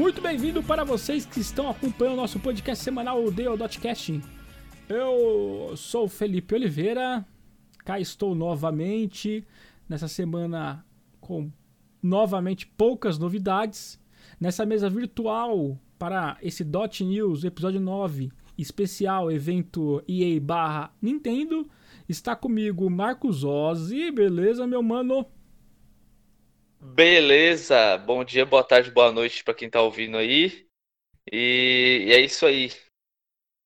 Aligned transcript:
Muito 0.00 0.22
bem-vindo 0.22 0.62
para 0.62 0.82
vocês 0.82 1.26
que 1.26 1.40
estão 1.40 1.68
acompanhando 1.68 2.14
o 2.14 2.22
nosso 2.22 2.40
podcast 2.40 2.82
semanal, 2.82 3.22
o 3.22 3.30
Dale.cast. 3.30 4.18
Eu 4.88 5.74
sou 5.76 6.04
o 6.04 6.08
Felipe 6.08 6.54
Oliveira, 6.54 7.22
cá 7.84 8.00
estou 8.00 8.34
novamente, 8.34 9.46
nessa 9.86 10.08
semana 10.08 10.82
com 11.20 11.52
novamente 12.02 12.66
poucas 12.66 13.18
novidades. 13.18 14.00
Nessa 14.40 14.64
mesa 14.64 14.88
virtual 14.88 15.78
para 15.98 16.38
esse 16.40 16.64
Dot 16.64 17.04
News, 17.04 17.44
episódio 17.44 17.78
9, 17.78 18.32
especial 18.56 19.30
evento 19.30 20.02
EA 20.08 20.40
barra 20.40 20.94
Nintendo, 21.02 21.68
está 22.08 22.34
comigo 22.34 22.88
Marcos 22.88 23.44
Ozzi, 23.44 24.10
beleza 24.10 24.66
meu 24.66 24.82
mano? 24.82 25.26
Beleza, 26.82 27.98
bom 27.98 28.24
dia, 28.24 28.46
boa 28.46 28.64
tarde, 28.64 28.90
boa 28.90 29.12
noite 29.12 29.44
para 29.44 29.52
quem 29.52 29.68
tá 29.68 29.82
ouvindo 29.82 30.16
aí. 30.16 30.66
E, 31.30 32.06
e, 32.06 32.12
é 32.12 32.20
isso 32.20 32.46
aí. 32.46 32.72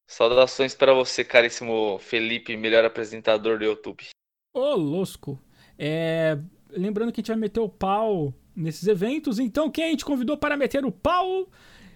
Saudações 0.08 0.74
para 0.74 0.92
você, 0.92 1.24
caríssimo 1.24 1.96
Felipe, 2.00 2.56
melhor 2.56 2.84
apresentador 2.84 3.56
do 3.58 3.64
YouTube. 3.64 4.08
Ô, 4.52 4.74
Losco. 4.74 5.40
É, 5.78 6.36
lembrando 6.70 7.12
que 7.12 7.20
a 7.20 7.22
gente 7.22 7.28
vai 7.28 7.36
meter 7.36 7.60
o 7.60 7.68
pau 7.68 8.34
nesses 8.54 8.88
eventos, 8.88 9.38
então 9.38 9.70
quem 9.70 9.84
a 9.84 9.90
gente 9.90 10.04
convidou 10.04 10.36
para 10.36 10.56
meter 10.56 10.84
o 10.84 10.90
pau? 10.90 11.48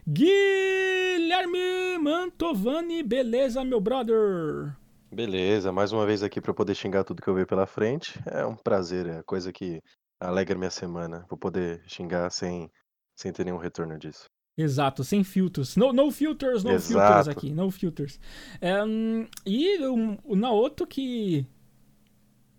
Guilherme 0.07 1.99
Mantovani, 2.01 3.03
beleza, 3.03 3.65
meu 3.65 3.81
brother? 3.81 4.73
Beleza, 5.11 5.73
mais 5.73 5.91
uma 5.91 6.07
vez 6.07 6.23
aqui 6.23 6.41
para 6.41 6.55
poder 6.55 6.75
xingar 6.75 7.03
tudo 7.03 7.23
que 7.23 7.29
eu 7.29 7.35
ver 7.35 7.47
pela 7.47 7.67
frente. 7.67 8.21
É 8.27 8.47
um 8.47 8.55
prazer, 8.55 9.07
é 9.07 9.23
coisa 9.23 9.53
que 9.53 9.83
alegra 10.21 10.57
minha 10.57 10.71
semana. 10.71 11.25
Vou 11.29 11.39
poder 11.39 11.83
xingar 11.87 12.31
sem, 12.31 12.71
sem 13.15 13.33
ter 13.33 13.45
nenhum 13.45 13.59
retorno 13.59 13.99
disso. 13.99 14.25
Exato, 14.57 15.05
sem 15.05 15.23
filtros. 15.23 15.77
No, 15.77 15.93
no 15.93 16.11
filters, 16.11 16.65
no 16.65 16.73
Exato. 16.73 16.89
filters 16.89 17.29
aqui, 17.29 17.53
no 17.53 17.71
filters. 17.71 18.19
É, 18.61 18.83
um, 18.83 19.27
e 19.47 19.79
o, 19.85 20.19
o 20.25 20.35
Naoto 20.35 20.87
que 20.87 21.47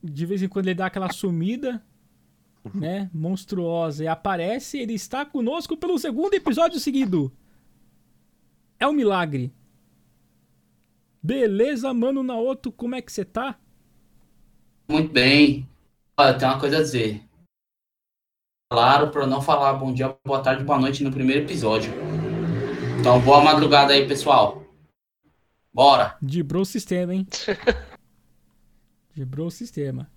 de 0.02 0.26
vez 0.26 0.42
em 0.42 0.48
quando 0.48 0.68
ele 0.68 0.76
dá 0.76 0.86
aquela 0.86 1.12
sumida, 1.12 1.84
né, 2.74 3.10
monstruosa, 3.14 4.04
e 4.04 4.08
aparece, 4.08 4.78
ele 4.78 4.94
está 4.94 5.26
conosco 5.26 5.76
pelo 5.76 5.98
segundo 6.00 6.34
episódio 6.34 6.80
seguido. 6.80 7.32
É 8.80 8.88
um 8.88 8.94
milagre. 8.94 9.54
Beleza, 11.22 11.94
mano 11.94 12.24
Naoto, 12.24 12.72
como 12.72 12.96
é 12.96 13.02
que 13.02 13.12
você 13.12 13.26
tá? 13.26 13.60
Muito 14.88 15.12
bem. 15.12 15.68
Olha, 16.18 16.38
tem 16.38 16.48
uma 16.48 16.60
coisa 16.60 16.78
a 16.78 16.82
dizer 16.82 17.29
claro 18.72 19.10
para 19.10 19.26
não 19.26 19.42
falar 19.42 19.74
bom 19.74 19.92
dia, 19.92 20.16
boa 20.24 20.42
tarde, 20.42 20.64
boa 20.64 20.80
noite 20.80 21.04
no 21.04 21.12
primeiro 21.12 21.44
episódio. 21.44 21.92
Então, 23.00 23.20
boa 23.20 23.42
madrugada 23.42 23.94
aí, 23.94 24.08
pessoal. 24.08 24.64
Bora. 25.74 26.16
Dibrou 26.22 26.62
o 26.62 26.66
sistema, 26.66 27.16
hein? 27.16 27.26
Dibrou 29.16 29.48
o 29.48 29.52
sistema. 29.52 30.08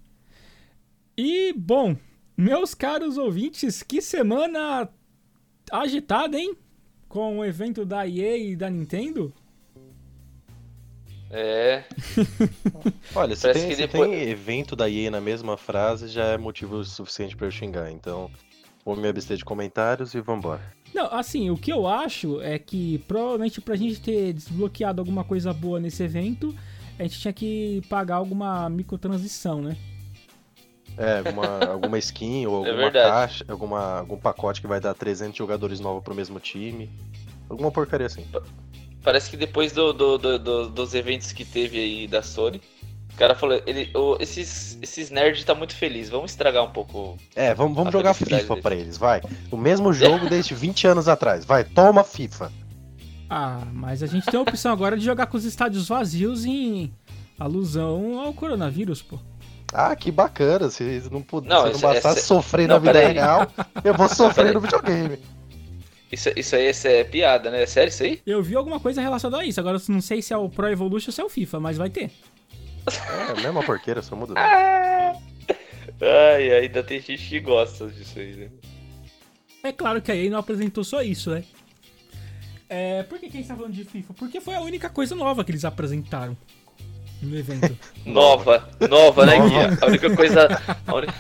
E, 1.17 1.55
bom, 1.55 1.97
meus 2.37 2.75
caros 2.75 3.17
ouvintes, 3.17 3.83
que 3.83 4.03
semana 4.03 4.87
agitada, 5.71 6.39
hein? 6.39 6.55
Com 7.09 7.39
o 7.39 7.45
evento 7.45 7.87
da 7.87 8.07
EA 8.07 8.37
e 8.37 8.57
da 8.57 8.69
Nintendo. 8.69 9.33
É. 11.33 11.85
Olha, 13.17 13.35
se, 13.35 13.51
tem, 13.51 13.71
se 13.71 13.77
depois... 13.77 14.11
tem, 14.11 14.29
evento 14.29 14.77
da 14.77 14.89
EA 14.89 15.11
na 15.11 15.21
mesma 15.21 15.57
frase, 15.57 16.09
já 16.09 16.27
é 16.27 16.37
motivo 16.37 16.85
suficiente 16.85 17.35
para 17.35 17.47
eu 17.47 17.51
xingar. 17.51 17.91
Então, 17.91 18.31
vou 18.85 18.95
me 18.95 19.09
abster 19.09 19.39
de 19.39 19.45
comentários 19.45 20.15
e 20.15 20.21
vambora. 20.21 20.61
Não, 20.95 21.07
assim, 21.07 21.49
o 21.49 21.57
que 21.57 21.73
eu 21.73 21.87
acho 21.87 22.41
é 22.43 22.59
que 22.59 22.99
provavelmente 23.09 23.63
pra 23.63 23.75
gente 23.77 24.01
ter 24.01 24.35
desbloqueado 24.35 25.01
alguma 25.01 25.25
coisa 25.25 25.55
boa 25.55 25.81
nesse 25.81 26.03
evento, 26.03 26.55
a 26.99 27.03
gente 27.03 27.19
tinha 27.19 27.33
que 27.33 27.81
pagar 27.89 28.17
alguma 28.17 28.69
microtransição, 28.69 29.63
né? 29.63 29.77
É, 30.99 31.19
alguma, 31.19 31.65
alguma 31.65 31.99
skin 31.99 32.47
ou 32.47 32.65
é 32.67 32.71
alguma 32.71 32.89
é 32.89 32.91
caixa, 32.91 33.45
alguma, 33.49 33.99
algum 34.01 34.19
pacote 34.19 34.61
que 34.61 34.67
vai 34.67 34.79
dar 34.79 34.93
300 34.93 35.35
jogadores 35.35 35.81
novos 35.81 36.05
pro 36.05 36.15
mesmo 36.15 36.39
time. 36.39 36.91
Alguma 37.49 37.71
porcaria 37.71 38.07
assim. 38.07 38.27
Parece 39.03 39.31
que 39.31 39.37
depois 39.37 39.73
do, 39.73 39.93
do, 39.93 40.19
do, 40.19 40.69
dos 40.69 40.95
eventos 40.95 41.33
que 41.33 41.45
teve 41.45 41.79
aí 41.79 42.07
da 42.07 42.23
Sony, 42.23 42.61
o 43.13 43.17
cara 43.17 43.35
falou, 43.35 43.61
ele, 43.67 43.91
oh, 43.95 44.17
esses, 44.21 44.79
esses 44.81 45.11
nerds 45.11 45.45
tá 45.45 45.55
muito 45.55 45.75
feliz, 45.75 46.09
vamos 46.09 46.31
estragar 46.31 46.65
um 46.65 46.71
pouco. 46.71 47.19
É, 47.35 47.53
vamos, 47.53 47.77
vamos 47.77 47.93
jogar 47.93 48.15
FIFA 48.15 48.57
para 48.57 48.75
eles, 48.75 48.97
vai. 48.97 49.21
O 49.51 49.57
mesmo 49.57 49.93
jogo 49.93 50.29
desde 50.29 50.55
20 50.55 50.87
anos 50.87 51.09
atrás, 51.09 51.45
vai, 51.45 51.65
toma 51.65 52.05
FIFA. 52.05 52.51
Ah, 53.29 53.61
mas 53.73 54.03
a 54.03 54.07
gente 54.07 54.27
tem 54.27 54.39
a 54.39 54.43
opção 54.43 54.73
agora 54.73 54.97
de 54.97 55.05
jogar 55.05 55.27
com 55.27 55.37
os 55.37 55.45
estádios 55.45 55.89
vazios 55.89 56.45
em 56.45 56.93
alusão 57.39 58.21
ao 58.21 58.33
coronavírus, 58.33 59.03
pô. 59.03 59.19
Ah, 59.73 59.97
que 59.97 60.11
bacana. 60.11 60.69
Se 60.69 61.03
não, 61.11 61.23
puder, 61.23 61.49
não, 61.49 61.67
se 61.67 61.73
não 61.73 61.81
bastasse 61.81 62.19
é, 62.19 62.23
sofrer 62.23 62.69
não, 62.69 62.75
na 62.75 62.93
vida 62.93 63.09
real, 63.09 63.47
eu 63.83 63.95
vou 63.95 64.09
sofrer 64.09 64.53
no 64.53 64.61
videogame. 64.61 65.19
Isso, 66.13 66.31
isso 66.37 66.55
aí 66.55 66.69
isso 66.69 66.87
é 66.87 67.03
piada, 67.05 67.51
né? 67.51 67.63
É 67.63 67.67
sério 67.67 67.89
isso 67.89 68.03
aí? 68.03 68.21
Eu 68.27 68.43
vi 68.43 68.55
alguma 68.55 68.79
coisa 68.79 69.01
relacionada 69.01 69.43
a 69.43 69.47
isso. 69.47 69.59
Agora 69.59 69.81
não 69.89 70.03
sei 70.03 70.21
se 70.21 70.35
é 70.35 70.37
o 70.37 70.47
Pro 70.47 70.69
Evolution 70.69 71.09
ou 71.09 71.13
se 71.13 71.23
é 71.23 71.25
o 71.25 71.31
FIFA, 71.31 71.59
mas 71.59 71.79
vai 71.79 71.89
ter. 71.89 72.11
É, 72.87 73.41
mesma 73.41 73.63
porqueira, 73.63 74.03
só 74.03 74.15
muda. 74.15 74.35
Ai, 74.39 76.53
ainda 76.53 76.83
tem 76.83 77.01
gente 77.01 77.27
que 77.27 77.41
gosta 77.41 77.89
disso 77.89 78.19
aí, 78.19 78.35
né? 78.35 78.49
É 79.63 79.73
claro 79.73 80.03
que 80.03 80.13
a 80.13 80.17
EA 80.17 80.29
não 80.29 80.39
apresentou 80.39 80.85
só 80.85 81.01
isso, 81.01 81.31
né? 81.31 81.45
É, 82.69 83.03
por 83.05 83.19
que, 83.19 83.31
que 83.31 83.39
a 83.39 83.41
gente 83.41 83.49
tá 83.49 83.57
falando 83.57 83.73
de 83.73 83.85
FIFA? 83.85 84.13
Porque 84.15 84.41
foi 84.41 84.55
a 84.55 84.61
única 84.61 84.91
coisa 84.91 85.15
nova 85.15 85.43
que 85.45 85.51
eles 85.51 85.65
apresentaram 85.65 86.37
no 87.23 87.39
evento. 87.39 87.75
nova, 88.05 88.69
nova, 88.91 89.25
né, 89.25 89.49
Guia? 89.49 89.79
A 89.81 89.87
única 89.87 90.15
coisa. 90.15 90.47
A 90.87 90.95
única... 90.95 91.15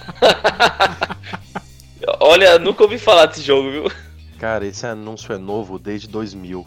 Olha, 2.20 2.58
nunca 2.58 2.82
ouvi 2.82 2.98
falar 2.98 3.26
desse 3.26 3.42
jogo, 3.42 3.70
viu? 3.70 4.11
Cara, 4.42 4.66
esse 4.66 4.84
anúncio 4.84 5.32
é 5.32 5.38
novo 5.38 5.78
desde 5.78 6.08
2000. 6.08 6.66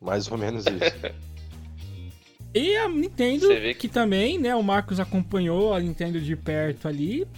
Mais 0.00 0.32
ou 0.32 0.38
menos 0.38 0.64
isso. 0.64 1.14
e 2.54 2.74
a 2.74 2.88
Nintendo, 2.88 3.48
que... 3.48 3.74
que 3.74 3.86
também, 3.86 4.38
né, 4.38 4.56
o 4.56 4.62
Marcos 4.62 4.98
acompanhou 4.98 5.74
a 5.74 5.80
Nintendo 5.80 6.18
de 6.18 6.34
perto 6.34 6.88
ali. 6.88 7.28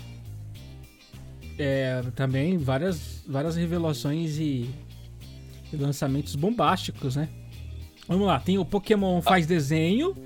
É, 1.59 2.05
também 2.15 2.57
várias, 2.57 3.25
várias 3.27 3.57
revelações 3.57 4.39
e, 4.39 4.71
e 5.73 5.77
lançamentos 5.77 6.37
bombásticos, 6.37 7.17
né? 7.17 7.29
Vamos 8.07 8.29
lá, 8.29 8.39
tem 8.39 8.59
o 8.59 8.65
Pokémon 8.65 9.21
faz 9.21 9.45
desenho, 9.45 10.17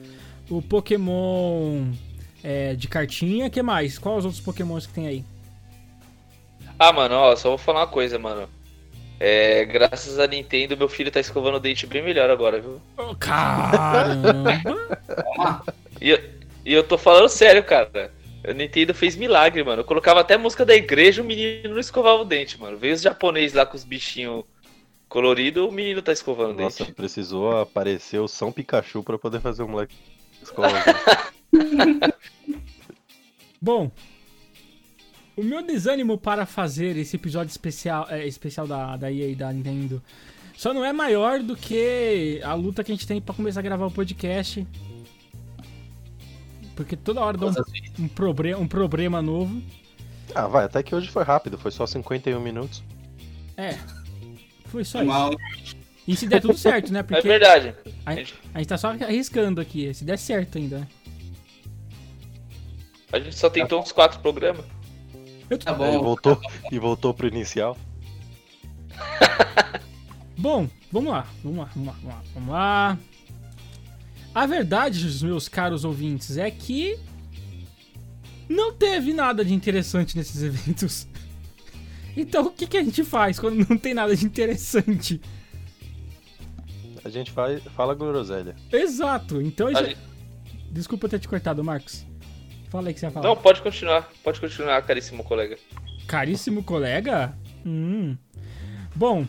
o 0.51 0.61
Pokémon 0.61 1.87
é, 2.45 2.75
de 2.75 2.87
cartinha, 2.87 3.49
que 3.49 3.63
mais? 3.63 3.99
Quais 3.99 4.19
os 4.19 4.25
outros 4.27 4.45
Pokémons 4.45 4.87
que 4.87 4.93
tem 4.93 5.07
aí? 5.07 5.25
Ah, 6.79 6.93
mano, 6.93 7.15
ó, 7.15 7.35
só 7.35 7.49
vou 7.49 7.57
falar 7.57 7.81
uma 7.81 7.87
coisa, 7.87 8.19
mano. 8.19 8.47
É, 9.25 9.65
graças 9.65 10.19
a 10.19 10.27
Nintendo, 10.27 10.77
meu 10.77 10.89
filho 10.89 11.09
tá 11.09 11.21
escovando 11.21 11.55
o 11.55 11.61
dente 11.61 11.87
bem 11.87 12.03
melhor 12.03 12.29
agora, 12.29 12.61
viu? 12.61 12.83
caramba! 13.21 14.51
e, 16.01 16.11
eu, 16.11 16.19
e 16.67 16.73
eu 16.73 16.83
tô 16.83 16.99
falando 16.99 17.29
sério, 17.29 17.63
cara. 17.63 18.13
A 18.45 18.53
Nintendo 18.53 18.93
fez 18.93 19.15
milagre, 19.15 19.63
mano. 19.63 19.83
Eu 19.83 19.85
colocava 19.85 20.19
até 20.19 20.37
música 20.37 20.67
da 20.67 20.75
igreja, 20.75 21.23
o 21.23 21.25
menino 21.25 21.69
não 21.69 21.79
escovava 21.79 22.21
o 22.21 22.25
dente, 22.25 22.61
mano. 22.61 22.77
Veio 22.77 22.95
os 22.95 23.01
japoneses 23.01 23.53
lá 23.53 23.65
com 23.65 23.77
os 23.77 23.85
bichinhos 23.85 24.43
coloridos, 25.09 25.69
o 25.69 25.71
menino 25.71 26.03
tá 26.03 26.13
escovando 26.13 26.51
o 26.51 26.57
dente. 26.57 26.81
Nossa, 26.81 26.93
precisou 26.93 27.61
aparecer 27.61 28.19
o 28.19 28.27
São 28.27 28.51
Pikachu 28.51 29.05
pra 29.05 29.17
poder 29.17 29.41
fazer 29.41 29.63
o 29.63 29.69
moleque 29.69 29.95
escovar 30.43 30.73
o 31.53 31.53
dente. 31.55 32.15
Bom, 33.61 33.89
o 35.37 35.43
meu 35.43 35.63
desânimo 35.63 36.19
para 36.19 36.47
fazer 36.47 36.97
esse 36.97 37.17
episódio 37.17 37.51
especial, 37.51 38.07
é, 38.11 38.27
especial 38.27 38.67
da, 38.67 38.97
da 38.97 39.11
EA 39.11 39.29
e 39.29 39.35
da 39.35 39.53
Nintendo 39.53 40.03
só 40.57 40.73
não 40.73 40.85
é 40.85 40.93
maior 40.93 41.41
do 41.41 41.57
que 41.57 42.41
a 42.45 42.55
luta 42.55 42.85
que 42.85 42.93
a 42.93 42.95
gente 42.95 43.07
tem 43.07 43.21
para 43.21 43.35
começar 43.35 43.61
a 43.61 43.63
gravar 43.63 43.87
o 43.87 43.91
podcast. 43.91 44.67
Porque 46.77 46.97
toda 46.97 47.21
hora 47.21 47.37
dá 47.37 47.47
um, 47.47 48.05
um, 48.05 48.09
problema, 48.09 48.61
um 48.61 48.69
problema 48.69 49.21
novo. 49.21 49.63
Ah, 50.35 50.47
vai, 50.47 50.65
até 50.65 50.83
que 50.83 50.95
hoje 50.95 51.09
foi 51.09 51.25
rápido, 51.25 51.59
foi 51.59 51.71
só 51.71 51.87
51 51.87 52.39
minutos. 52.41 52.83
É, 53.57 53.77
foi 54.67 54.85
só 54.85 55.03
isso. 55.03 55.77
E 56.07 56.17
se 56.17 56.27
der 56.27 56.41
tudo 56.41 56.57
certo, 56.57 56.93
né? 56.93 57.01
É 57.01 57.03
Porque 57.03 57.27
é 57.27 57.39
verdade. 57.39 57.75
A, 58.05 58.13
a 58.13 58.15
gente 58.15 58.69
tá 58.69 58.79
só 58.79 58.89
arriscando 58.91 59.61
aqui, 59.61 59.93
se 59.93 60.05
der 60.05 60.19
certo 60.19 60.59
ainda. 60.59 60.89
A 63.13 63.19
gente 63.19 63.37
só 63.37 63.51
tentou 63.51 63.81
uns 63.81 63.93
quatro 63.93 64.21
programas. 64.21 64.65
Tá 65.65 65.73
bom. 65.75 65.95
E 65.95 65.99
voltou, 66.03 66.41
e 66.71 66.79
voltou 66.79 67.15
pro 67.15 67.29
inicial. 67.29 67.77
bom, 70.37 70.69
vamos 70.91 71.13
lá, 71.13 71.27
vamos 71.43 71.59
lá, 71.59 71.71
vamos 71.75 71.87
lá, 71.89 71.95
vamos 72.03 72.15
lá, 72.15 72.23
vamos 72.35 72.49
lá. 72.51 72.99
A 74.35 74.47
verdade, 74.47 75.25
meus 75.25 75.49
caros 75.49 75.85
ouvintes, 75.85 76.37
é 76.39 76.51
que 76.51 76.99
não 78.49 78.73
teve 78.73 79.13
nada 79.13 79.45
de 79.45 79.53
interessante 79.53 80.17
nesses 80.17 80.41
eventos. 80.43 81.07
Então 82.17 82.47
o 82.47 82.51
que, 82.51 82.67
que 82.67 82.77
a 82.77 82.83
gente 82.85 83.05
faz 83.05 83.39
quando 83.39 83.67
não 83.69 83.77
tem 83.79 83.95
nada 83.95 84.15
de 84.17 84.25
interessante? 84.25 85.21
A 87.05 87.09
gente 87.09 87.31
faz, 87.31 87.63
fala 87.77 87.95
groselha. 87.95 88.55
Exato. 88.71 89.41
Então 89.43 89.67
a 89.67 89.71
A 89.71 89.75
gente... 89.75 89.89
gente- 89.97 90.13
Desculpa 90.71 91.07
ter 91.07 91.19
te 91.19 91.29
cortado, 91.29 91.63
Marcos. 91.63 92.07
Fala 92.73 92.89
aí 92.89 92.95
que 92.95 93.01
você 93.01 93.07
ia 93.07 93.13
falar. 93.13 93.29
Não, 93.29 93.37
pode 93.37 93.61
continuar. 93.61 94.11
Pode 94.25 94.41
continuar, 94.41 94.81
caríssimo 94.83 95.23
colega. 95.23 95.59
Caríssimo 96.07 96.65
colega? 96.65 97.37
Hum. 97.67 98.17
Bom, 98.97 99.27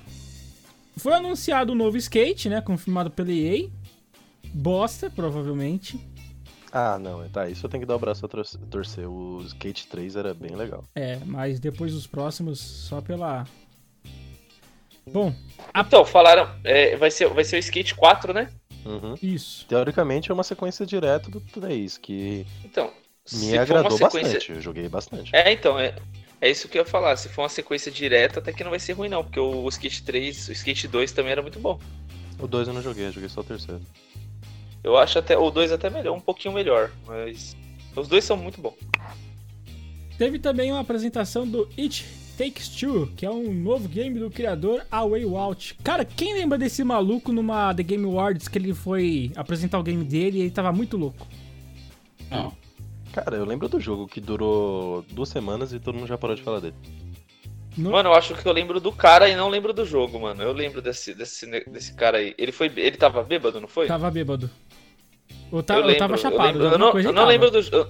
foi 0.98 1.12
anunciado 1.13 1.74
o 1.74 1.75
novo 1.75 1.98
skate, 1.98 2.48
né? 2.48 2.62
Confirmado 2.62 3.12
pela 3.12 3.31
EA. 3.34 3.68
Bosta, 4.54 5.10
provavelmente. 5.10 6.00
Ah, 6.72 6.98
não, 6.98 7.28
tá. 7.30 7.50
Isso 7.50 7.66
eu 7.66 7.69
tenho 7.69 7.81
que 7.81 7.86
dar 7.88 7.98
o 7.98 8.00
braço 8.00 8.25
a 8.25 8.30
tor- 8.30 8.45
torcer. 8.72 9.07
O 9.10 9.42
Skate 9.46 9.88
3 9.88 10.16
era 10.16 10.34
bem 10.34 10.56
legal. 10.56 10.84
É, 10.96 11.19
mas 11.25 11.60
depois 11.60 11.92
dos 11.94 12.07
próximos, 12.07 12.60
só 12.62 13.01
pela. 13.01 13.46
Bom, 15.12 15.36
A- 15.74 15.81
Então, 15.81 16.06
falaram. 16.06 16.50
é, 16.63 16.96
vai, 16.96 17.12
ser, 17.12 17.28
vai 17.28 17.44
ser 17.44 17.57
o 17.57 17.60
Skate 17.60 17.94
4, 17.94 18.34
né? 18.34 18.50
Uhum. 18.86 19.16
isso. 19.22 19.66
Teoricamente 19.68 20.30
é 20.31 20.34
uma 20.34 20.44
sequência 20.44 20.86
direta 20.86 21.30
do 21.30 21.39
3, 21.39 21.98
que 21.98 22.46
Então. 22.66 22.92
Me 23.31 23.40
se 23.40 23.52
for 23.52 23.60
agradou 23.60 23.92
uma 23.92 23.98
sequência. 23.98 24.34
bastante. 24.34 24.52
Eu 24.52 24.62
joguei 24.62 24.90
bastante. 24.90 25.36
É, 25.36 25.52
então, 25.52 25.80
é, 25.80 25.96
é 26.42 26.50
isso 26.50 26.68
que 26.68 26.78
eu 26.78 26.84
ia 26.84 26.88
falar. 26.88 27.16
Se 27.16 27.30
for 27.30 27.44
uma 27.44 27.50
sequência 27.50 27.92
direta, 27.92 28.40
até 28.40 28.52
que 28.52 28.64
não 28.64 28.72
vai 28.72 28.80
ser 28.80 28.94
ruim, 28.94 29.10
não. 29.10 29.24
Porque 29.24 29.40
o 29.40 29.68
Skate 29.70 30.04
3, 30.04 30.50
o 30.50 30.52
Skate 30.52 30.88
2 30.88 31.12
também 31.12 31.31
era 31.31 31.42
muito 31.42 31.60
bom. 31.60 31.80
O 32.40 32.48
2 32.48 32.68
eu 32.68 32.74
não 32.74 32.81
joguei, 32.81 33.08
eu 33.08 33.12
joguei 33.12 33.30
só 33.30 33.42
o 33.42 33.44
terceiro. 33.44 33.81
Eu 34.84 34.98
acho 34.98 35.18
até 35.18 35.38
o 35.38 35.50
2 35.50 35.72
até 35.72 35.90
melhor, 35.90 36.14
um 36.14 36.20
pouquinho 36.20 36.54
melhor. 36.54 36.92
Mas. 37.06 37.56
Os 37.96 38.08
dois 38.08 38.24
são 38.24 38.36
muito 38.36 38.60
bons. 38.60 38.74
Teve 40.18 40.40
também 40.40 40.72
uma 40.72 40.81
apresentação 40.81 41.48
do 41.48 41.70
It 41.78 42.06
Takes 42.38 42.70
Two, 42.70 43.12
que 43.16 43.25
é 43.25 43.30
um 43.30 43.54
novo 43.54 43.88
game 43.88 44.20
do 44.20 44.30
criador 44.31 44.86
A 44.92 45.06
Way 45.06 45.24
Out. 45.24 45.75
Cara, 45.84 46.04
quem 46.04 46.34
lembra 46.34 46.58
desse 46.58 46.84
maluco 46.84 47.31
numa 47.31 47.74
The 47.74 47.84
Game 47.84 48.04
Awards 48.06 48.48
que 48.48 48.58
ele 48.58 48.74
foi 48.74 49.31
apresentar 49.36 49.80
o 49.80 49.84
game 49.84 50.04
dele 50.04 50.40
e 50.40 50.42
ele 50.42 50.52
tava 50.52 50.72
muito 50.72 50.98
louco? 50.98 51.28
Não. 52.31 52.52
Cara, 53.13 53.38
eu 53.38 53.45
lembro 53.45 53.69
do 53.69 53.80
jogo 53.80 54.07
que 54.07 54.19
durou 54.19 55.04
duas 55.12 55.30
semanas 55.30 55.71
e 55.71 55.80
todo 55.80 55.95
mundo 55.95 56.07
já 56.07 56.18
parou 56.18 56.36
de 56.36 56.42
falar 56.42 56.60
dele. 56.60 56.75
No- 57.77 57.92
Mano, 57.92 58.10
eu 58.10 58.13
acho 58.13 58.36
que 58.36 58.45
eu 58.48 58.51
lembro 58.51 58.80
do 58.80 58.92
cara 58.92 59.30
e 59.30 59.36
não 59.36 59.50
lembro 59.50 59.71
do 59.74 59.86
jogo, 59.86 60.19
mano. 60.19 60.42
Eu 60.44 60.51
lembro 60.51 60.81
desse, 60.81 61.13
desse, 61.13 61.45
desse 61.69 61.94
cara 61.94 62.18
aí. 62.18 62.33
Ele 62.38 62.51
foi. 62.51 62.68
Ele 62.75 62.98
tava 62.98 63.24
bêbado, 63.24 63.60
não 63.62 63.68
foi? 63.68 63.88
Tava 63.88 64.10
bêbado. 64.12 64.50
Ou, 65.51 65.62
tá, 65.62 65.75
eu, 65.75 65.81
lembro, 65.81 66.00
tava 66.00 66.13
eu 66.13 66.18
chapado, 66.18 66.57
lembro- 66.60 66.74
eu 66.74 66.77
não, 66.80 66.88
eu 67.00 67.04
não 67.06 67.13
tava. 67.13 67.27
lembro 67.27 67.51
do 67.51 67.62
jo- 67.62 67.88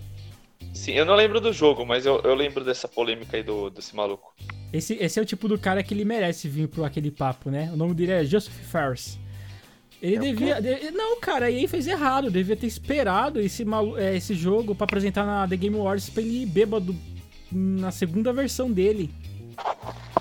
Sim, 0.74 0.94
eu 0.94 1.06
não 1.06 1.16
lembro 1.16 1.40
do 1.40 1.54
jogo, 1.54 1.86
mas 1.86 2.06
eu, 2.06 2.20
eu 2.22 2.34
lembro 2.36 2.64
dessa 2.66 2.88
polêmica 2.88 3.38
aí 3.38 3.44
do, 3.44 3.70
desse 3.70 3.96
maluco. 3.96 4.34
Esse, 4.72 4.96
esse 4.96 5.20
é 5.20 5.22
o 5.22 5.26
tipo 5.26 5.48
do 5.48 5.58
cara 5.58 5.84
que 5.84 5.94
ele 5.94 6.04
merece 6.04 6.50
vir 6.50 6.68
pro 6.68 6.84
aquele 6.84 7.12
papo, 7.12 7.50
né? 7.50 7.70
O 7.72 7.78
nome 7.78 7.94
dele 7.94 8.12
é 8.12 8.26
Joseph 8.26 8.54
Ferris. 8.54 9.20
Ele 10.04 10.18
É 10.18 10.20
devia. 10.20 10.62
de- 10.62 10.92
não, 10.92 11.18
cara, 11.22 11.46
a 11.46 11.52
EA 11.52 11.66
fez 11.68 11.88
errado. 11.88 12.30
Devia 12.30 12.58
ter 12.58 12.68
esperado 12.68 13.40
esse, 13.40 13.64
malu- 13.64 13.98
é, 13.98 14.18
esse 14.18 14.36
jogo 14.36 14.76
pra 14.76 14.84
apresentar 14.84 15.26
na 15.26 15.48
The 15.48 15.56
Game 15.56 15.78
Awards 15.78 16.10
pra 16.10 16.22
ele 16.22 16.44
ir 16.44 16.46
bêbado 16.46 16.94
na 17.50 17.90
segunda 17.90 18.34
versão 18.34 18.70
dele. 18.70 19.10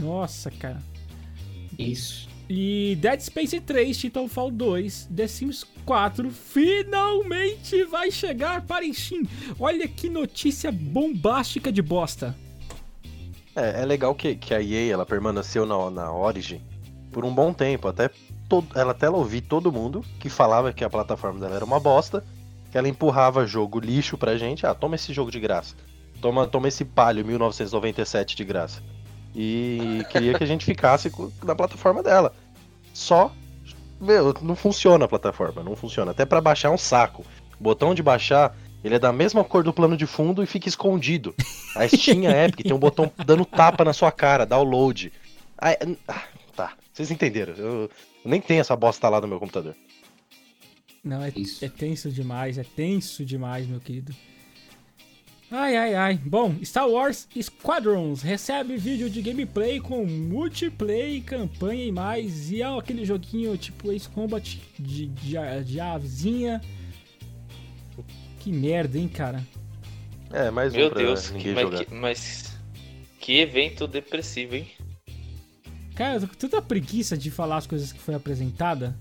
Nossa, 0.00 0.50
cara. 0.50 0.82
Isso. 1.78 2.28
E 2.48 2.96
Dead 3.00 3.20
Space 3.20 3.60
3, 3.60 3.96
Titanfall 3.98 4.50
2, 4.50 5.08
The 5.14 5.26
Sims 5.26 5.64
4 5.84 6.30
finalmente 6.30 7.84
vai 7.84 8.10
chegar 8.10 8.62
para 8.62 8.90
Steam. 8.92 9.22
Olha 9.58 9.86
que 9.88 10.08
notícia 10.08 10.70
bombástica 10.72 11.72
de 11.72 11.80
bosta. 11.80 12.34
É, 13.54 13.82
é 13.82 13.86
legal 13.86 14.14
que, 14.14 14.34
que 14.34 14.54
a 14.54 14.60
EA 14.62 14.92
ela 14.92 15.06
permaneceu 15.06 15.64
na, 15.66 15.90
na 15.90 16.12
Origin 16.12 16.60
por 17.12 17.24
um 17.24 17.32
bom 17.32 17.52
tempo, 17.52 17.86
até 17.86 18.10
todo, 18.48 18.66
ela 18.74 18.92
até 18.92 19.06
ela 19.06 19.16
ouvir 19.16 19.42
todo 19.42 19.70
mundo 19.70 20.04
que 20.18 20.28
falava 20.28 20.72
que 20.72 20.82
a 20.82 20.90
plataforma 20.90 21.38
dela 21.38 21.54
era 21.56 21.64
uma 21.64 21.78
bosta, 21.78 22.24
que 22.70 22.78
ela 22.78 22.88
empurrava 22.88 23.46
jogo 23.46 23.78
lixo 23.78 24.16
pra 24.16 24.36
gente, 24.36 24.66
ah, 24.66 24.74
toma 24.74 24.94
esse 24.94 25.12
jogo 25.12 25.30
de 25.30 25.38
graça. 25.38 25.76
Toma, 26.20 26.46
toma 26.46 26.68
esse 26.68 26.84
palio 26.84 27.24
1997 27.24 28.34
de 28.34 28.44
graça. 28.44 28.82
E 29.34 30.04
queria 30.10 30.34
que 30.34 30.44
a 30.44 30.46
gente 30.46 30.64
ficasse 30.64 31.12
na 31.42 31.54
plataforma 31.54 32.02
dela. 32.02 32.34
Só, 32.94 33.32
meu, 34.00 34.34
não 34.40 34.54
funciona 34.56 35.04
a 35.04 35.08
plataforma, 35.08 35.62
não 35.62 35.76
funciona. 35.76 36.12
Até 36.12 36.24
pra 36.24 36.40
baixar 36.40 36.68
é 36.68 36.70
um 36.70 36.78
saco. 36.78 37.24
O 37.58 37.62
botão 37.62 37.94
de 37.94 38.02
baixar, 38.02 38.56
ele 38.84 38.94
é 38.94 38.98
da 38.98 39.12
mesma 39.12 39.44
cor 39.44 39.62
do 39.62 39.72
plano 39.72 39.96
de 39.96 40.06
fundo 40.06 40.42
e 40.42 40.46
fica 40.46 40.68
escondido. 40.68 41.34
A 41.74 41.86
Steam 41.88 42.30
é 42.30 42.46
Epic 42.46 42.62
tem 42.62 42.72
um 42.72 42.78
botão 42.78 43.10
dando 43.24 43.44
tapa 43.44 43.84
na 43.84 43.92
sua 43.92 44.12
cara, 44.12 44.44
download. 44.46 45.12
Tá, 45.56 46.22
vocês 46.92 47.10
entenderam. 47.10 47.54
Eu, 47.54 47.70
eu 47.82 47.90
nem 48.24 48.40
tenho 48.40 48.60
essa 48.60 48.76
bosta 48.76 49.08
lá 49.08 49.20
no 49.20 49.28
meu 49.28 49.38
computador. 49.38 49.74
Não, 51.02 51.22
é, 51.22 51.32
Isso. 51.34 51.64
é 51.64 51.68
tenso 51.68 52.10
demais, 52.10 52.58
é 52.58 52.64
tenso 52.64 53.24
demais, 53.24 53.66
meu 53.66 53.80
querido. 53.80 54.14
Ai, 55.50 55.76
ai, 55.76 55.94
ai. 55.94 56.20
Bom, 56.24 56.54
Star 56.64 56.88
Wars 56.88 57.28
Squadrons 57.42 58.22
recebe 58.22 58.76
vídeo 58.78 59.10
de 59.10 59.20
gameplay 59.20 59.80
com 59.80 60.06
multiplayer, 60.06 61.22
campanha 61.24 61.84
e 61.84 61.92
mais. 61.92 62.50
E 62.50 62.62
é 62.62 62.78
aquele 62.78 63.04
joguinho 63.04 63.56
tipo 63.58 63.92
Ace 63.92 64.08
Combat 64.08 64.58
de, 64.78 65.06
de, 65.06 65.36
de 65.64 65.80
avezinha. 65.80 66.60
Que 68.38 68.50
merda, 68.50 68.98
hein, 68.98 69.08
cara. 69.08 69.46
É, 70.32 70.50
mais 70.50 70.72
um 70.72 70.76
Meu 70.78 70.90
pra 70.90 71.02
Deus, 71.02 71.28
que, 71.28 71.52
mas, 71.52 71.80
que, 71.80 71.94
mas 71.94 72.58
que 73.18 73.38
evento 73.38 73.86
depressivo, 73.86 74.56
hein? 74.56 74.66
Cara, 75.94 76.14
eu 76.16 76.20
tô 76.22 76.28
com 76.28 76.34
tanta 76.34 76.62
preguiça 76.62 77.16
de 77.16 77.30
falar 77.30 77.56
as 77.58 77.66
coisas 77.66 77.92
que 77.92 77.98
foi 78.00 78.14
apresentada. 78.14 78.96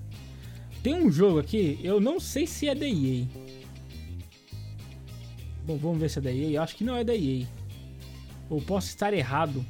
Tem 0.83 0.95
um 0.95 1.11
jogo 1.11 1.39
aqui, 1.39 1.79
eu 1.83 2.01
não 2.01 2.19
sei 2.19 2.45
se 2.47 2.67
é 2.67 2.75
da 2.75 2.87
EA. 2.87 3.25
Bom, 5.65 5.77
vamos 5.77 5.99
ver 5.99 6.09
se 6.09 6.19
é 6.19 6.21
da 6.21 6.31
EA. 6.31 6.49
Eu 6.51 6.61
acho 6.63 6.75
que 6.75 6.83
não 6.83 6.95
é 6.95 7.03
da 7.03 7.15
EA. 7.15 7.45
Ou 8.49 8.61
posso 8.61 8.87
estar 8.87 9.13
errado. 9.13 9.63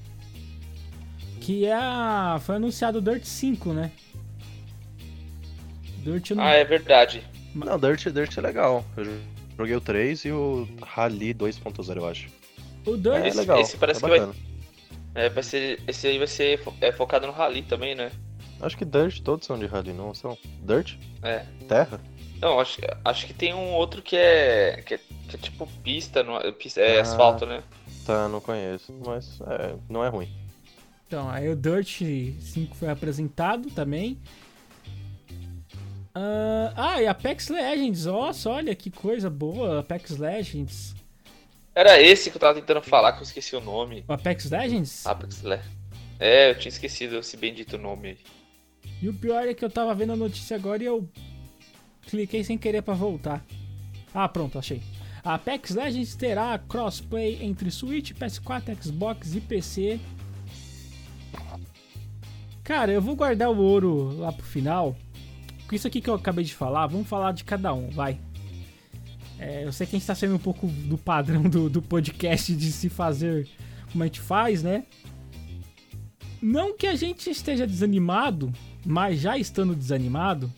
Que 1.41 1.65
é 1.65 1.73
a... 1.73 2.39
Foi 2.41 2.55
anunciado 2.55 2.99
o 2.99 3.01
Dirt 3.01 3.23
5, 3.25 3.73
né? 3.73 3.91
Dirt 6.03 6.31
não... 6.31 6.43
Ah, 6.43 6.51
é 6.51 6.63
verdade. 6.63 7.23
Não, 7.53 7.77
Dirt, 7.77 8.07
Dirt 8.07 8.37
é 8.37 8.41
legal. 8.41 8.85
Eu 8.95 9.19
joguei 9.57 9.75
o 9.75 9.81
3 9.81 10.25
e 10.25 10.31
o 10.31 10.67
Rally 10.81 11.33
2.0, 11.33 11.97
eu 11.97 12.07
acho. 12.07 12.29
O 12.85 12.95
Dirt... 12.95 13.15
É 13.15 13.27
Esse- 13.27 13.37
legal, 13.37 13.59
esse 13.59 13.77
parece 13.77 14.03
é 14.05 14.09
que 14.09 14.19
vai-. 14.19 14.50
É, 15.13 15.29
vai 15.29 15.43
ser, 15.43 15.81
esse 15.87 16.07
aí 16.07 16.17
vai 16.17 16.27
ser 16.27 16.57
fo- 16.63 16.73
é, 16.81 16.91
focado 16.91 17.27
no 17.27 17.33
rally 17.33 17.61
também, 17.63 17.95
né? 17.95 18.11
Acho 18.61 18.77
que 18.77 18.85
Dirt 18.85 19.21
todos 19.21 19.45
são 19.47 19.57
de 19.57 19.65
Rally, 19.65 19.91
não 19.91 20.13
são? 20.13 20.37
Dirt? 20.63 20.95
É. 21.23 21.45
Terra? 21.67 21.99
Não, 22.39 22.59
acho, 22.59 22.79
acho 23.03 23.25
que 23.27 23.33
tem 23.33 23.53
um 23.53 23.73
outro 23.73 24.01
que 24.01 24.15
é, 24.15 24.81
que 24.85 24.93
é, 24.95 24.97
que 25.29 25.35
é 25.35 25.39
tipo 25.39 25.67
pista, 25.83 26.23
não 26.23 26.37
é, 26.37 26.51
pista 26.51 26.79
é 26.79 26.99
Ah. 26.99 27.01
asfalto, 27.01 27.45
né? 27.45 27.63
Tá, 28.05 28.27
não 28.29 28.39
conheço, 28.39 28.93
mas 29.05 29.39
é, 29.41 29.75
não 29.89 30.03
é 30.03 30.09
ruim. 30.09 30.29
Então, 31.07 31.29
aí 31.29 31.49
o 31.49 31.55
Dirt 31.55 32.01
5 32.39 32.75
foi 32.75 32.89
apresentado 32.89 33.69
também. 33.71 34.17
Ah, 36.13 36.73
ah, 36.75 37.01
e 37.01 37.07
Apex 37.07 37.47
Legends. 37.49 38.05
Nossa, 38.05 38.49
olha 38.49 38.75
que 38.75 38.89
coisa 38.91 39.29
boa, 39.29 39.79
Apex 39.79 40.17
Legends. 40.17 40.93
Era 41.73 42.01
esse 42.01 42.29
que 42.29 42.37
eu 42.37 42.41
tava 42.41 42.59
tentando 42.59 42.81
falar, 42.81 43.13
que 43.13 43.19
eu 43.19 43.23
esqueci 43.23 43.55
o 43.55 43.61
nome. 43.61 44.03
O 44.07 44.13
Apex 44.13 44.49
Legends? 44.49 45.05
Apex 45.05 45.41
Le... 45.41 45.59
É, 46.19 46.51
eu 46.51 46.59
tinha 46.59 46.69
esquecido 46.69 47.17
esse 47.17 47.35
bendito 47.37 47.77
nome 47.77 48.09
aí. 48.09 48.17
E 49.01 49.09
o 49.09 49.13
pior 49.13 49.47
é 49.47 49.53
que 49.53 49.65
eu 49.65 49.69
tava 49.69 49.95
vendo 49.95 50.13
a 50.13 50.15
notícia 50.15 50.55
agora 50.55 50.83
e 50.83 50.85
eu 50.85 51.09
cliquei 52.07 52.43
sem 52.43 52.57
querer 52.57 52.81
pra 52.81 52.93
voltar. 52.93 53.43
Ah, 54.13 54.27
pronto, 54.27 54.59
achei. 54.59 54.81
A 55.23 55.35
Apex 55.35 55.71
Legends 55.71 56.15
terá 56.15 56.59
crossplay 56.59 57.39
entre 57.41 57.71
Switch, 57.71 58.11
PS4, 58.11 58.83
Xbox 58.83 59.35
e 59.35 59.41
PC. 59.41 59.99
Cara, 62.63 62.91
eu 62.91 63.01
vou 63.01 63.15
guardar 63.15 63.49
o 63.49 63.57
ouro 63.57 64.17
lá 64.17 64.31
pro 64.31 64.45
final. 64.45 64.95
Com 65.67 65.75
isso 65.75 65.87
aqui 65.87 66.01
que 66.01 66.09
eu 66.09 66.15
acabei 66.15 66.43
de 66.43 66.53
falar, 66.53 66.87
vamos 66.87 67.07
falar 67.07 67.31
de 67.31 67.43
cada 67.43 67.73
um, 67.73 67.89
vai. 67.89 68.19
É, 69.41 69.65
eu 69.65 69.71
sei 69.73 69.87
que 69.87 69.95
a 69.95 69.99
gente 69.99 70.05
tá 70.07 70.13
saindo 70.13 70.35
um 70.35 70.39
pouco 70.39 70.67
do 70.67 70.99
padrão 70.99 71.41
do, 71.41 71.67
do 71.67 71.81
podcast 71.81 72.55
de 72.55 72.71
se 72.71 72.89
fazer 72.89 73.47
como 73.91 74.03
a 74.03 74.05
gente 74.07 74.19
faz, 74.21 74.61
né? 74.61 74.85
Não 76.39 76.77
que 76.77 76.85
a 76.85 76.95
gente 76.95 77.27
esteja 77.29 77.65
desanimado, 77.65 78.53
mas 78.85 79.19
já 79.19 79.37
estando 79.39 79.75
desanimado 79.75 80.51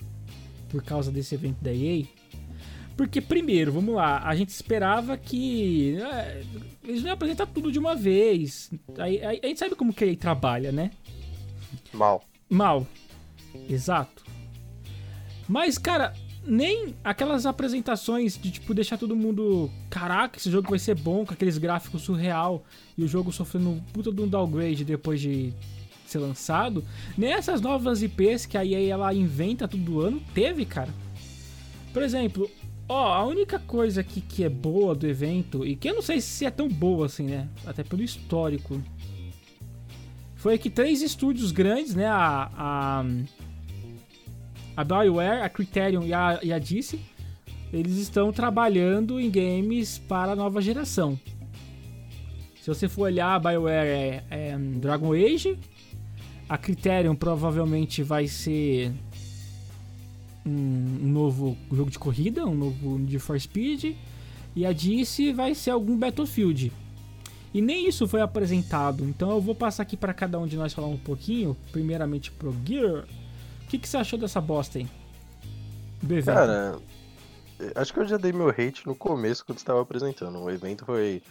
por 0.70 0.84
causa 0.84 1.12
desse 1.12 1.34
evento 1.34 1.64
da 1.64 1.74
EA. 1.74 2.04
Porque, 2.98 3.22
primeiro, 3.22 3.72
vamos 3.72 3.96
lá, 3.96 4.20
a 4.28 4.36
gente 4.36 4.50
esperava 4.50 5.18
que 5.18 5.96
é, 6.00 6.44
eles 6.84 7.02
não 7.02 7.08
iam 7.08 7.14
apresentar 7.14 7.46
tudo 7.48 7.72
de 7.72 7.80
uma 7.80 7.96
vez. 7.96 8.70
Aí- 8.98 9.24
aí- 9.24 9.40
a 9.44 9.48
gente 9.48 9.60
sabe 9.60 9.76
como 9.76 9.94
que 9.94 10.04
a 10.04 10.08
EA 10.08 10.16
trabalha, 10.18 10.72
né? 10.72 10.92
Mal. 11.94 12.22
Mal. 12.50 12.86
Exato. 13.70 14.24
Mas, 15.48 15.78
cara, 15.78 16.14
nem 16.46 16.94
aquelas 17.04 17.46
apresentações 17.46 18.38
de 18.38 18.52
tipo 18.52 18.74
deixar 18.74 18.98
todo 18.98 19.16
mundo, 19.16 19.70
caraca, 19.90 20.38
esse 20.38 20.52
jogo 20.52 20.70
vai 20.70 20.80
ser 20.80 20.96
bom 20.96 21.26
com 21.26 21.34
aqueles 21.34 21.58
gráficos 21.58 22.02
surreal 22.02 22.64
e 22.98 23.04
o 23.04 23.08
jogo 23.08 23.32
sofrendo 23.32 23.70
um 23.70 23.80
puta 23.80 24.12
de 24.12 24.22
um 24.22 24.28
downgrade 24.28 24.84
depois 24.84 25.22
de 25.22 25.54
ser 26.06 26.20
lançado, 26.20 26.84
nem 27.18 27.32
essas 27.32 27.62
novas 27.62 28.04
IPs 28.04 28.46
que 28.46 28.58
a 28.58 28.66
EA 28.66 28.94
ela 28.94 29.14
inventa 29.14 29.68
todo 29.68 30.02
ano, 30.02 30.22
teve, 30.34 30.66
cara. 30.66 30.94
Por 31.92 32.04
exemplo, 32.04 32.50
ó, 32.88 33.14
a 33.14 33.26
única 33.26 33.58
coisa 33.60 34.02
aqui 34.02 34.22
que 34.22 34.44
é 34.44 34.50
boa 34.50 34.94
do 34.94 35.08
evento 35.08 35.66
e 35.66 35.76
que 35.76 35.90
eu 35.90 35.96
não 35.96 36.02
sei 36.02 36.20
se 36.22 36.46
é 36.46 36.52
tão 36.52 36.68
boa 36.68 37.06
assim, 37.06 37.24
né, 37.24 37.48
até 37.66 37.84
pelo 37.84 38.04
histórico, 38.04 38.82
foi 40.36 40.58
que 40.58 40.70
três 40.70 41.02
estúdios 41.02 41.52
grandes, 41.52 41.96
né, 41.96 42.06
a, 42.06 42.52
a 42.54 43.06
a 44.76 44.84
BioWare, 44.84 45.44
a 45.44 45.50
Criterion 45.50 46.04
e 46.04 46.14
a, 46.14 46.40
e 46.42 46.52
a 46.52 46.60
DC, 46.60 47.00
eles 47.72 47.98
estão 47.98 48.32
trabalhando 48.32 49.20
em 49.20 49.30
games 49.30 49.98
para 49.98 50.32
a 50.32 50.36
nova 50.36 50.62
geração. 50.62 51.20
Se 52.62 52.68
você 52.68 52.88
for 52.88 53.04
olhar, 53.04 53.36
a 53.36 53.40
BioWare 53.40 53.88
é, 53.88 54.24
é 54.30 54.58
Dragon 54.58 55.14
Age, 55.14 55.58
a 56.48 56.58
Criterion 56.58 57.16
provavelmente 57.16 58.04
vai 58.04 58.28
ser 58.28 58.92
um, 60.46 60.52
um, 60.52 61.08
novo 61.08 61.58
jogo 61.72 61.92
de 61.92 62.00
corrida, 62.00 62.46
um 62.46 62.56
novo 62.56 62.98
Need 62.98 63.20
for 63.20 63.40
Speed, 63.40 63.96
e 64.56 64.66
a 64.66 64.72
DC 64.72 65.34
vai 65.34 65.56
ser 65.56 65.72
algum 65.72 65.98
Battlefield. 65.98 66.72
E 67.54 67.62
nem 67.62 67.88
isso 67.88 68.08
foi 68.08 68.22
apresentado, 68.22 69.04
então 69.04 69.30
eu 69.32 69.42
vou 69.42 69.54
passar 69.54 69.84
aqui 69.84 69.96
para 69.96 70.14
cada 70.14 70.40
um 70.40 70.48
de 70.48 70.56
nós 70.56 70.74
falar 70.74 70.88
um 70.88 70.98
pouquinho, 70.98 71.56
primeiramente 71.72 72.32
pro 72.32 72.56
Gear, 72.66 73.06
que, 73.74 73.80
que 73.80 73.90
você 73.90 73.98
achou 73.98 74.20
dessa 74.20 74.40
bosta 74.40 74.78
aí? 74.78 74.88
Do 76.02 76.14
evento? 76.14 76.36
Cara, 76.36 76.80
acho 77.76 77.92
que 77.92 78.00
eu 78.00 78.08
já 78.08 78.18
dei 78.18 78.32
meu 78.32 78.50
hate 78.50 78.86
no 78.86 78.96
começo 78.96 79.44
quando 79.44 79.58
estava 79.58 79.82
apresentando. 79.82 80.40
O 80.40 80.52
evento 80.52 80.86
foi 80.86 81.24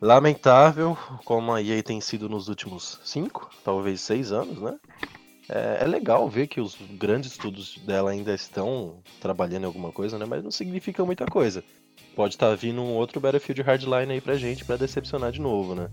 lamentável, 0.00 0.96
como 1.24 1.52
a 1.52 1.62
EA 1.62 1.82
tem 1.82 2.00
sido 2.00 2.28
nos 2.28 2.48
últimos 2.48 3.00
5, 3.04 3.50
talvez 3.64 4.02
6 4.02 4.32
anos, 4.32 4.58
né? 4.60 4.78
É, 5.48 5.78
é, 5.82 5.86
legal 5.86 6.28
ver 6.28 6.48
que 6.48 6.60
os 6.60 6.76
grandes 6.98 7.32
estudos 7.32 7.78
dela 7.78 8.10
ainda 8.10 8.34
estão 8.34 8.98
trabalhando 9.20 9.62
em 9.62 9.66
alguma 9.66 9.92
coisa, 9.92 10.18
né? 10.18 10.26
Mas 10.26 10.42
não 10.42 10.50
significa 10.50 11.04
muita 11.04 11.26
coisa. 11.26 11.64
Pode 12.14 12.34
estar 12.34 12.50
tá 12.50 12.54
vindo 12.54 12.82
um 12.82 12.92
outro 12.94 13.20
Battlefield 13.20 13.62
Hardline 13.62 14.12
aí 14.12 14.20
pra 14.20 14.36
gente 14.36 14.64
pra 14.64 14.76
decepcionar 14.76 15.32
de 15.32 15.40
novo, 15.40 15.74
né? 15.74 15.88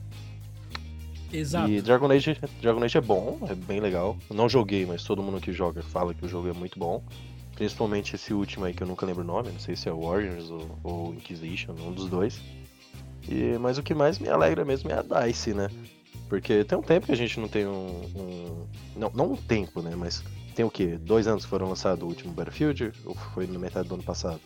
Exato. 1.31 1.69
E 1.69 1.81
Dragon 1.81 2.11
Age, 2.11 2.37
Dragon 2.61 2.83
Age 2.83 2.97
é 2.97 3.01
bom, 3.01 3.39
é 3.49 3.55
bem 3.55 3.79
legal. 3.79 4.17
Não 4.29 4.49
joguei, 4.49 4.85
mas 4.85 5.03
todo 5.03 5.21
mundo 5.21 5.39
que 5.39 5.53
joga 5.53 5.81
fala 5.81 6.13
que 6.13 6.25
o 6.25 6.29
jogo 6.29 6.49
é 6.49 6.53
muito 6.53 6.77
bom. 6.77 7.03
Principalmente 7.55 8.15
esse 8.15 8.33
último 8.33 8.65
aí 8.65 8.73
que 8.73 8.81
eu 8.81 8.87
nunca 8.87 9.05
lembro 9.05 9.23
o 9.23 9.27
nome, 9.27 9.51
não 9.51 9.59
sei 9.59 9.75
se 9.75 9.87
é 9.87 9.91
Warriors 9.91 10.49
ou, 10.49 10.79
ou 10.83 11.13
Inquisition, 11.13 11.73
um 11.73 11.91
dos 11.91 12.09
dois. 12.09 12.41
E, 13.29 13.57
mas 13.59 13.77
o 13.77 13.83
que 13.83 13.93
mais 13.93 14.19
me 14.19 14.29
alegra 14.29 14.65
mesmo 14.65 14.89
é 14.89 14.95
a 14.95 15.01
DICE, 15.25 15.53
né? 15.53 15.69
Porque 16.27 16.63
tem 16.63 16.77
um 16.77 16.81
tempo 16.81 17.05
que 17.05 17.11
a 17.11 17.17
gente 17.17 17.39
não 17.39 17.47
tem 17.47 17.67
um. 17.67 18.05
um 18.15 18.67
não, 18.95 19.11
não 19.13 19.33
um 19.33 19.35
tempo, 19.35 19.81
né? 19.81 19.93
Mas 19.95 20.23
tem 20.55 20.65
o 20.65 20.71
quê? 20.71 20.97
Dois 20.97 21.27
anos 21.27 21.43
que 21.43 21.49
foram 21.49 21.67
lançado 21.67 22.03
o 22.03 22.07
último 22.07 22.33
Battlefield? 22.33 22.91
Ou 23.05 23.13
foi 23.13 23.45
na 23.47 23.59
metade 23.59 23.87
do 23.89 23.95
ano 23.95 24.03
passado? 24.03 24.39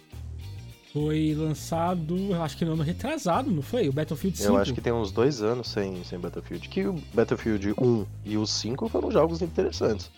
Foi 0.96 1.36
lançado, 1.36 2.34
acho 2.42 2.56
que 2.56 2.64
no 2.64 2.72
ano 2.72 2.82
retrasado, 2.82 3.52
não 3.52 3.62
foi? 3.62 3.90
O 3.90 3.92
Battlefield 3.92 4.38
5. 4.38 4.50
Eu 4.50 4.58
acho 4.58 4.74
que 4.74 4.80
tem 4.80 4.94
uns 4.94 5.12
dois 5.12 5.42
anos 5.42 5.68
sem, 5.68 6.02
sem 6.06 6.18
Battlefield. 6.18 6.70
Que 6.70 6.88
o 6.88 6.94
Battlefield 7.14 7.74
1 7.78 8.06
e 8.24 8.38
o 8.38 8.48
5 8.48 8.88
foram 8.88 9.12
jogos 9.12 9.42
interessantes. 9.42 10.10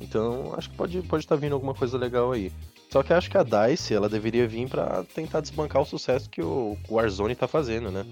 Então 0.00 0.54
acho 0.56 0.70
que 0.70 0.76
pode, 0.76 1.02
pode 1.02 1.24
estar 1.24 1.34
tá 1.34 1.40
vindo 1.42 1.52
alguma 1.52 1.74
coisa 1.74 1.98
legal 1.98 2.32
aí. 2.32 2.50
Só 2.90 3.02
que 3.02 3.12
acho 3.12 3.30
que 3.30 3.36
a 3.36 3.42
DICE 3.42 3.92
ela 3.92 4.08
deveria 4.08 4.48
vir 4.48 4.66
para 4.66 5.04
tentar 5.14 5.42
desbancar 5.42 5.82
o 5.82 5.84
sucesso 5.84 6.30
que 6.30 6.40
o 6.40 6.78
Warzone 6.88 7.34
tá 7.34 7.46
fazendo, 7.46 7.90
né? 7.90 8.06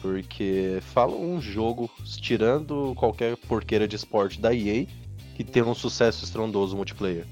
Porque 0.00 0.78
fala 0.80 1.14
um 1.14 1.42
jogo, 1.42 1.90
tirando 2.22 2.94
qualquer 2.96 3.36
porqueira 3.36 3.86
de 3.86 3.96
esporte 3.96 4.40
da 4.40 4.54
EA, 4.54 4.86
que 5.34 5.44
tem 5.44 5.62
um 5.62 5.74
sucesso 5.74 6.24
estrondoso 6.24 6.74
multiplayer. 6.74 7.26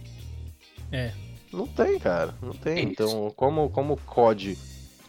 É, 0.93 1.13
não 1.55 1.67
tem, 1.67 1.99
cara. 1.99 2.35
Não 2.43 2.53
tem. 2.53 2.79
É 2.79 2.83
então, 2.83 3.33
como, 3.37 3.71
como 3.71 3.95
o 3.95 3.97
COD, 3.97 4.59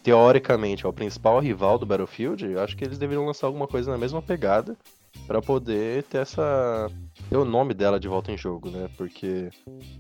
teoricamente, 0.03 0.85
é 0.85 0.89
o 0.89 0.93
principal 0.93 1.39
rival 1.39 1.77
do 1.77 1.85
Battlefield, 1.85 2.45
eu 2.45 2.61
acho 2.61 2.77
que 2.77 2.83
eles 2.83 2.97
deveriam 2.97 3.25
lançar 3.25 3.47
alguma 3.47 3.67
coisa 3.67 3.91
na 3.91 3.97
mesma 3.97 4.21
pegada 4.21 4.77
para 5.25 5.41
poder 5.41 6.03
ter 6.03 6.19
essa. 6.19 6.89
ter 7.29 7.37
o 7.37 7.45
nome 7.45 7.73
dela 7.73 7.99
de 7.99 8.07
volta 8.07 8.31
em 8.31 8.37
jogo, 8.37 8.69
né? 8.69 8.89
Porque 8.97 9.49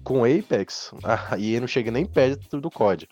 com 0.03 0.23
Apex, 0.23 0.91
a 1.03 1.39
EA 1.39 1.59
não 1.59 1.67
chega 1.67 1.91
nem 1.91 2.05
perto 2.05 2.61
do 2.61 2.69
COD. 2.69 3.07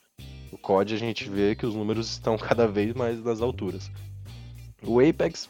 O 0.52 0.58
COD 0.58 0.94
a 0.94 0.98
gente 0.98 1.30
vê 1.30 1.56
que 1.56 1.66
os 1.66 1.74
números 1.74 2.12
estão 2.12 2.38
cada 2.38 2.68
vez 2.68 2.94
mais 2.94 3.24
nas 3.24 3.42
alturas. 3.42 3.90
O 4.84 5.00
Apex 5.00 5.50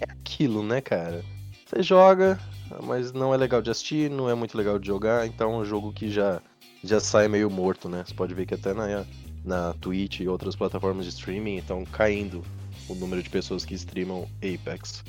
é 0.00 0.04
aquilo, 0.04 0.62
né, 0.62 0.80
cara? 0.80 1.24
Você 1.64 1.82
joga, 1.82 2.38
mas 2.82 3.12
não 3.12 3.32
é 3.32 3.36
legal 3.36 3.62
de 3.62 3.70
assistir, 3.70 4.10
não 4.10 4.28
é 4.28 4.34
muito 4.34 4.56
legal 4.56 4.78
de 4.78 4.86
jogar, 4.86 5.26
então 5.26 5.54
é 5.54 5.56
um 5.56 5.64
jogo 5.64 5.92
que 5.92 6.10
já 6.10 6.42
já 6.84 7.00
sai 7.00 7.26
meio 7.28 7.50
morto, 7.50 7.88
né? 7.88 8.04
Você 8.06 8.14
pode 8.14 8.34
ver 8.34 8.46
que 8.46 8.54
até 8.54 8.72
na, 8.74 9.04
na 9.44 9.74
Twitch 9.74 10.20
e 10.20 10.28
outras 10.28 10.54
plataformas 10.54 11.06
de 11.06 11.10
streaming 11.10 11.56
estão 11.56 11.84
caindo 11.84 12.42
o 12.88 12.94
número 12.94 13.22
de 13.22 13.30
pessoas 13.30 13.64
que 13.64 13.74
streamam 13.74 14.28
Apex. 14.38 15.02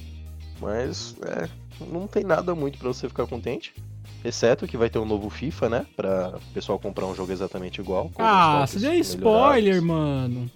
Mas, 0.59 1.15
é, 1.21 1.49
não 1.91 2.07
tem 2.07 2.23
nada 2.23 2.55
muito 2.55 2.77
para 2.77 2.87
você 2.87 3.07
ficar 3.07 3.27
contente. 3.27 3.73
Exceto 4.23 4.65
que 4.65 4.77
vai 4.77 4.89
ter 4.89 4.97
um 4.97 5.05
novo 5.05 5.29
FIFA, 5.29 5.69
né? 5.69 5.85
Pra 5.95 6.37
o 6.37 6.53
pessoal 6.53 6.79
comprar 6.79 7.05
um 7.05 7.13
jogo 7.13 7.31
exatamente 7.31 7.79
igual. 7.79 8.09
ah, 8.17 8.65
você 8.65 8.79
deu 8.79 8.93
spoiler, 8.93 9.81
mano. 9.81 10.49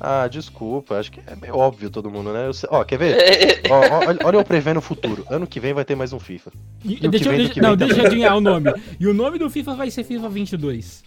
Ah, 0.00 0.26
desculpa, 0.28 0.98
acho 0.98 1.12
que 1.12 1.20
é 1.26 1.36
meio 1.36 1.56
óbvio 1.56 1.88
todo 1.88 2.10
mundo, 2.10 2.32
né? 2.32 2.52
Sei... 2.52 2.68
Ó, 2.70 2.84
quer 2.84 2.98
ver? 2.98 3.62
ó, 3.70 3.80
ó, 3.80 4.26
olha 4.26 4.36
eu 4.36 4.44
prevendo 4.44 4.78
o 4.78 4.82
futuro. 4.82 5.24
Ano 5.30 5.46
que 5.46 5.60
vem 5.60 5.72
vai 5.72 5.84
ter 5.84 5.94
mais 5.94 6.12
um 6.12 6.18
FIFA. 6.18 6.52
E, 6.84 7.08
deixa, 7.08 7.30
vem, 7.30 7.38
deixa, 7.38 7.60
não, 7.60 7.76
deixa 7.76 8.00
eu 8.00 8.06
adivinhar 8.06 8.36
o 8.36 8.40
nome. 8.40 8.72
E 8.98 9.06
o 9.06 9.14
nome 9.14 9.38
do 9.38 9.48
FIFA 9.48 9.74
vai 9.74 9.90
ser 9.90 10.04
FIFA 10.04 10.28
22. 10.28 11.04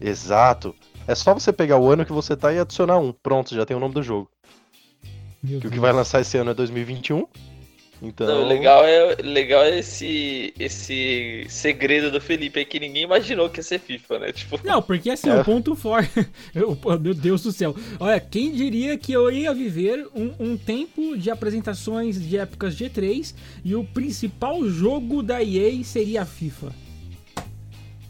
Exato. 0.00 0.74
É 1.06 1.14
só 1.14 1.34
você 1.34 1.52
pegar 1.52 1.78
o 1.78 1.90
ano 1.90 2.04
que 2.04 2.12
você 2.12 2.34
tá 2.34 2.52
e 2.52 2.58
adicionar 2.58 2.98
um. 2.98 3.12
Pronto, 3.12 3.54
já 3.54 3.64
tem 3.66 3.76
o 3.76 3.80
nome 3.80 3.94
do 3.94 4.02
jogo. 4.02 4.30
Meu 5.42 5.60
que 5.60 5.66
o 5.66 5.70
que 5.70 5.78
vai 5.78 5.92
lançar 5.92 6.20
esse 6.20 6.38
ano 6.38 6.50
é 6.50 6.54
2021. 6.54 7.26
Então... 8.02 8.26
Não, 8.26 8.48
legal 8.48 8.84
é, 8.84 9.16
legal 9.22 9.62
é 9.64 9.78
esse, 9.78 10.52
esse 10.58 11.46
segredo 11.48 12.10
do 12.10 12.20
Felipe 12.20 12.60
é 12.60 12.64
que 12.64 12.78
ninguém 12.80 13.04
imaginou 13.04 13.48
que 13.48 13.60
ia 13.60 13.62
ser 13.62 13.78
FIFA, 13.78 14.18
né? 14.18 14.32
Tipo... 14.32 14.60
Não, 14.64 14.82
porque 14.82 15.10
assim, 15.10 15.30
é. 15.30 15.40
o 15.40 15.44
ponto 15.44 15.74
forte. 15.74 16.10
meu 17.00 17.14
Deus 17.14 17.42
do 17.42 17.52
céu. 17.52 17.74
Olha, 17.98 18.20
quem 18.20 18.52
diria 18.52 18.98
que 18.98 19.12
eu 19.12 19.30
ia 19.30 19.52
viver 19.54 20.06
um, 20.14 20.34
um 20.38 20.56
tempo 20.56 21.16
de 21.16 21.30
apresentações 21.30 22.20
de 22.20 22.36
épocas 22.36 22.76
G3 22.76 23.34
e 23.64 23.74
o 23.74 23.84
principal 23.84 24.64
jogo 24.68 25.22
da 25.22 25.42
EA 25.42 25.82
seria 25.84 26.22
a 26.22 26.26
FIFA? 26.26 26.72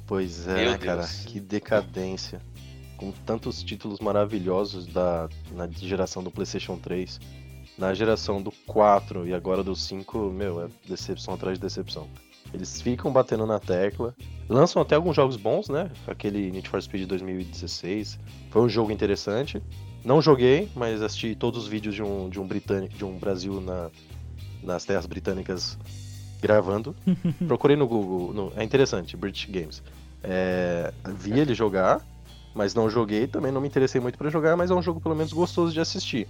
Pois 0.06 0.46
é, 0.46 0.70
né, 0.70 0.78
cara, 0.78 1.06
que 1.26 1.40
decadência. 1.40 2.40
Com 2.96 3.10
tantos 3.10 3.62
títulos 3.62 3.98
maravilhosos 3.98 4.86
da 4.86 5.28
na 5.52 5.68
geração 5.68 6.22
do 6.22 6.30
PlayStation 6.30 6.76
3 6.76 7.18
na 7.76 7.92
geração 7.92 8.40
do 8.40 8.52
4 8.66 9.26
e 9.26 9.34
agora 9.34 9.62
do 9.62 9.74
5, 9.74 10.30
meu, 10.30 10.62
é 10.62 10.68
decepção 10.88 11.34
atrás 11.34 11.58
de 11.58 11.62
decepção. 11.62 12.08
Eles 12.52 12.80
ficam 12.80 13.12
batendo 13.12 13.44
na 13.46 13.58
tecla, 13.58 14.14
lançam 14.48 14.80
até 14.80 14.94
alguns 14.94 15.16
jogos 15.16 15.36
bons, 15.36 15.68
né? 15.68 15.90
Aquele 16.06 16.52
Need 16.52 16.68
for 16.68 16.80
Speed 16.80 17.08
2016 17.08 18.18
foi 18.50 18.62
um 18.62 18.68
jogo 18.68 18.92
interessante. 18.92 19.60
Não 20.04 20.22
joguei, 20.22 20.68
mas 20.76 21.02
assisti 21.02 21.34
todos 21.34 21.64
os 21.64 21.68
vídeos 21.68 21.94
de 21.94 22.02
um, 22.02 22.28
de 22.28 22.38
um 22.38 22.46
britânico, 22.46 22.94
de 22.94 23.04
um 23.04 23.18
Brasil 23.18 23.60
na, 23.60 23.90
nas 24.62 24.84
terras 24.84 25.06
britânicas 25.06 25.76
gravando. 26.40 26.94
Procurei 27.48 27.76
no 27.76 27.88
Google, 27.88 28.32
no, 28.32 28.52
é 28.54 28.62
interessante, 28.62 29.16
British 29.16 29.46
Games. 29.46 29.82
É, 30.22 30.92
vi 31.16 31.32
ele 31.32 31.54
jogar, 31.54 32.06
mas 32.54 32.74
não 32.74 32.88
joguei, 32.88 33.26
também 33.26 33.50
não 33.50 33.60
me 33.60 33.66
interessei 33.66 34.00
muito 34.00 34.16
para 34.16 34.30
jogar, 34.30 34.56
mas 34.56 34.70
é 34.70 34.74
um 34.74 34.82
jogo 34.82 35.00
pelo 35.00 35.16
menos 35.16 35.32
gostoso 35.32 35.72
de 35.72 35.80
assistir. 35.80 36.28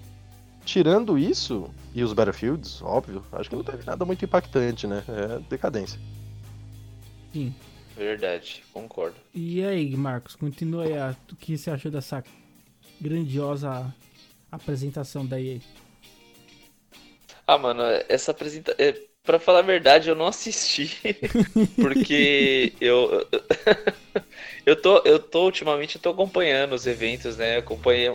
Tirando 0.65 1.19
isso, 1.19 1.71
e 1.95 2.03
os 2.03 2.13
Battlefields, 2.13 2.81
óbvio, 2.83 3.23
acho 3.33 3.51
que 3.51 3.57
não 3.57 3.63
teve 3.63 3.85
nada 3.85 4.05
muito 4.05 4.25
impactante, 4.25 4.87
né? 4.87 5.05
É 5.09 5.39
decadência. 5.49 6.01
Sim. 7.33 7.55
Verdade, 7.97 8.65
concordo. 8.73 9.17
E 9.33 9.65
aí, 9.65 9.97
Marcos, 9.97 10.35
continua 10.35 10.85
aí. 10.85 10.99
A, 10.99 11.15
o 11.31 11.37
que 11.37 11.57
você 11.57 11.71
achou 11.71 11.91
dessa 11.91 12.25
grandiosa 13.01 13.95
apresentação 14.51 15.25
da 15.25 15.41
EA? 15.41 15.61
Ah, 17.47 17.59
mano, 17.59 17.83
essa 18.09 18.33
apresentação. 18.33 18.85
É, 18.85 19.01
pra 19.23 19.39
falar 19.39 19.61
a 19.61 19.63
verdade, 19.63 20.09
eu 20.09 20.17
não 20.17 20.27
assisti. 20.27 20.91
porque 21.81 22.73
eu. 22.81 23.29
eu, 24.67 24.81
tô, 24.81 24.99
eu 25.05 25.19
tô, 25.21 25.45
ultimamente, 25.45 25.97
eu 25.97 26.03
tô 26.03 26.11
acompanhando 26.11 26.73
os 26.73 26.87
eventos, 26.87 27.37
né? 27.37 27.59
acompanhei 27.59 28.13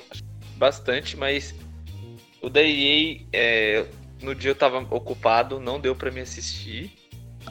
bastante, 0.57 1.15
mas 1.15 1.55
o 2.41 2.49
da 2.49 2.61
EA, 2.61 3.21
é, 3.33 3.85
no 4.21 4.35
dia 4.35 4.51
eu 4.51 4.55
tava 4.55 4.79
ocupado, 4.93 5.59
não 5.59 5.79
deu 5.79 5.95
para 5.95 6.11
me 6.11 6.21
assistir. 6.21 6.91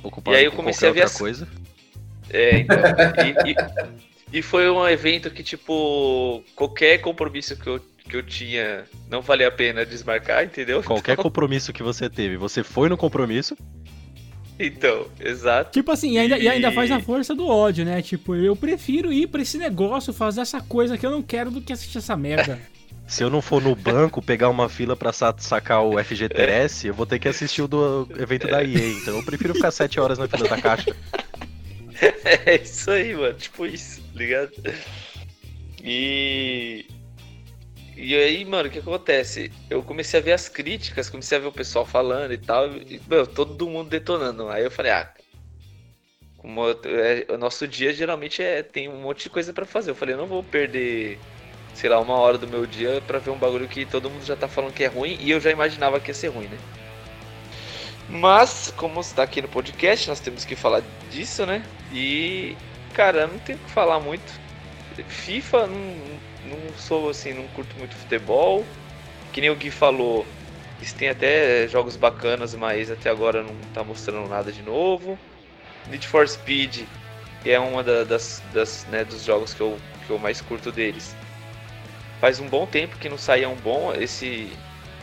Ocupado 0.03 0.37
e 0.37 0.41
aí 0.41 0.45
eu 0.45 0.53
comecei 0.53 0.89
a 0.89 0.93
ver 0.93 1.01
outra 1.01 1.13
as... 1.13 1.19
coisa. 1.19 1.49
É, 2.31 2.59
então. 2.59 2.77
e, 3.47 3.51
e, 3.51 4.39
e 4.39 4.43
foi 4.43 4.69
um 4.71 4.87
evento 4.87 5.31
que, 5.31 5.43
tipo, 5.43 6.43
qualquer 6.55 6.99
compromisso 6.99 7.57
que 7.57 7.67
eu, 7.67 7.81
que 8.09 8.17
eu 8.17 8.23
tinha 8.23 8.85
não 9.11 9.23
valia 9.23 9.49
a 9.49 9.51
pena 9.51 9.85
desmarcar, 9.85 10.45
entendeu? 10.45 10.83
Qualquer 10.83 11.13
então... 11.13 11.23
compromisso 11.23 11.73
que 11.73 11.83
você 11.83 12.09
teve, 12.11 12.37
você 12.37 12.63
foi 12.63 12.89
no 12.89 12.97
compromisso. 12.97 13.57
Então, 14.59 15.07
exato. 15.21 15.71
Tipo 15.71 15.93
assim, 15.93 16.13
e 16.13 16.19
ainda, 16.19 16.37
e... 16.37 16.43
e 16.43 16.49
ainda 16.49 16.73
faz 16.73 16.91
a 16.91 17.01
força 17.01 17.35
do 17.35 17.47
ódio, 17.47 17.85
né? 17.85 18.03
Tipo, 18.03 18.35
eu 18.35 18.57
prefiro 18.57 19.13
ir 19.13 19.29
pra 19.29 19.41
esse 19.41 19.57
negócio, 19.57 20.13
fazer 20.13 20.41
essa 20.41 20.61
coisa 20.61 20.99
que 20.99 21.07
eu 21.07 21.11
não 21.11 21.23
quero 21.23 21.51
do 21.51 21.61
que 21.61 21.73
assistir 21.73 21.99
essa 21.99 22.17
merda. 22.17 22.59
Se 23.09 23.25
eu 23.25 23.31
não 23.31 23.41
for 23.41 23.63
no 23.63 23.75
banco 23.75 24.21
pegar 24.21 24.51
uma 24.51 24.69
fila 24.69 24.95
pra 24.95 25.13
sacar 25.13 25.83
o 25.83 25.99
FGTS, 25.99 26.89
eu 26.89 26.95
vou 26.95 27.07
ter 27.07 27.19
que 27.19 27.27
assistir 27.27 27.63
o 27.63 27.67
do 27.67 28.07
evento 28.19 28.47
da 28.47 28.63
EA. 28.63 28.91
Então 28.91 29.17
eu 29.17 29.25
prefiro 29.25 29.55
ficar 29.55 29.71
7 29.71 29.99
horas 29.99 30.19
na 30.19 30.29
fila 30.29 30.47
da 30.47 30.61
caixa. 30.61 30.95
É 32.47 32.55
isso 32.55 32.93
aí, 32.93 33.13
mano. 33.13 33.35
Tipo 33.35 33.67
isso, 33.67 34.01
ligado? 34.15 34.53
E. 35.83 36.87
E 37.97 38.15
aí, 38.15 38.45
mano, 38.45 38.69
o 38.69 38.71
que 38.71 38.79
acontece? 38.79 39.51
Eu 39.69 39.83
comecei 39.83 40.21
a 40.21 40.23
ver 40.23 40.31
as 40.31 40.49
críticas, 40.49 41.11
comecei 41.11 41.37
a 41.37 41.41
ver 41.41 41.49
o 41.49 41.53
pessoal 41.53 41.85
falando 41.85 42.33
e 42.33 42.39
tal, 42.39 42.69
e, 42.73 43.03
meu, 43.09 43.27
todo 43.27 43.69
mundo 43.69 43.91
detonando. 43.91 44.49
Aí 44.49 44.63
eu 44.63 44.71
falei, 44.71 44.93
ah, 44.93 45.13
como 46.37 46.71
é, 46.71 47.27
o 47.29 47.37
nosso 47.37 47.67
dia 47.67 47.93
geralmente 47.93 48.41
é, 48.41 48.63
tem 48.63 48.89
um 48.89 49.01
monte 49.01 49.25
de 49.25 49.31
coisa 49.31 49.53
para 49.53 49.67
fazer. 49.67 49.91
Eu 49.91 49.97
falei, 49.97 50.15
eu 50.15 50.19
não 50.19 50.29
vou 50.29 50.45
perder, 50.45 51.19
sei 51.79 51.89
lá, 51.89 52.01
uma 52.01 52.15
hora 52.15 52.37
do 52.37 52.49
meu 52.49 52.67
dia 52.67 53.01
para 53.07 53.21
ver 53.21 53.31
um 53.31 53.39
bagulho 53.39 53.69
que 53.69 53.87
todo 53.87 54.11
mundo 54.11 54.25
já 54.25 54.35
tá 54.35 54.49
falando 54.49 54.73
que 54.73 54.83
é 54.83 54.89
ruim 54.89 55.17
e 55.21 55.31
eu 55.31 55.41
já 55.41 55.49
imaginava 55.49 56.01
que 56.01 56.11
ia 56.11 56.15
ser 56.15 56.27
ruim, 56.27 56.49
né? 56.49 56.59
Mas, 58.09 58.75
como 58.77 59.01
está 59.01 59.23
aqui 59.23 59.41
no 59.41 59.47
podcast, 59.47 60.09
nós 60.09 60.19
temos 60.19 60.45
que 60.45 60.57
falar 60.57 60.83
disso, 61.09 61.47
né? 61.47 61.65
E, 61.93 62.57
cara, 62.95 63.29
não 63.29 63.39
tenho 63.39 63.59
o 63.59 63.63
que 63.63 63.71
falar 63.71 64.01
muito. 64.01 64.41
FIFA, 65.07 65.69
não, 65.69 65.79
não 66.47 66.79
sou 66.79 67.11
assim, 67.11 67.33
não 67.33 67.47
curto 67.49 67.77
muito 67.79 67.95
futebol. 67.95 68.65
Que 69.33 69.41
nem 69.41 69.51
o 69.51 69.55
Gui 69.55 69.71
falou, 69.71 70.27
eles 70.79 70.93
têm 70.93 71.11
até 71.11 71.69
jogos 71.69 71.95
bacanas, 71.95 72.57
mas 72.57 72.91
até 72.91 73.09
agora 73.09 73.43
não 73.43 73.55
tá 73.73 73.85
mostrando 73.85 74.29
nada 74.29 74.51
de 74.51 74.63
novo. 74.63 75.17
Need 75.89 76.09
for 76.09 76.27
Speed 76.27 76.87
é 77.45 77.59
uma 77.61 77.85
da, 77.85 78.03
das, 78.03 78.43
das 78.53 78.85
né, 78.91 79.05
dos 79.05 79.23
jogos 79.23 79.55
que 79.55 79.61
eu, 79.61 79.79
que 80.07 80.11
eu 80.11 80.19
mais 80.19 80.41
curto 80.41 80.73
deles. 80.73 81.15
Faz 82.21 82.41
um 82.41 82.49
bom 82.49 82.67
tempo 82.67 82.99
que 82.99 83.09
não 83.09 83.19
saía 83.19 83.49
um 83.49 83.57
bom. 83.57 83.93
Esse, 83.95 84.51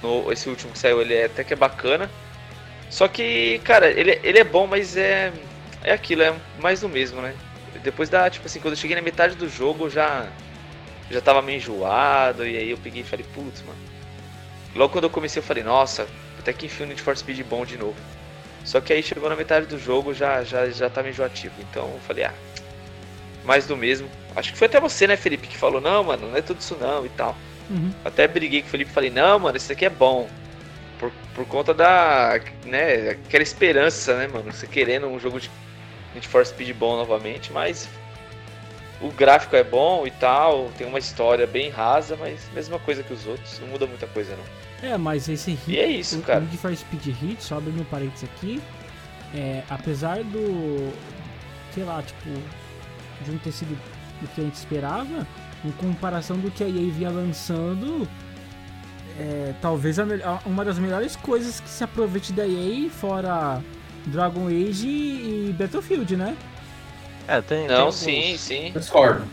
no, 0.02 0.32
esse 0.32 0.50
último 0.50 0.72
que 0.72 0.80
saiu 0.80 1.02
ele 1.02 1.14
é 1.14 1.26
até 1.26 1.44
que 1.44 1.54
é 1.54 1.56
bacana. 1.56 2.10
Só 2.90 3.08
que, 3.08 3.60
cara, 3.60 3.90
ele, 3.90 4.20
ele 4.24 4.40
é 4.40 4.44
bom, 4.44 4.68
mas 4.68 4.96
é, 4.96 5.32
é 5.84 5.92
aquilo, 5.92 6.22
é 6.22 6.34
mais 6.60 6.82
do 6.82 6.90
mesmo, 6.90 7.22
né? 7.22 7.36
Depois 7.84 8.10
da, 8.10 8.30
tipo 8.30 8.46
assim, 8.46 8.60
quando 8.60 8.74
eu 8.74 8.78
cheguei 8.78 8.96
na 8.96 9.02
metade 9.02 9.36
do 9.36 9.50
jogo, 9.50 9.90
já 9.90 10.28
já 11.10 11.22
tava 11.22 11.42
meio 11.42 11.58
enjoado, 11.58 12.46
e 12.48 12.58
aí 12.58 12.72
eu 12.72 12.78
peguei 12.78 13.02
e 13.02 13.06
falei, 13.06 13.26
putz, 13.34 13.62
mano. 13.62 13.78
Logo 14.76 14.92
quando 14.92 15.04
eu 15.04 15.10
comecei, 15.10 15.40
eu 15.40 15.46
falei, 15.46 15.64
nossa, 15.64 16.08
até 16.40 16.52
que 16.52 16.66
enfim 16.66 16.84
o 16.84 16.88
Need 16.88 17.02
for 17.02 17.16
Speed 17.16 17.42
bom 17.44 17.66
de 17.66 17.78
novo. 17.78 17.96
Só 18.64 18.82
que 18.82 18.92
aí 18.92 19.04
chegou 19.04 19.30
na 19.30 19.36
metade 19.36 19.68
do 19.68 19.78
jogo, 19.78 20.14
já, 20.14 20.44
já, 20.44 20.68
já 20.70 20.90
tava 20.90 21.10
enjoativo. 21.10 21.54
Então 21.60 21.84
eu 21.94 22.00
falei, 22.08 22.26
ah, 22.26 22.34
mais 23.44 23.68
do 23.68 23.78
mesmo. 23.78 24.10
Acho 24.36 24.52
que 24.52 24.58
foi 24.58 24.68
até 24.68 24.80
você, 24.80 25.08
né, 25.08 25.16
Felipe, 25.16 25.48
que 25.48 25.58
falou, 25.58 25.80
não, 25.80 26.04
mano, 26.04 26.30
não 26.30 26.38
é 26.38 26.42
tudo 26.42 26.60
isso 26.60 26.76
não 26.80 27.06
e 27.06 27.10
tal. 27.10 27.36
Uhum. 27.70 27.92
Até 28.04 28.28
briguei 28.28 28.62
com 28.62 28.68
o 28.68 28.72
Felipe 28.72 28.92
e 28.92 28.94
falei, 28.94 29.10
não, 29.10 29.40
mano, 29.40 29.58
isso 29.58 29.72
aqui 29.72 29.86
é 29.86 29.90
bom. 29.90 30.28
Por, 31.00 31.12
por 31.34 31.46
conta 31.46 31.74
da, 31.74 32.40
né, 32.66 33.12
aquela 33.12 33.44
esperança, 33.44 34.18
né, 34.18 34.28
mano, 34.28 34.52
você 34.52 34.68
querendo 34.68 35.08
um 35.08 35.20
jogo 35.20 35.40
de 35.40 35.50
Need 36.14 36.28
for 36.28 36.46
Speed 36.46 36.74
bom 36.76 36.96
novamente, 36.96 37.52
mas 37.52 37.90
o 39.02 39.10
gráfico 39.12 39.56
é 39.56 39.64
bom 39.64 40.08
e 40.08 40.12
tal, 40.12 40.70
tem 40.78 40.88
uma 40.88 41.00
história 41.00 41.46
bem 41.46 41.70
rasa, 41.70 42.16
mas 42.16 42.50
mesma 42.54 42.80
coisa 42.80 43.04
que 43.04 43.14
os 43.14 43.26
outros, 43.28 43.60
não 43.60 43.68
muda 43.68 43.86
muita 43.86 44.08
coisa 44.08 44.36
não. 44.36 44.90
É, 44.90 44.98
mas 44.98 45.28
esse 45.28 45.52
hit, 45.52 45.72
e 45.72 45.80
é 45.80 45.88
isso, 45.88 46.20
o, 46.20 46.22
cara. 46.22 46.40
O 46.40 46.44
Need 46.44 46.58
for 46.58 46.76
Speed 46.76 47.06
Hit, 47.08 47.44
só 47.44 47.58
abrindo 47.58 47.82
um 47.82 47.86
parênteses 47.86 48.30
aqui, 48.36 48.62
é, 49.34 49.64
apesar 49.70 50.24
do, 50.24 50.94
sei 51.74 51.84
lá, 51.84 52.02
tipo, 52.02 52.30
de 53.22 53.32
não 53.32 53.38
ter 53.40 53.52
sido 53.52 53.78
o 54.22 54.28
que 54.28 54.42
a 54.42 54.44
gente 54.44 54.56
esperava, 54.56 55.28
em 55.64 55.72
comparação 55.72 56.38
do 56.38 56.52
que 56.52 56.64
a 56.64 56.68
EA 56.68 56.92
vinha 56.92 57.10
lançando, 57.10 58.08
é, 59.20 59.54
talvez 59.62 59.98
a, 60.00 60.06
uma 60.46 60.66
das 60.66 60.78
melhores 60.78 61.16
coisas 61.16 61.60
que 61.60 61.70
se 61.70 61.84
aproveite 61.84 62.34
da 62.34 62.48
EA, 62.48 62.90
fora 62.90 63.62
Dragon 64.08 64.48
Age 64.48 64.88
e 64.88 65.56
Battlefield, 65.58 66.16
né? 66.16 66.36
É, 67.28 67.42
tem. 67.42 67.68
Não, 67.68 67.86
tem 67.86 67.92
sim, 67.92 68.24
alguns... 68.24 68.40
sim. 68.40 68.72
Discordo. 68.74 69.26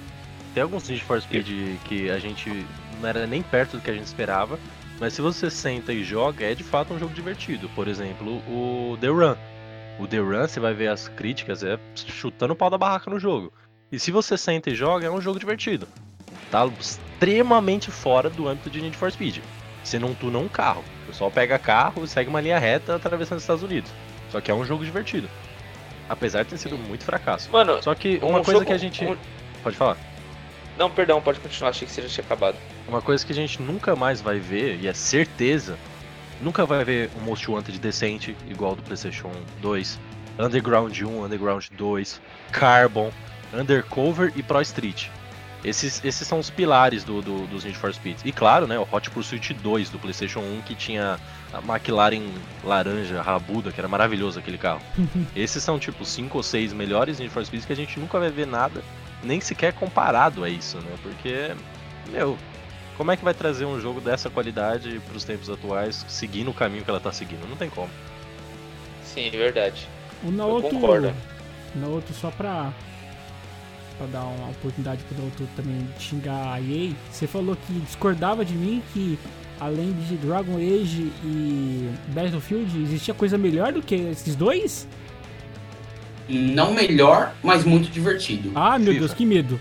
Tem 0.55 0.63
alguns 0.63 0.89
Need 0.89 1.03
for 1.05 1.21
Speed 1.21 1.79
que 1.85 2.11
a 2.11 2.19
gente 2.19 2.67
não 3.01 3.09
era 3.09 3.27
nem 3.27 3.43
perto 3.43 3.77
do 3.77 3.83
que 3.83 3.91
a 3.91 3.95
gente 3.95 4.07
esperava, 4.07 4.59
mas 5.01 5.15
se 5.15 5.23
você 5.23 5.51
senta 5.51 5.93
e 5.93 6.05
joga, 6.05 6.45
é 6.45 6.55
de 6.55 6.63
fato 6.63 6.93
um 6.95 6.99
jogo 6.99 7.13
divertido. 7.15 7.69
Por 7.71 7.89
exemplo, 7.89 8.43
o 8.49 8.97
The 9.01 9.09
Run. 9.09 9.35
O 9.99 10.07
The 10.07 10.19
Run, 10.19 10.47
você 10.47 10.61
vai 10.61 10.75
ver 10.75 10.89
as 10.89 11.09
críticas, 11.09 11.63
é 11.63 11.79
chutando 11.95 12.53
o 12.53 12.57
pau 12.57 12.71
da 12.71 12.79
barraca 12.79 13.11
no 13.11 13.19
jogo. 13.19 13.53
E 13.93 13.99
se 13.99 14.11
você 14.11 14.39
senta 14.39 14.71
e 14.71 14.75
joga, 14.75 15.07
é 15.07 15.11
um 15.11 15.21
jogo 15.21 15.39
divertido. 15.39 15.87
Tá 16.51 16.67
extremamente 16.81 17.91
fora 17.91 18.31
do 18.31 18.49
âmbito 18.49 18.71
de 18.71 18.81
Need 18.81 18.97
for 18.97 19.13
Speed. 19.13 19.41
Você 19.85 19.99
não 19.99 20.15
tuna 20.15 20.39
um 20.39 20.49
carro. 20.49 20.83
O 21.05 21.09
pessoal 21.09 21.31
pega 21.31 21.59
carro 21.59 22.03
e 22.03 22.09
segue 22.09 22.31
uma 22.31 22.41
linha 22.41 22.59
reta 22.59 22.97
atravessando 22.97 23.37
os 23.37 23.43
Estados 23.43 23.63
Unidos. 23.63 23.91
Só 24.31 24.41
que 24.41 24.51
é 24.51 24.55
um 24.55 24.65
jogo 24.65 24.83
divertido. 24.83 25.29
Apesar 26.09 26.43
de 26.43 26.49
ter 26.49 26.57
sido 26.57 26.79
muito 26.79 27.05
fracasso. 27.05 27.51
Mano, 27.53 27.83
só 27.83 27.95
que 27.95 28.19
uma 28.23 28.41
um 28.41 28.45
coisa 28.45 28.53
jogo, 28.61 28.65
que 28.65 28.73
a 28.73 28.79
gente. 28.79 29.05
Um... 29.05 29.17
Pode 29.63 29.77
falar. 29.77 29.99
Não, 30.79 30.91
perdão, 30.91 31.21
pode 31.21 31.39
continuar, 31.39 31.69
achei 31.69 31.87
que 31.87 31.93
você 31.93 32.01
já 32.01 32.09
tinha 32.09 32.25
acabado. 32.25 32.57
Uma 32.89 33.03
coisa 33.03 33.25
que 33.27 33.33
a 33.33 33.35
gente 33.35 33.61
nunca 33.61 33.95
mais 33.95 34.23
vai 34.23 34.39
ver, 34.39 34.81
e 34.81 34.89
é 34.89 34.95
certeza, 34.95 35.79
nunca 36.41 36.65
vai 36.65 36.83
ver 36.83 37.11
um 37.21 37.21
Most 37.21 37.51
Wanted 37.51 37.79
decente, 37.79 38.35
igual 38.49 38.75
do 38.75 38.83
PlayStation 38.83 39.31
2, 39.61 40.01
Underground 40.39 40.99
1, 40.99 41.25
Underground 41.25 41.67
2, 41.77 42.21
Carbon, 42.51 43.13
Undercover 43.53 44.33
e 44.37 44.43
Pro 44.43 44.61
Street. 44.63 45.09
Esses, 45.65 46.05
esses 46.05 46.27
são 46.27 46.41
os 46.41 46.51
pilares 46.51 47.05
do, 47.05 47.23
do, 47.23 47.47
dos 47.47 47.65
Need 47.65 47.79
for 47.79 47.95
Speed. 47.95 48.19
E 48.25 48.33
claro, 48.33 48.67
né, 48.67 48.79
o 48.79 48.89
Hot 48.91 49.09
Pursuit 49.11 49.55
2 49.55 49.91
do 49.91 49.99
PlayStation 49.99 50.41
1, 50.41 50.63
que 50.63 50.75
tinha 50.75 51.21
a 51.53 51.59
McLaren 51.59 52.29
laranja, 52.65 53.23
rabuda, 53.23 53.71
que 53.71 53.81
era 53.81 53.87
maravilhoso 53.87 54.41
aquele 54.41 54.59
carro. 54.59 54.83
esses 55.37 55.63
são 55.63 55.79
tipo 55.79 56.05
5 56.05 56.37
ou 56.37 56.43
6 56.43 56.73
melhores 56.73 57.21
Need 57.21 57.33
for 57.33 57.45
Speed 57.45 57.65
que 57.65 57.73
a 57.73 57.77
gente 57.77 58.01
nunca 58.01 58.19
vai 58.19 58.31
ver 58.31 58.47
nada, 58.47 58.83
nem 59.23 59.41
sequer 59.41 59.73
comparado 59.73 60.43
a 60.43 60.49
isso, 60.49 60.79
né? 60.79 60.97
Porque, 61.01 61.55
meu, 62.11 62.37
como 62.97 63.13
é 63.13 63.17
que 63.17 63.25
vai 63.25 63.35
trazer 63.35 63.65
um 63.65 63.81
jogo 63.81 64.01
dessa 64.01 64.29
qualidade 64.29 65.01
para 65.07 65.17
os 65.17 65.23
tempos 65.23 65.49
atuais, 65.49 66.05
seguindo 66.09 66.51
o 66.51 66.55
caminho 66.55 66.83
que 66.85 66.91
ela 66.91 67.01
tá 67.01 67.13
seguindo? 67.13 67.49
Não 67.49 67.57
tem 67.57 67.71
como. 67.71 67.91
Sim, 69.05 69.29
é 69.29 69.31
verdade. 69.31 69.87
O 70.25 70.31
Naoto, 70.33 70.67
Eu 70.67 70.71
concordo. 70.71 71.15
Naoto, 71.75 72.13
só 72.13 72.31
pra 72.31 72.73
para 73.93 74.07
dar 74.07 74.25
uma 74.25 74.51
oportunidade 74.51 75.03
pro 75.05 75.17
Naruto 75.19 75.49
também 75.57 75.87
xingar 75.99 76.55
a 76.55 76.61
EA, 76.61 76.93
você 77.11 77.27
falou 77.27 77.57
que 77.57 77.73
discordava 77.81 78.45
de 78.45 78.55
mim 78.55 78.83
que 78.93 79.19
além 79.61 79.93
de 79.93 80.17
Dragon 80.17 80.57
Age 80.57 81.13
e 81.25 81.89
Battlefield, 82.09 82.83
existia 82.83 83.15
coisa 83.15 83.39
melhor 83.39 83.73
do 83.73 83.81
que 83.81 83.95
esses 83.95 84.35
dois? 84.35 84.89
Não 86.29 86.73
melhor, 86.73 87.33
mas 87.43 87.65
muito 87.65 87.89
divertido. 87.91 88.51
Ah, 88.55 88.79
meu 88.79 88.89
FIFA. 88.89 88.99
Deus, 88.99 89.15
que 89.15 89.25
medo. 89.25 89.61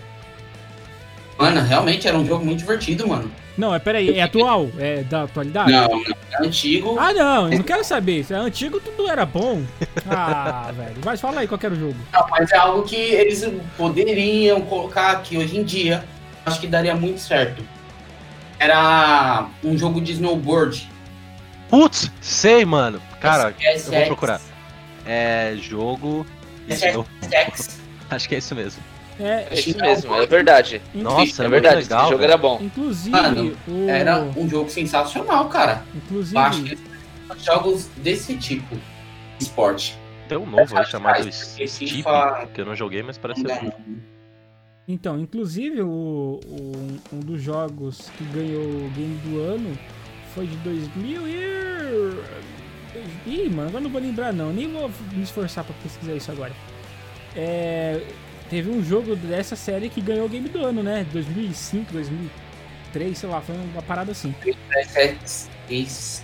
Mano, 1.42 1.60
realmente 1.66 2.06
era 2.06 2.16
um 2.16 2.24
jogo 2.24 2.44
muito 2.44 2.60
divertido, 2.60 3.06
mano. 3.08 3.30
Não, 3.58 3.74
é 3.74 3.78
peraí, 3.78 4.18
é 4.18 4.22
atual? 4.22 4.70
É 4.78 5.02
da 5.02 5.24
atualidade? 5.24 5.72
Não, 5.72 6.02
é 6.30 6.46
antigo. 6.46 6.96
Ah, 6.98 7.12
não, 7.12 7.50
eu 7.50 7.58
não 7.58 7.64
quero 7.64 7.84
saber. 7.84 8.24
Se 8.24 8.32
é 8.32 8.36
antigo, 8.36 8.80
tudo 8.80 9.08
era 9.08 9.26
bom. 9.26 9.62
Ah, 10.08 10.70
velho. 10.74 10.96
Mas 11.04 11.20
fala 11.20 11.40
aí 11.40 11.48
qual 11.48 11.58
era 11.62 11.74
o 11.74 11.78
jogo. 11.78 11.96
Não, 12.12 12.26
mas 12.30 12.50
é 12.52 12.56
algo 12.56 12.84
que 12.84 12.96
eles 12.96 13.44
poderiam 13.76 14.60
colocar 14.62 15.10
aqui 15.10 15.36
hoje 15.36 15.58
em 15.58 15.64
dia. 15.64 16.04
Acho 16.46 16.60
que 16.60 16.66
daria 16.66 16.94
muito 16.94 17.20
certo. 17.20 17.62
Era 18.58 19.48
um 19.62 19.76
jogo 19.76 20.00
de 20.00 20.12
snowboard. 20.12 20.88
Putz, 21.68 22.10
sei, 22.20 22.64
mano. 22.64 23.02
Cara, 23.20 23.52
SX. 23.58 23.86
eu 23.86 23.92
vou 23.92 24.06
procurar. 24.06 24.40
É 25.04 25.56
jogo. 25.60 26.24
SX. 26.70 27.80
Acho 28.08 28.28
que 28.28 28.34
é 28.34 28.38
isso 28.38 28.54
mesmo. 28.54 28.91
É, 29.18 29.46
é 29.50 29.54
isso 29.54 29.78
mesmo, 29.78 30.14
é 30.14 30.26
verdade. 30.26 30.82
Nossa, 30.94 31.44
é 31.44 31.48
verdade, 31.48 31.82
legal, 31.82 32.02
esse 32.02 32.10
jogo 32.10 32.24
era 32.24 32.36
bom. 32.36 32.58
Inclusive, 32.60 33.10
Mano, 33.10 33.56
o... 33.68 33.88
era 33.88 34.22
um 34.36 34.48
jogo 34.48 34.70
sensacional, 34.70 35.48
cara. 35.48 35.82
Inclusive, 35.94 36.36
eu 36.36 36.40
acho 36.40 36.62
que 36.62 36.78
jogos 37.38 37.86
desse 37.96 38.36
tipo 38.36 38.74
de 38.74 39.44
esporte. 39.44 39.96
Tem 40.28 40.38
um 40.38 40.46
novo 40.46 40.76
aí 40.76 40.84
chamado 40.86 41.30
Steve, 41.32 42.04
que 42.54 42.60
eu 42.60 42.64
não 42.64 42.74
joguei, 42.74 43.02
mas 43.02 43.18
parece 43.18 43.42
ser 43.42 43.60
bom. 43.60 43.72
Então, 44.88 45.18
inclusive, 45.18 45.80
o, 45.82 46.40
o, 46.44 46.72
um 47.12 47.20
dos 47.20 47.40
jogos 47.40 48.10
que 48.16 48.24
ganhou 48.24 48.62
o 48.62 48.90
game 48.90 49.14
do 49.24 49.40
ano 49.40 49.78
foi 50.34 50.46
de 50.46 50.56
2000 50.56 51.28
e... 51.28 51.52
Ih, 53.26 53.48
mano, 53.48 53.68
agora 53.68 53.84
não 53.84 53.90
vou 53.90 54.00
lembrar 54.00 54.32
não, 54.32 54.52
nem 54.52 54.70
vou 54.70 54.90
me 55.12 55.22
esforçar 55.22 55.64
pra 55.64 55.74
pesquisar 55.82 56.14
isso 56.14 56.30
agora. 56.30 56.52
É, 57.34 58.02
teve 58.52 58.70
um 58.70 58.84
jogo 58.84 59.16
dessa 59.16 59.56
série 59.56 59.88
que 59.88 59.98
ganhou 59.98 60.26
o 60.26 60.28
game 60.28 60.46
do 60.46 60.62
ano, 60.62 60.82
né? 60.82 61.06
2005, 61.10 61.90
2003, 61.90 63.16
sei 63.16 63.26
lá, 63.26 63.40
foi 63.40 63.56
uma 63.56 63.80
parada 63.80 64.12
assim. 64.12 64.34
Isso. 65.70 66.22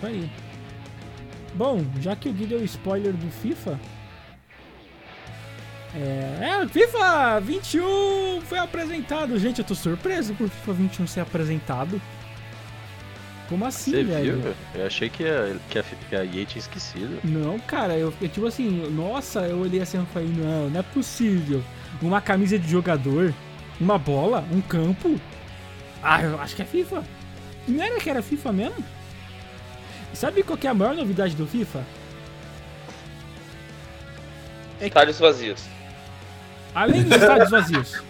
Aí. 0.00 0.30
Bom, 1.54 1.84
já 2.00 2.14
que 2.14 2.28
o 2.28 2.32
Gui 2.32 2.46
deu 2.46 2.64
spoiler 2.64 3.12
do 3.12 3.28
FIFA. 3.32 3.80
É, 5.92 6.62
é, 6.62 6.68
FIFA 6.68 7.40
21 7.40 8.42
foi 8.42 8.58
apresentado. 8.58 9.36
Gente, 9.40 9.58
eu 9.58 9.64
tô 9.64 9.74
surpreso 9.74 10.34
por 10.34 10.48
FIFA 10.48 10.72
21 10.72 11.06
ser 11.08 11.20
apresentado. 11.22 12.00
Como 13.48 13.64
assim, 13.64 13.92
Você 13.92 14.02
velho? 14.04 14.40
viu? 14.40 14.54
Eu 14.74 14.86
achei 14.86 15.08
que 15.08 15.24
a, 15.24 15.56
que, 15.70 15.78
a, 15.78 15.82
que 15.82 16.16
a 16.16 16.24
EA 16.24 16.44
tinha 16.44 16.58
esquecido. 16.58 17.18
Não, 17.24 17.58
cara, 17.58 17.96
eu 17.96 18.12
fiquei 18.12 18.28
tipo 18.28 18.46
assim, 18.46 18.68
nossa, 18.90 19.40
eu 19.40 19.58
olhei 19.60 19.80
assim 19.80 20.02
e 20.02 20.06
falei, 20.12 20.28
não, 20.28 20.68
não 20.68 20.80
é 20.80 20.82
possível. 20.82 21.62
Uma 22.02 22.20
camisa 22.20 22.58
de 22.58 22.68
jogador, 22.70 23.32
uma 23.80 23.98
bola, 23.98 24.44
um 24.52 24.60
campo. 24.60 25.18
Ah, 26.02 26.22
eu 26.22 26.38
acho 26.40 26.54
que 26.54 26.62
é 26.62 26.64
FIFA. 26.66 27.02
Não 27.66 27.82
era 27.82 27.98
que 27.98 28.10
era 28.10 28.22
FIFA 28.22 28.52
mesmo? 28.52 28.84
Sabe 30.12 30.42
qual 30.42 30.58
que 30.58 30.66
é 30.66 30.70
a 30.70 30.74
maior 30.74 30.94
novidade 30.94 31.34
do 31.34 31.46
FIFA? 31.46 31.82
Estádios 34.80 35.18
vazios. 35.18 35.64
Além 36.74 37.02
dos 37.02 37.12
estádios 37.12 37.50
vazios. 37.50 38.02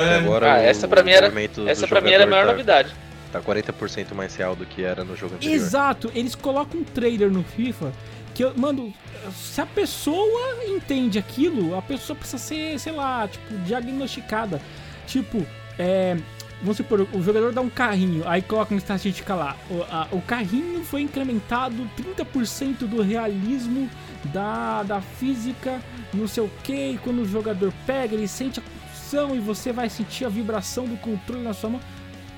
E 0.00 0.14
agora 0.14 0.52
Ah, 0.54 0.56
o- 0.56 0.60
essa 0.62 0.88
pra 0.88 1.02
mim 1.02 1.10
era- 1.10 1.32
Essa 1.66 1.86
pra 1.86 2.00
mim 2.00 2.10
era 2.10 2.24
a 2.24 2.26
maior 2.26 2.46
tá, 2.46 2.52
novidade. 2.52 2.94
Tá 3.32 3.40
40% 3.40 4.14
mais 4.14 4.34
real 4.34 4.56
do 4.56 4.64
que 4.66 4.82
era 4.82 5.04
no 5.04 5.14
jogo 5.16 5.34
anterior. 5.36 5.54
Exato, 5.54 6.10
eles 6.14 6.34
colocam 6.34 6.80
um 6.80 6.84
trailer 6.84 7.30
no 7.30 7.44
FIFA 7.44 7.92
que, 8.34 8.42
eu- 8.44 8.52
mano, 8.56 8.92
se 9.34 9.60
a 9.60 9.66
pessoa 9.66 10.64
entende 10.66 11.18
aquilo, 11.18 11.76
a 11.76 11.82
pessoa 11.82 12.16
precisa 12.16 12.38
ser, 12.38 12.78
sei 12.80 12.92
lá, 12.92 13.28
tipo, 13.28 13.54
diagnosticada. 13.58 14.60
Tipo, 15.06 15.46
é. 15.78 16.16
Vamos 16.62 16.76
supor, 16.76 17.06
o 17.14 17.22
jogador 17.22 17.52
dá 17.54 17.62
um 17.62 17.70
carrinho, 17.70 18.22
aí 18.28 18.42
coloca 18.42 18.74
uma 18.74 18.78
estatística 18.78 19.34
lá. 19.34 19.56
O, 19.70 19.82
a- 19.90 20.08
o 20.12 20.20
carrinho 20.20 20.84
foi 20.84 21.00
incrementado 21.00 21.88
30% 21.96 22.86
do 22.86 23.00
realismo 23.00 23.88
da, 24.24 24.82
da 24.82 25.00
física, 25.00 25.80
não 26.12 26.28
sei 26.28 26.42
o 26.44 26.50
que, 26.62 26.74
e 26.92 26.98
quando 27.02 27.22
o 27.22 27.26
jogador 27.26 27.72
pega, 27.86 28.14
ele 28.14 28.28
sente 28.28 28.60
a 28.60 28.62
pulsão 29.10 29.34
e 29.34 29.40
você 29.40 29.72
vai 29.72 29.90
sentir 29.90 30.24
a 30.24 30.28
vibração 30.28 30.86
do 30.86 30.96
controle 30.96 31.42
na 31.42 31.52
sua 31.52 31.70
mão. 31.70 31.80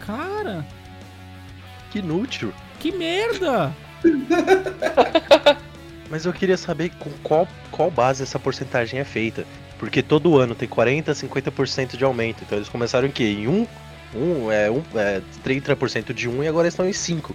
Cara, 0.00 0.66
Que 1.90 1.98
inútil. 1.98 2.52
que 2.80 2.90
merda! 2.90 3.72
Mas 6.10 6.24
eu 6.26 6.32
queria 6.32 6.56
saber 6.56 6.90
com 6.98 7.10
qual, 7.22 7.46
qual 7.70 7.90
base 7.90 8.22
essa 8.22 8.38
porcentagem 8.38 8.98
é 8.98 9.04
feita. 9.04 9.46
Porque 9.78 10.02
todo 10.02 10.38
ano 10.38 10.54
tem 10.54 10.68
40, 10.68 11.12
50% 11.12 11.96
de 11.96 12.04
aumento. 12.04 12.42
Então 12.42 12.58
eles 12.58 12.68
começaram 12.68 13.06
em 13.08 13.10
quê? 13.10 13.24
Em 13.24 13.48
1, 13.48 13.66
um, 14.14 14.50
é, 14.52 14.70
um, 14.70 14.82
é 14.94 15.22
30% 15.44 16.12
de 16.12 16.28
1 16.28 16.44
e 16.44 16.48
agora 16.48 16.68
estão 16.68 16.88
em 16.88 16.92
5. 16.92 17.34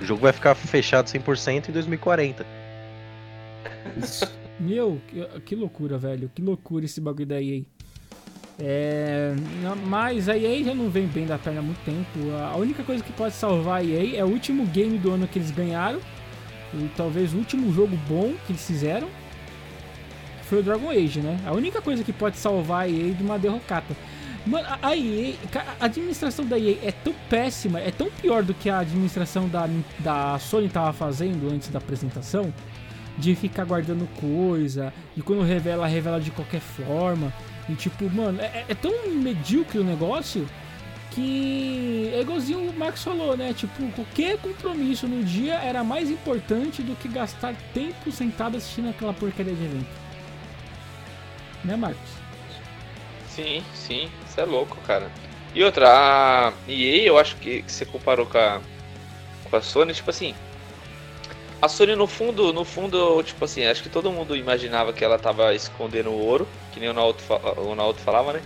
O 0.00 0.04
jogo 0.04 0.22
vai 0.22 0.32
ficar 0.32 0.54
fechado 0.54 1.06
100% 1.06 1.68
em 1.68 1.72
2040. 1.72 2.46
Meu, 4.60 5.00
que, 5.08 5.40
que 5.40 5.56
loucura, 5.56 5.98
velho. 5.98 6.30
Que 6.32 6.40
loucura 6.42 6.84
esse 6.84 7.00
bagulho 7.00 7.26
da 7.26 7.42
EA. 7.42 7.62
É, 8.64 9.34
mas 9.86 10.28
a 10.28 10.36
EA 10.38 10.62
já 10.62 10.72
não 10.74 10.88
vem 10.88 11.06
bem 11.06 11.26
da 11.26 11.36
perna 11.36 11.58
há 11.58 11.62
muito 11.62 11.80
tempo. 11.84 12.06
A 12.52 12.56
única 12.56 12.84
coisa 12.84 13.02
que 13.02 13.12
pode 13.12 13.34
salvar 13.34 13.80
a 13.80 13.84
EA 13.84 14.20
é 14.20 14.24
o 14.24 14.28
último 14.28 14.64
game 14.66 14.98
do 14.98 15.10
ano 15.10 15.26
que 15.26 15.38
eles 15.38 15.50
ganharam. 15.50 15.98
E 16.72 16.88
talvez 16.96 17.34
o 17.34 17.38
último 17.38 17.72
jogo 17.72 17.98
bom 18.08 18.32
que 18.46 18.52
eles 18.52 18.64
fizeram. 18.64 19.08
Foi 20.44 20.60
o 20.60 20.62
Dragon 20.62 20.90
Age, 20.90 21.20
né? 21.20 21.38
A 21.44 21.52
única 21.52 21.82
coisa 21.82 22.04
que 22.04 22.12
pode 22.12 22.36
salvar 22.36 22.82
a 22.84 22.88
EA 22.88 23.12
de 23.12 23.22
uma 23.22 23.36
derrocata. 23.38 23.96
Mano, 24.46 24.66
a- 24.80 24.96
EA, 24.96 25.34
a 25.80 25.84
administração 25.86 26.44
da 26.44 26.58
EA 26.58 26.76
é 26.84 26.92
tão 26.92 27.14
péssima, 27.28 27.80
é 27.80 27.90
tão 27.90 28.10
pior 28.10 28.42
do 28.44 28.54
que 28.54 28.70
a 28.70 28.78
administração 28.80 29.48
da, 29.48 29.68
da 30.00 30.38
Sony 30.38 30.68
tava 30.68 30.92
fazendo 30.92 31.52
antes 31.52 31.68
da 31.68 31.78
apresentação 31.78 32.52
de 33.18 33.34
ficar 33.34 33.64
guardando 33.64 34.08
coisa, 34.18 34.92
e 35.16 35.20
quando 35.22 35.42
revela, 35.42 35.86
revela 35.86 36.18
de 36.20 36.30
qualquer 36.30 36.60
forma. 36.60 37.32
E 37.68 37.74
tipo, 37.74 38.10
mano, 38.10 38.40
é, 38.40 38.64
é 38.68 38.74
tão 38.74 39.08
medíocre 39.08 39.78
o 39.78 39.84
negócio 39.84 40.48
que 41.12 42.10
é 42.14 42.20
igualzinho 42.22 42.70
o 42.70 42.72
Marcos 42.72 43.04
falou, 43.04 43.36
né? 43.36 43.52
Tipo, 43.52 43.86
qualquer 43.92 44.38
compromisso 44.38 45.06
no 45.06 45.22
dia 45.22 45.54
era 45.54 45.84
mais 45.84 46.10
importante 46.10 46.82
do 46.82 46.96
que 46.96 47.06
gastar 47.06 47.54
tempo 47.74 48.10
sentado 48.10 48.56
assistindo 48.56 48.88
aquela 48.88 49.12
porcaria 49.12 49.54
de 49.54 49.64
evento. 49.64 49.90
Né, 51.64 51.76
Marcos? 51.76 52.10
Sim, 53.28 53.62
sim, 53.74 54.10
isso 54.26 54.40
é 54.40 54.44
louco, 54.44 54.76
cara. 54.86 55.10
E 55.54 55.62
outra, 55.62 55.88
a 55.88 56.52
EA, 56.66 57.04
eu 57.04 57.18
acho 57.18 57.36
que, 57.36 57.62
que 57.62 57.70
você 57.70 57.84
comparou 57.84 58.26
com 58.26 58.38
a, 58.38 58.60
com 59.48 59.56
a 59.56 59.60
Sony, 59.60 59.92
tipo 59.92 60.10
assim. 60.10 60.34
A 61.62 61.68
Sony 61.68 61.94
no 61.94 62.08
fundo, 62.08 62.52
no 62.52 62.64
fundo, 62.64 63.22
tipo 63.22 63.44
assim, 63.44 63.64
acho 63.64 63.84
que 63.84 63.88
todo 63.88 64.10
mundo 64.10 64.34
imaginava 64.34 64.92
que 64.92 65.04
ela 65.04 65.16
tava 65.16 65.54
escondendo 65.54 66.10
o 66.10 66.18
ouro, 66.18 66.48
que 66.72 66.80
nem 66.80 66.88
o 66.88 66.92
Naoto, 66.92 67.22
o 67.58 67.72
Naoto 67.76 68.00
falava, 68.00 68.32
né? 68.32 68.42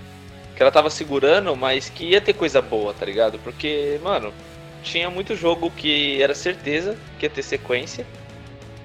Que 0.55 0.63
ela 0.63 0.71
tava 0.71 0.91
segurando, 0.91 1.57
mas 1.57 1.89
que 1.89 2.05
ia 2.05 2.21
ter 2.21 2.35
coisa 2.35 2.61
boa, 2.61 2.93
tá 2.93 3.07
ligado? 3.07 3.39
Porque, 3.39 3.99
mano, 4.03 4.35
tinha 4.83 5.09
muito 5.09 5.35
jogo 5.35 5.71
que 5.71 6.23
era 6.23 6.35
certeza 6.35 6.95
que 7.19 7.25
ia 7.25 7.31
ter 7.31 7.43
sequência. 7.43 8.07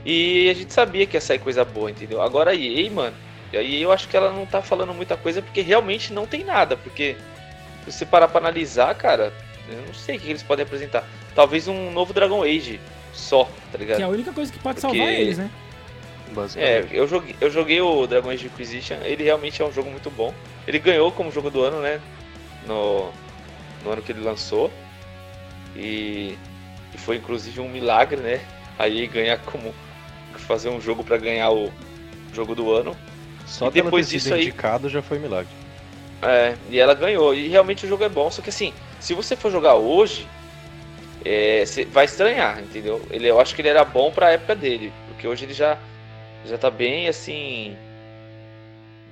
E 0.06 0.50
a 0.50 0.54
gente 0.54 0.72
sabia 0.72 1.06
que 1.06 1.18
ia 1.18 1.22
sair 1.22 1.40
coisa 1.40 1.66
boa, 1.66 1.92
entendeu? 1.92 2.22
Agora 2.22 2.52
a 2.52 2.56
EA, 2.56 2.90
mano, 2.90 3.18
e 3.52 3.58
aí 3.58 3.82
eu 3.82 3.92
acho 3.92 4.08
que 4.08 4.16
ela 4.16 4.32
não 4.32 4.46
tá 4.46 4.62
falando 4.62 4.94
muita 4.94 5.18
coisa 5.18 5.42
porque 5.42 5.60
realmente 5.60 6.14
não 6.14 6.26
tem 6.26 6.46
nada. 6.46 6.78
Porque 6.78 7.18
se 7.84 7.92
você 7.92 8.06
parar 8.06 8.30
pra 8.30 8.40
analisar, 8.40 8.96
cara, 8.96 9.34
eu 9.70 9.82
não 9.86 9.94
sei 9.94 10.16
o 10.16 10.20
que 10.22 10.30
eles 10.30 10.42
podem 10.42 10.64
apresentar. 10.64 11.06
Talvez 11.36 11.68
um 11.68 11.92
novo 11.92 12.14
Dragon 12.14 12.44
Age 12.44 12.80
só, 13.14 13.46
tá 13.72 13.78
ligado? 13.78 13.98
Que 13.98 14.04
é 14.04 14.06
a 14.06 14.10
única 14.10 14.32
coisa 14.32 14.52
que 14.52 14.60
pode 14.60 14.80
Porque- 14.82 14.98
salvar 14.98 15.14
eles, 15.14 15.38
né? 15.38 15.50
É, 16.30 16.34
Basicamente. 16.34 16.96
eu 16.96 17.08
joguei, 17.08 17.36
eu 17.42 17.50
joguei 17.52 17.82
o 17.82 18.08
Dragon 18.08 18.30
Age 18.30 18.46
Inquisition, 18.46 18.96
ele 19.04 19.24
realmente 19.24 19.62
é 19.62 19.66
um 19.66 19.72
jogo 19.74 19.90
muito 19.92 20.10
bom. 20.10 20.34
Ele 20.66 20.80
ganhou 20.80 21.12
como 21.12 21.30
jogo 21.32 21.50
do 21.50 21.62
ano, 21.62 21.82
né? 21.82 22.00
No, 22.66 23.10
no 23.84 23.92
ano 23.92 24.02
que 24.02 24.12
ele 24.14 24.22
lançou. 24.22 24.72
E, 25.76 26.38
e 26.94 26.98
foi 26.98 27.18
inclusive 27.18 27.60
um 27.60 27.70
milagre, 27.70 28.18
né? 28.22 28.40
Aí 28.80 29.08
ganhar 29.08 29.38
como 29.40 29.74
fazer 30.38 30.70
um 30.70 30.80
jogo 30.82 31.04
pra 31.04 31.18
ganhar 31.18 31.52
o 31.52 31.72
jogo 32.34 32.56
do 32.56 32.72
ano. 32.74 32.96
Só 33.46 33.68
e 33.68 33.72
depois 33.72 34.06
ter 34.08 34.12
sido 34.20 34.22
disso 34.22 34.34
aí- 34.34 34.42
indicado 34.44 34.90
já 34.90 35.02
foi 35.02 35.20
milagre. 35.20 35.52
É, 36.22 36.56
e 36.70 36.80
ela 36.80 36.94
ganhou. 36.94 37.34
E 37.34 37.48
realmente 37.48 37.86
o 37.86 37.90
jogo 37.90 38.04
é 38.04 38.10
bom, 38.10 38.30
só 38.32 38.42
que 38.42 38.50
assim, 38.50 38.74
se 39.00 39.14
você 39.14 39.36
for 39.36 39.52
jogar 39.52 39.76
hoje, 39.76 40.28
é, 41.24 41.64
vai 41.92 42.06
estranhar, 42.06 42.60
entendeu? 42.62 43.02
Ele, 43.10 43.28
eu 43.28 43.40
acho 43.40 43.56
que 43.56 43.62
ele 43.62 43.70
era 43.70 43.84
bom 43.84 44.12
pra 44.12 44.32
época 44.32 44.56
dele, 44.56 44.92
porque 45.08 45.28
hoje 45.28 45.46
ele 45.46 45.54
já, 45.54 45.78
já 46.46 46.58
tá 46.58 46.70
bem 46.70 47.08
assim. 47.08 47.76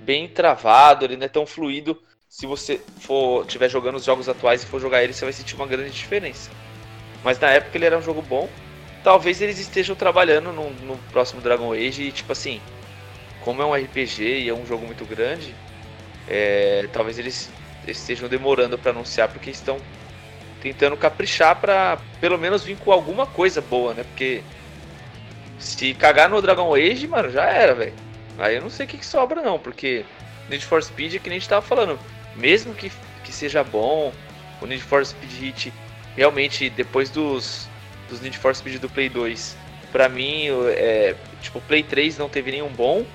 Bem 0.03 0.27
travado, 0.27 1.05
ele 1.05 1.17
não 1.17 1.25
é 1.25 1.29
tão 1.29 1.45
fluido. 1.45 2.01
Se 2.27 2.45
você 2.45 2.79
for 2.99 3.45
tiver 3.45 3.69
jogando 3.69 3.95
os 3.95 4.03
jogos 4.05 4.29
atuais 4.29 4.63
e 4.63 4.65
for 4.65 4.79
jogar 4.79 5.03
ele, 5.03 5.13
você 5.13 5.25
vai 5.25 5.33
sentir 5.33 5.55
uma 5.55 5.67
grande 5.67 5.91
diferença. 5.91 6.49
Mas 7.23 7.39
na 7.39 7.49
época 7.49 7.77
ele 7.77 7.85
era 7.85 7.97
um 7.97 8.01
jogo 8.01 8.21
bom. 8.21 8.49
Talvez 9.03 9.41
eles 9.41 9.59
estejam 9.59 9.95
trabalhando 9.95 10.51
no, 10.51 10.69
no 10.71 10.97
próximo 11.11 11.41
Dragon 11.41 11.73
Age 11.73 12.03
e 12.03 12.11
tipo 12.11 12.31
assim, 12.31 12.59
como 13.43 13.61
é 13.61 13.65
um 13.65 13.75
RPG 13.75 14.41
e 14.41 14.49
é 14.49 14.53
um 14.53 14.65
jogo 14.65 14.85
muito 14.85 15.05
grande, 15.05 15.55
é, 16.27 16.87
talvez 16.91 17.17
eles 17.17 17.49
estejam 17.87 18.27
demorando 18.27 18.77
para 18.77 18.91
anunciar 18.91 19.29
porque 19.29 19.49
estão 19.49 19.77
tentando 20.61 20.97
caprichar 20.97 21.55
para 21.55 21.97
pelo 22.19 22.37
menos 22.37 22.63
vir 22.63 22.77
com 22.77 22.91
alguma 22.91 23.25
coisa 23.25 23.61
boa, 23.61 23.93
né? 23.93 24.03
Porque 24.03 24.41
se 25.57 25.93
cagar 25.93 26.29
no 26.29 26.41
Dragon 26.41 26.73
Age, 26.73 27.07
mano, 27.07 27.29
já 27.29 27.43
era, 27.45 27.73
velho. 27.73 27.93
Aí 28.37 28.55
eu 28.55 28.61
não 28.61 28.69
sei 28.69 28.85
o 28.85 28.89
que, 28.89 28.97
que 28.97 29.05
sobra 29.05 29.41
não, 29.41 29.59
porque 29.59 30.05
Need 30.49 30.65
for 30.65 30.81
Speed 30.81 31.15
é 31.15 31.19
que 31.19 31.29
nem 31.29 31.37
a 31.37 31.39
gente 31.39 31.49
tava 31.49 31.61
falando, 31.61 31.99
mesmo 32.35 32.73
que, 32.73 32.91
que 33.23 33.31
seja 33.31 33.63
bom, 33.63 34.13
o 34.61 34.65
Need 34.65 34.83
for 34.83 35.05
Speed 35.05 35.31
Hit 35.31 35.73
realmente 36.15 36.69
depois 36.69 37.09
dos 37.09 37.67
dos 38.09 38.21
Need 38.21 38.37
for 38.37 38.55
Speed 38.55 38.81
do 38.81 38.89
Play 38.89 39.07
2, 39.07 39.55
pra 39.91 40.09
mim, 40.09 40.47
é, 40.69 41.15
tipo, 41.41 41.61
Play 41.61 41.83
3 41.83 42.17
não 42.17 42.27
teve 42.27 42.51
nenhum 42.51 42.69
bom 42.69 43.05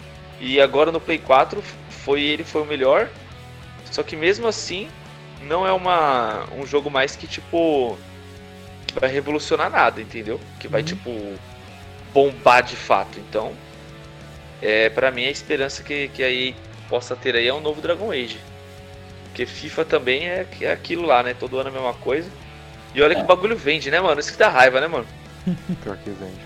e 0.41 0.61
agora 0.61 0.93
no 0.93 1.01
Play 1.01 1.19
4 1.19 1.63
foi 1.89 2.23
ele 2.23 2.45
foi 2.45 2.63
o 2.63 2.65
melhor. 2.65 3.09
Só 3.91 4.03
que 4.03 4.17
mesmo 4.17 4.47
assim, 4.47 4.89
não 5.45 5.67
é 5.67 5.73
uma 5.73 6.47
um 6.57 6.67
jogo 6.67 6.91
mais 6.91 7.17
que 7.17 7.27
tipo 7.27 7.97
que 8.87 8.99
vai 8.99 9.11
revolucionar 9.11 9.71
nada, 9.71 10.01
entendeu? 10.01 10.41
Que 10.59 10.69
vai 10.69 10.81
Uhum. 10.81 10.87
tipo 10.87 11.11
bombar 12.13 12.63
de 12.63 12.77
fato. 12.77 13.19
Então, 13.19 13.53
é 14.63 14.89
para 14.91 15.11
mim 15.11 15.25
a 15.27 15.31
esperança 15.31 15.83
que 15.83 16.09
que 16.09 16.23
aí 16.23 16.55
possa 16.89 17.17
ter 17.17 17.35
aí 17.37 17.47
é 17.49 17.55
um 17.55 17.61
novo 17.61 17.81
Dragon 17.81 18.11
Age. 18.11 18.39
Porque 19.27 19.47
FIFA 19.47 19.85
também 19.85 20.29
é, 20.29 20.47
é 20.61 20.73
aquilo 20.73 21.05
lá, 21.07 21.23
né? 21.23 21.35
Todo 21.35 21.59
ano 21.59 21.69
a 21.69 21.73
mesma 21.73 21.95
coisa. 21.95 22.31
E 22.95 23.03
olha 23.03 23.17
que 23.17 23.23
o 23.23 23.27
bagulho 23.27 23.57
vende, 23.57 23.91
né, 23.91 24.01
mano? 24.01 24.21
Isso 24.21 24.31
que 24.33 24.39
dá 24.39 24.49
raiva, 24.49 24.81
né, 24.81 24.87
mano? 24.87 25.07
Pior 25.83 25.97
que 25.97 26.11
vende. 26.11 26.41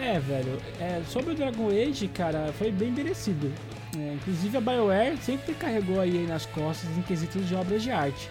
É, 0.00 0.18
velho, 0.18 0.60
é, 0.80 1.00
sobre 1.06 1.32
o 1.32 1.34
Dragon 1.34 1.68
Age, 1.68 2.08
cara, 2.08 2.52
foi 2.58 2.72
bem 2.72 2.90
merecido. 2.90 3.52
É, 3.98 4.14
inclusive 4.14 4.56
a 4.56 4.60
BioWare 4.60 5.16
sempre 5.18 5.54
carregou 5.54 6.00
aí 6.00 6.26
nas 6.26 6.46
costas 6.46 6.90
em 6.96 7.02
quesitos 7.02 7.46
de 7.46 7.54
obras 7.54 7.82
de 7.82 7.90
arte. 7.90 8.30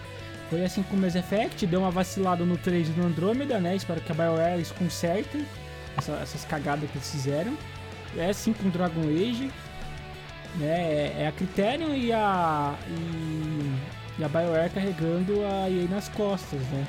Foi 0.50 0.64
assim 0.64 0.82
com 0.82 0.96
o 0.96 0.98
Mass 0.98 1.14
Effect, 1.14 1.66
deu 1.66 1.80
uma 1.80 1.90
vacilada 1.90 2.44
no 2.44 2.58
3 2.58 2.88
do 2.90 3.06
Andromeda, 3.06 3.58
né? 3.58 3.76
Espero 3.76 4.00
que 4.00 4.12
a 4.12 4.14
BioWare 4.14 4.54
eles 4.54 4.70
consertem 4.70 5.46
essa, 5.96 6.12
essas 6.14 6.44
cagadas 6.44 6.90
que 6.90 6.96
eles 6.96 7.10
fizeram. 7.10 7.56
É 8.16 8.30
assim 8.30 8.52
com 8.52 8.68
Dragon 8.68 9.02
Age. 9.08 9.50
Né? 10.56 11.22
É 11.22 11.26
a 11.28 11.32
Criterion 11.32 11.94
e 11.94 12.12
a. 12.12 12.74
E, 12.88 14.20
e 14.20 14.24
a 14.24 14.28
BioWare 14.28 14.70
carregando 14.70 15.42
a 15.46 15.70
EA 15.70 15.88
nas 15.88 16.08
costas, 16.10 16.60
né? 16.60 16.86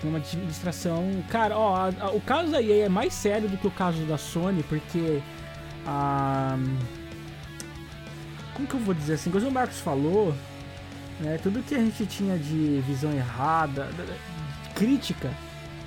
Tem 0.00 0.10
uma 0.10 0.18
administração. 0.18 1.24
Cara, 1.30 1.56
ó, 1.56 1.74
a, 1.74 1.92
a, 2.00 2.10
o 2.10 2.20
caso 2.20 2.50
da 2.50 2.60
EA 2.60 2.84
é 2.84 2.88
mais 2.88 3.14
sério 3.14 3.48
do 3.48 3.56
que 3.56 3.66
o 3.66 3.70
caso 3.70 4.04
da 4.04 4.18
Sony, 4.18 4.62
porque 4.64 5.22
a. 5.86 6.58
Como 8.56 8.66
que 8.66 8.74
eu 8.74 8.80
vou 8.80 8.94
dizer 8.94 9.14
assim? 9.14 9.30
Como 9.30 9.46
o 9.46 9.52
Marcos 9.52 9.78
falou, 9.80 10.34
né, 11.20 11.38
tudo 11.42 11.62
que 11.62 11.74
a 11.74 11.78
gente 11.78 12.06
tinha 12.06 12.38
de 12.38 12.82
visão 12.86 13.12
errada, 13.12 13.84
de 13.84 14.74
crítica 14.74 15.30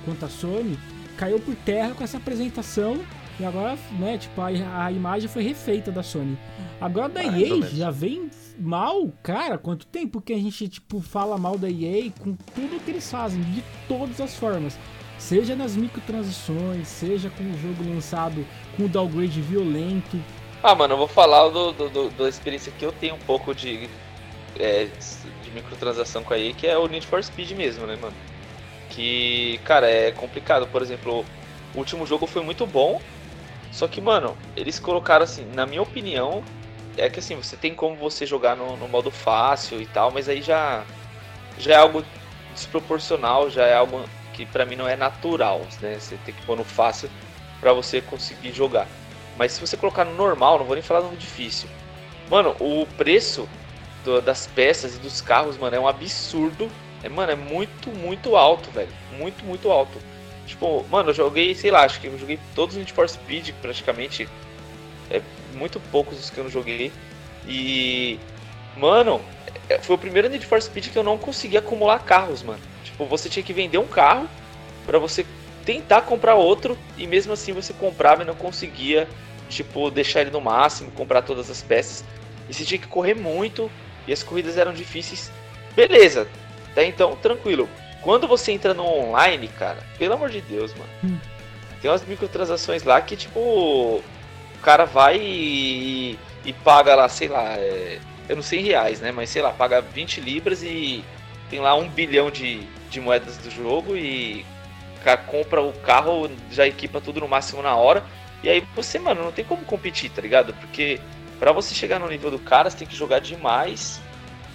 quanto 0.04 0.24
a 0.24 0.28
Sony, 0.28 0.78
caiu 1.16 1.40
por 1.40 1.54
terra 1.56 1.94
com 1.94 2.04
essa 2.04 2.16
apresentação 2.16 3.00
e 3.40 3.44
agora, 3.44 3.76
né, 3.98 4.18
tipo, 4.18 4.40
a, 4.40 4.84
a 4.84 4.92
imagem 4.92 5.28
foi 5.28 5.42
refeita 5.42 5.90
da 5.90 6.02
Sony. 6.02 6.38
Agora 6.80 7.08
da 7.08 7.22
Mais 7.24 7.42
EA 7.42 7.62
já 7.70 7.90
vem 7.90 8.30
mal, 8.58 9.10
cara, 9.22 9.58
quanto 9.58 9.86
tempo 9.86 10.20
que 10.20 10.32
a 10.32 10.38
gente, 10.38 10.68
tipo, 10.68 11.00
fala 11.00 11.36
mal 11.36 11.58
da 11.58 11.68
EA 11.68 12.10
com 12.18 12.34
tudo 12.54 12.84
que 12.84 12.90
eles 12.90 13.10
fazem, 13.10 13.42
de 13.42 13.64
todas 13.88 14.20
as 14.20 14.36
formas. 14.36 14.78
Seja 15.18 15.56
nas 15.56 15.74
microtransações, 15.74 16.86
seja 16.86 17.30
com 17.30 17.44
o 17.44 17.58
jogo 17.58 17.88
lançado 17.92 18.46
com 18.76 18.84
o 18.84 18.88
downgrade 18.88 19.40
violento, 19.40 20.18
ah, 20.62 20.74
mano, 20.74 20.94
eu 20.94 20.98
vou 20.98 21.08
falar 21.08 21.48
do, 21.48 21.72
do, 21.72 21.88
do, 21.88 22.10
da 22.10 22.28
experiência 22.28 22.72
que 22.72 22.84
eu 22.84 22.92
tenho 22.92 23.14
um 23.14 23.20
pouco 23.20 23.54
de, 23.54 23.88
é, 24.58 24.88
de 25.42 25.50
microtransação 25.52 26.22
com 26.22 26.34
a 26.34 26.38
EA, 26.38 26.52
que 26.52 26.66
é 26.66 26.76
o 26.76 26.86
Need 26.86 27.06
for 27.06 27.22
Speed 27.22 27.52
mesmo, 27.52 27.86
né, 27.86 27.96
mano? 27.96 28.16
Que, 28.90 29.58
cara, 29.64 29.90
é 29.90 30.10
complicado. 30.10 30.66
Por 30.66 30.82
exemplo, 30.82 31.24
o 31.74 31.78
último 31.78 32.06
jogo 32.06 32.26
foi 32.26 32.42
muito 32.42 32.66
bom, 32.66 33.00
só 33.72 33.88
que, 33.88 34.00
mano, 34.00 34.36
eles 34.56 34.78
colocaram 34.78 35.24
assim, 35.24 35.46
na 35.54 35.64
minha 35.64 35.80
opinião, 35.80 36.42
é 36.96 37.08
que 37.08 37.20
assim, 37.20 37.36
você 37.36 37.56
tem 37.56 37.74
como 37.74 37.96
você 37.96 38.26
jogar 38.26 38.56
no, 38.56 38.76
no 38.76 38.88
modo 38.88 39.10
fácil 39.10 39.80
e 39.80 39.86
tal, 39.86 40.10
mas 40.10 40.28
aí 40.28 40.42
já, 40.42 40.84
já 41.58 41.74
é 41.74 41.76
algo 41.76 42.04
desproporcional, 42.52 43.48
já 43.48 43.64
é 43.66 43.74
algo 43.74 44.04
que 44.34 44.44
para 44.44 44.66
mim 44.66 44.76
não 44.76 44.88
é 44.88 44.96
natural, 44.96 45.62
né? 45.80 45.98
Você 45.98 46.16
tem 46.24 46.34
que 46.34 46.44
pôr 46.44 46.56
no 46.56 46.64
fácil 46.64 47.08
para 47.60 47.72
você 47.72 48.00
conseguir 48.00 48.52
jogar. 48.52 48.86
Mas 49.40 49.52
se 49.52 49.60
você 49.62 49.74
colocar 49.74 50.04
no 50.04 50.14
normal, 50.14 50.58
não 50.58 50.66
vou 50.66 50.74
nem 50.74 50.82
falar 50.82 51.00
no 51.00 51.16
difícil. 51.16 51.66
Mano, 52.28 52.54
o 52.60 52.86
preço 52.98 53.48
do, 54.04 54.20
das 54.20 54.46
peças 54.46 54.96
e 54.96 54.98
dos 54.98 55.22
carros, 55.22 55.56
mano, 55.56 55.74
é 55.74 55.80
um 55.80 55.88
absurdo. 55.88 56.70
É, 57.02 57.08
mano, 57.08 57.32
é 57.32 57.34
muito, 57.34 57.88
muito 57.88 58.36
alto, 58.36 58.70
velho. 58.70 58.90
Muito, 59.18 59.42
muito 59.42 59.70
alto. 59.70 59.98
Tipo, 60.46 60.84
mano, 60.90 61.08
eu 61.08 61.14
joguei, 61.14 61.54
sei 61.54 61.70
lá, 61.70 61.86
acho 61.86 62.02
que 62.02 62.08
eu 62.08 62.18
joguei 62.18 62.38
todos 62.54 62.74
os 62.74 62.80
Need 62.80 62.92
for 62.92 63.08
Speed 63.08 63.52
praticamente. 63.62 64.28
É 65.10 65.22
muito 65.54 65.80
poucos 65.90 66.20
os 66.20 66.28
que 66.28 66.36
eu 66.36 66.44
não 66.44 66.50
joguei. 66.50 66.92
E, 67.48 68.20
mano, 68.76 69.22
é, 69.70 69.78
foi 69.78 69.96
o 69.96 69.98
primeiro 69.98 70.28
Need 70.28 70.44
for 70.44 70.60
Speed 70.60 70.88
que 70.88 70.98
eu 70.98 71.02
não 71.02 71.16
consegui 71.16 71.56
acumular 71.56 71.98
carros, 72.00 72.42
mano. 72.42 72.60
Tipo, 72.84 73.06
você 73.06 73.30
tinha 73.30 73.42
que 73.42 73.54
vender 73.54 73.78
um 73.78 73.86
carro 73.86 74.28
para 74.84 74.98
você 74.98 75.24
tentar 75.64 76.02
comprar 76.02 76.34
outro 76.34 76.76
e 76.98 77.06
mesmo 77.06 77.32
assim 77.32 77.52
você 77.52 77.72
comprava 77.72 78.22
e 78.22 78.26
não 78.26 78.34
conseguia 78.34 79.08
tipo, 79.50 79.90
deixar 79.90 80.22
ele 80.22 80.30
no 80.30 80.40
máximo, 80.40 80.90
comprar 80.92 81.22
todas 81.22 81.50
as 81.50 81.60
peças. 81.60 82.04
E 82.48 82.54
você 82.54 82.64
tinha 82.64 82.78
que 82.78 82.86
correr 82.86 83.14
muito 83.14 83.70
e 84.06 84.12
as 84.12 84.22
corridas 84.22 84.56
eram 84.56 84.72
difíceis. 84.72 85.30
Beleza, 85.74 86.26
até 86.70 86.84
então 86.84 87.16
tranquilo. 87.16 87.68
Quando 88.02 88.26
você 88.26 88.52
entra 88.52 88.72
no 88.72 88.84
online, 88.84 89.48
cara, 89.48 89.84
pelo 89.98 90.14
amor 90.14 90.30
de 90.30 90.40
Deus, 90.40 90.72
mano. 90.72 90.90
Hum. 91.04 91.18
Tem 91.82 91.90
umas 91.90 92.04
microtransações 92.04 92.82
lá 92.82 93.00
que, 93.00 93.16
tipo, 93.16 93.40
o 93.40 94.02
cara 94.62 94.84
vai 94.84 95.18
e, 95.20 96.18
e 96.44 96.52
paga 96.52 96.94
lá, 96.94 97.08
sei 97.08 97.28
lá, 97.28 97.56
é, 97.56 97.98
eu 98.28 98.36
não 98.36 98.42
sei 98.42 98.60
em 98.60 98.64
reais, 98.64 99.00
né? 99.00 99.12
Mas 99.12 99.30
sei 99.30 99.42
lá, 99.42 99.50
paga 99.50 99.80
20 99.80 100.20
libras 100.20 100.62
e 100.62 101.04
tem 101.48 101.60
lá 101.60 101.74
um 101.74 101.88
bilhão 101.88 102.30
de, 102.30 102.60
de 102.90 103.00
moedas 103.00 103.36
do 103.38 103.50
jogo 103.50 103.96
e 103.96 104.44
o 104.98 105.04
cara 105.04 105.16
compra 105.18 105.62
o 105.62 105.72
carro, 105.72 106.30
já 106.50 106.66
equipa 106.66 107.00
tudo 107.00 107.20
no 107.20 107.28
máximo 107.28 107.62
na 107.62 107.74
hora 107.74 108.04
e 108.42 108.48
aí 108.48 108.66
você, 108.74 108.98
mano, 108.98 109.22
não 109.22 109.32
tem 109.32 109.44
como 109.44 109.64
competir, 109.64 110.10
tá 110.10 110.22
ligado? 110.22 110.54
Porque 110.54 111.00
para 111.38 111.52
você 111.52 111.74
chegar 111.74 111.98
no 111.98 112.08
nível 112.08 112.30
do 112.30 112.38
cara, 112.38 112.70
você 112.70 112.78
tem 112.78 112.88
que 112.88 112.96
jogar 112.96 113.20
demais. 113.20 114.00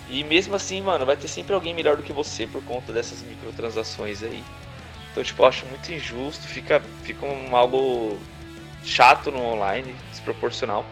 E 0.09 0.23
mesmo 0.23 0.55
assim, 0.55 0.81
mano, 0.81 1.05
vai 1.05 1.17
ter 1.17 1.27
sempre 1.27 1.53
alguém 1.53 1.73
melhor 1.73 1.97
do 1.97 2.03
que 2.03 2.13
você 2.13 2.45
por 2.45 2.63
conta 2.63 2.93
dessas 2.93 3.21
microtransações 3.23 4.21
aí. 4.23 4.43
Então, 5.11 5.23
tipo, 5.23 5.41
eu 5.41 5.47
acho 5.47 5.65
muito 5.67 5.91
injusto, 5.91 6.47
fica, 6.47 6.81
fica 7.03 7.25
um, 7.25 7.55
algo 7.55 8.19
chato 8.83 9.31
no 9.31 9.41
online, 9.41 9.93
desproporcional. 10.11 10.85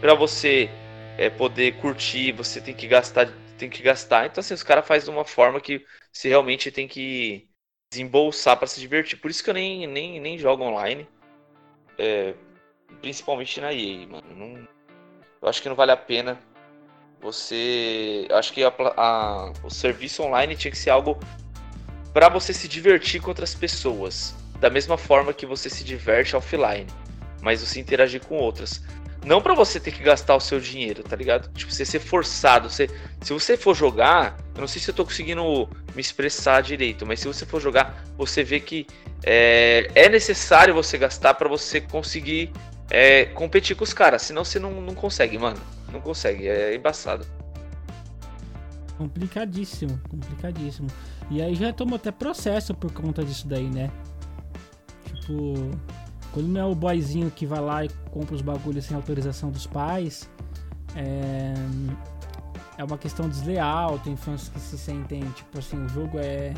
para 0.00 0.14
você 0.14 0.68
é, 1.16 1.30
poder 1.30 1.76
curtir, 1.80 2.32
você 2.32 2.60
tem 2.60 2.74
que 2.74 2.86
gastar, 2.86 3.28
tem 3.56 3.70
que 3.70 3.82
gastar. 3.82 4.26
Então, 4.26 4.40
assim, 4.40 4.54
os 4.54 4.62
caras 4.62 4.86
fazem 4.86 5.10
de 5.10 5.16
uma 5.16 5.24
forma 5.24 5.60
que 5.60 5.84
você 6.12 6.28
realmente 6.28 6.70
tem 6.70 6.86
que 6.88 7.48
desembolsar 7.92 8.56
para 8.58 8.66
se 8.68 8.80
divertir. 8.80 9.18
Por 9.18 9.30
isso 9.30 9.42
que 9.42 9.50
eu 9.50 9.54
nem, 9.54 9.86
nem, 9.86 10.20
nem 10.20 10.38
jogo 10.38 10.64
online. 10.64 11.08
É, 11.98 12.34
principalmente 13.00 13.60
na 13.60 13.72
EA, 13.72 14.06
mano. 14.06 14.26
Não, 14.36 14.68
eu 15.42 15.48
acho 15.48 15.60
que 15.60 15.68
não 15.68 15.76
vale 15.76 15.92
a 15.92 15.96
pena 15.96 16.38
você. 17.20 18.26
Eu 18.28 18.36
acho 18.36 18.52
que 18.52 18.62
a, 18.62 18.72
a, 18.96 19.52
o 19.62 19.70
serviço 19.70 20.22
online 20.22 20.56
tinha 20.56 20.70
que 20.70 20.78
ser 20.78 20.90
algo 20.90 21.18
para 22.12 22.28
você 22.28 22.52
se 22.52 22.68
divertir 22.68 23.20
com 23.20 23.28
outras 23.28 23.54
pessoas. 23.54 24.34
Da 24.60 24.70
mesma 24.70 24.98
forma 24.98 25.32
que 25.32 25.46
você 25.46 25.70
se 25.70 25.84
diverte 25.84 26.34
offline. 26.34 26.86
Mas 27.40 27.60
você 27.60 27.80
interagir 27.80 28.24
com 28.24 28.36
outras. 28.36 28.82
Não 29.28 29.42
para 29.42 29.52
você 29.52 29.78
ter 29.78 29.92
que 29.92 30.02
gastar 30.02 30.34
o 30.34 30.40
seu 30.40 30.58
dinheiro, 30.58 31.02
tá 31.02 31.14
ligado? 31.14 31.52
Tipo, 31.52 31.70
você 31.70 31.84
ser 31.84 31.98
forçado. 31.98 32.70
Você, 32.70 32.88
se 33.20 33.30
você 33.30 33.58
for 33.58 33.76
jogar, 33.76 34.38
eu 34.54 34.62
não 34.62 34.66
sei 34.66 34.80
se 34.80 34.90
eu 34.90 34.94
tô 34.94 35.04
conseguindo 35.04 35.68
me 35.94 36.00
expressar 36.00 36.62
direito, 36.62 37.04
mas 37.04 37.20
se 37.20 37.28
você 37.28 37.44
for 37.44 37.60
jogar, 37.60 38.02
você 38.16 38.42
vê 38.42 38.58
que 38.58 38.86
é, 39.22 39.90
é 39.94 40.08
necessário 40.08 40.72
você 40.72 40.96
gastar 40.96 41.34
para 41.34 41.46
você 41.46 41.78
conseguir 41.78 42.50
é, 42.88 43.26
competir 43.26 43.76
com 43.76 43.84
os 43.84 43.92
caras. 43.92 44.22
Senão 44.22 44.46
você 44.46 44.58
não, 44.58 44.80
não 44.80 44.94
consegue, 44.94 45.36
mano. 45.36 45.60
Não 45.92 46.00
consegue, 46.00 46.48
é 46.48 46.74
embaçado. 46.74 47.26
Complicadíssimo, 48.96 50.00
complicadíssimo. 50.08 50.88
E 51.30 51.42
aí 51.42 51.54
já 51.54 51.70
tomou 51.70 51.96
até 51.96 52.10
processo 52.10 52.74
por 52.74 52.90
conta 52.92 53.22
disso 53.22 53.46
daí, 53.46 53.68
né? 53.68 53.90
Tipo, 55.04 55.70
quando 56.38 56.50
não 56.50 56.60
é 56.60 56.64
o 56.64 56.72
boyzinho 56.72 57.32
que 57.32 57.44
vai 57.44 57.60
lá 57.60 57.84
e 57.84 57.88
compra 58.12 58.36
os 58.36 58.42
bagulhos 58.42 58.84
sem 58.84 58.96
autorização 58.96 59.50
dos 59.50 59.66
pais, 59.66 60.30
é, 60.94 61.52
é 62.76 62.84
uma 62.84 62.96
questão 62.96 63.28
desleal. 63.28 63.98
Tem 63.98 64.14
fãs 64.14 64.48
que 64.48 64.60
se 64.60 64.78
sentem, 64.78 65.20
tipo 65.32 65.58
assim, 65.58 65.84
o 65.84 65.88
jogo 65.88 66.16
é. 66.16 66.54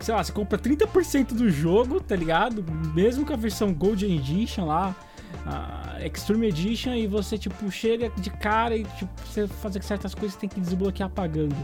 Sei 0.00 0.14
lá, 0.14 0.24
você 0.24 0.32
compra 0.32 0.56
30% 0.56 1.34
do 1.34 1.50
jogo, 1.50 2.00
tá 2.00 2.16
ligado? 2.16 2.64
Mesmo 2.94 3.26
com 3.26 3.34
a 3.34 3.36
versão 3.36 3.74
Golden 3.74 4.16
Edition 4.16 4.64
lá, 4.64 4.96
Extreme 6.02 6.46
Edition, 6.48 6.94
e 6.94 7.06
você, 7.06 7.36
tipo, 7.36 7.70
chega 7.70 8.08
de 8.16 8.30
cara 8.30 8.78
e, 8.78 8.84
tipo, 8.84 9.10
você 9.26 9.46
fazer 9.46 9.82
certas 9.82 10.14
coisas 10.14 10.38
tem 10.38 10.48
que 10.48 10.58
desbloquear 10.58 11.10
pagando. 11.10 11.56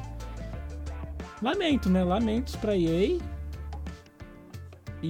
Lamento, 1.41 1.89
né? 1.89 2.05
Lamentos 2.05 2.57
pra 2.57 2.77
EA 2.77 3.19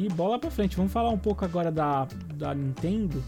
e 0.05 0.09
bola 0.09 0.39
pra 0.39 0.51
frente. 0.51 0.77
Vamos 0.77 0.93
falar 0.93 1.11
um 1.11 1.19
pouco 1.19 1.45
agora 1.45 1.71
da, 1.71 2.07
da 2.35 2.55
Nintendo. 2.55 3.23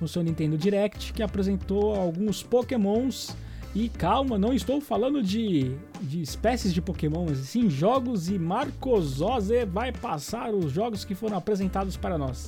O 0.00 0.08
seu 0.08 0.22
Nintendo 0.22 0.58
Direct, 0.58 1.12
que 1.12 1.22
apresentou 1.22 1.94
alguns 1.94 2.42
Pokémons. 2.42 3.36
E 3.74 3.88
calma, 3.88 4.38
não 4.38 4.52
estou 4.52 4.80
falando 4.80 5.20
de, 5.20 5.76
de 6.00 6.22
espécies 6.22 6.72
de 6.72 6.80
Pokémon, 6.80 7.26
mas 7.28 7.38
sim 7.38 7.68
jogos 7.68 8.28
e 8.28 8.38
Marcos 8.38 9.20
Ozzy 9.20 9.64
vai 9.64 9.90
passar 9.90 10.54
os 10.54 10.70
jogos 10.70 11.04
que 11.04 11.14
foram 11.14 11.36
apresentados 11.36 11.96
para 11.96 12.16
nós. 12.16 12.46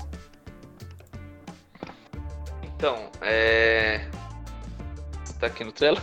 Então, 2.63 3.11
é 3.21 4.09
tá 5.39 5.47
aqui 5.47 5.65
no 5.65 5.73
Trello. 5.73 6.01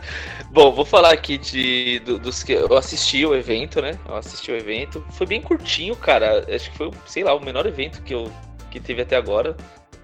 Bom, 0.50 0.72
vou 0.72 0.84
falar 0.84 1.12
aqui 1.12 1.38
de 1.38 2.00
do, 2.00 2.18
dos 2.18 2.42
que 2.42 2.52
eu 2.52 2.76
assisti 2.76 3.24
o 3.24 3.34
evento, 3.34 3.80
né? 3.80 3.98
Eu 4.06 4.16
assisti 4.16 4.50
o 4.50 4.56
evento. 4.56 5.04
Foi 5.12 5.26
bem 5.26 5.40
curtinho, 5.40 5.96
cara. 5.96 6.44
Acho 6.54 6.70
que 6.70 6.76
foi, 6.76 6.90
sei 7.06 7.24
lá, 7.24 7.34
o 7.34 7.44
menor 7.44 7.66
evento 7.66 8.02
que 8.02 8.14
eu 8.14 8.30
que 8.70 8.80
teve 8.80 9.02
até 9.02 9.16
agora. 9.16 9.56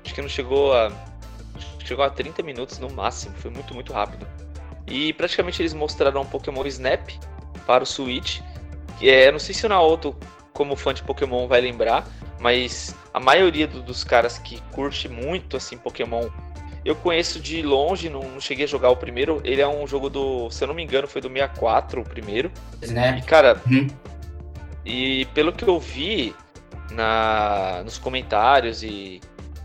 Acho 0.04 0.14
que 0.14 0.22
não 0.22 0.28
chegou 0.28 0.72
a 0.72 0.92
chegou 1.84 2.04
a 2.04 2.10
30 2.10 2.42
minutos 2.42 2.78
no 2.78 2.90
máximo. 2.90 3.34
Foi 3.36 3.50
muito, 3.50 3.74
muito 3.74 3.92
rápido. 3.92 4.26
E 4.86 5.12
praticamente 5.12 5.60
eles 5.62 5.74
mostraram 5.74 6.22
um 6.22 6.26
Pokémon 6.26 6.64
Snap 6.66 7.10
para 7.66 7.82
o 7.82 7.86
Switch. 7.86 8.40
É, 9.00 9.30
não 9.30 9.38
sei 9.38 9.54
se 9.54 9.66
o 9.66 9.68
Naoto, 9.68 10.16
como 10.52 10.76
fã 10.76 10.92
de 10.92 11.02
Pokémon, 11.02 11.46
vai 11.46 11.60
lembrar, 11.60 12.06
mas 12.40 12.94
a 13.12 13.20
maioria 13.20 13.66
do, 13.66 13.82
dos 13.82 14.02
caras 14.02 14.38
que 14.38 14.60
curte 14.72 15.08
muito 15.08 15.56
assim 15.56 15.76
Pokémon, 15.76 16.28
eu 16.84 16.94
conheço 16.94 17.40
de 17.40 17.62
longe, 17.62 18.08
não, 18.08 18.22
não, 18.22 18.40
cheguei 18.40 18.64
a 18.64 18.68
jogar 18.68 18.90
o 18.90 18.96
primeiro. 18.96 19.40
Ele 19.44 19.60
é 19.60 19.68
um 19.68 19.86
jogo 19.86 20.08
do, 20.08 20.50
se 20.50 20.62
eu 20.62 20.68
não 20.68 20.74
me 20.74 20.82
engano, 20.82 21.08
foi 21.08 21.20
do 21.20 21.28
64 21.28 22.00
o 22.00 22.04
primeiro. 22.04 22.50
Snap. 22.82 23.18
E 23.18 23.22
cara, 23.22 23.60
uhum. 23.66 23.86
e 24.84 25.26
pelo 25.34 25.52
que 25.52 25.64
eu 25.64 25.78
vi 25.78 26.34
na 26.92 27.82
nos 27.84 27.98
comentários 27.98 28.82
e, 28.82 29.20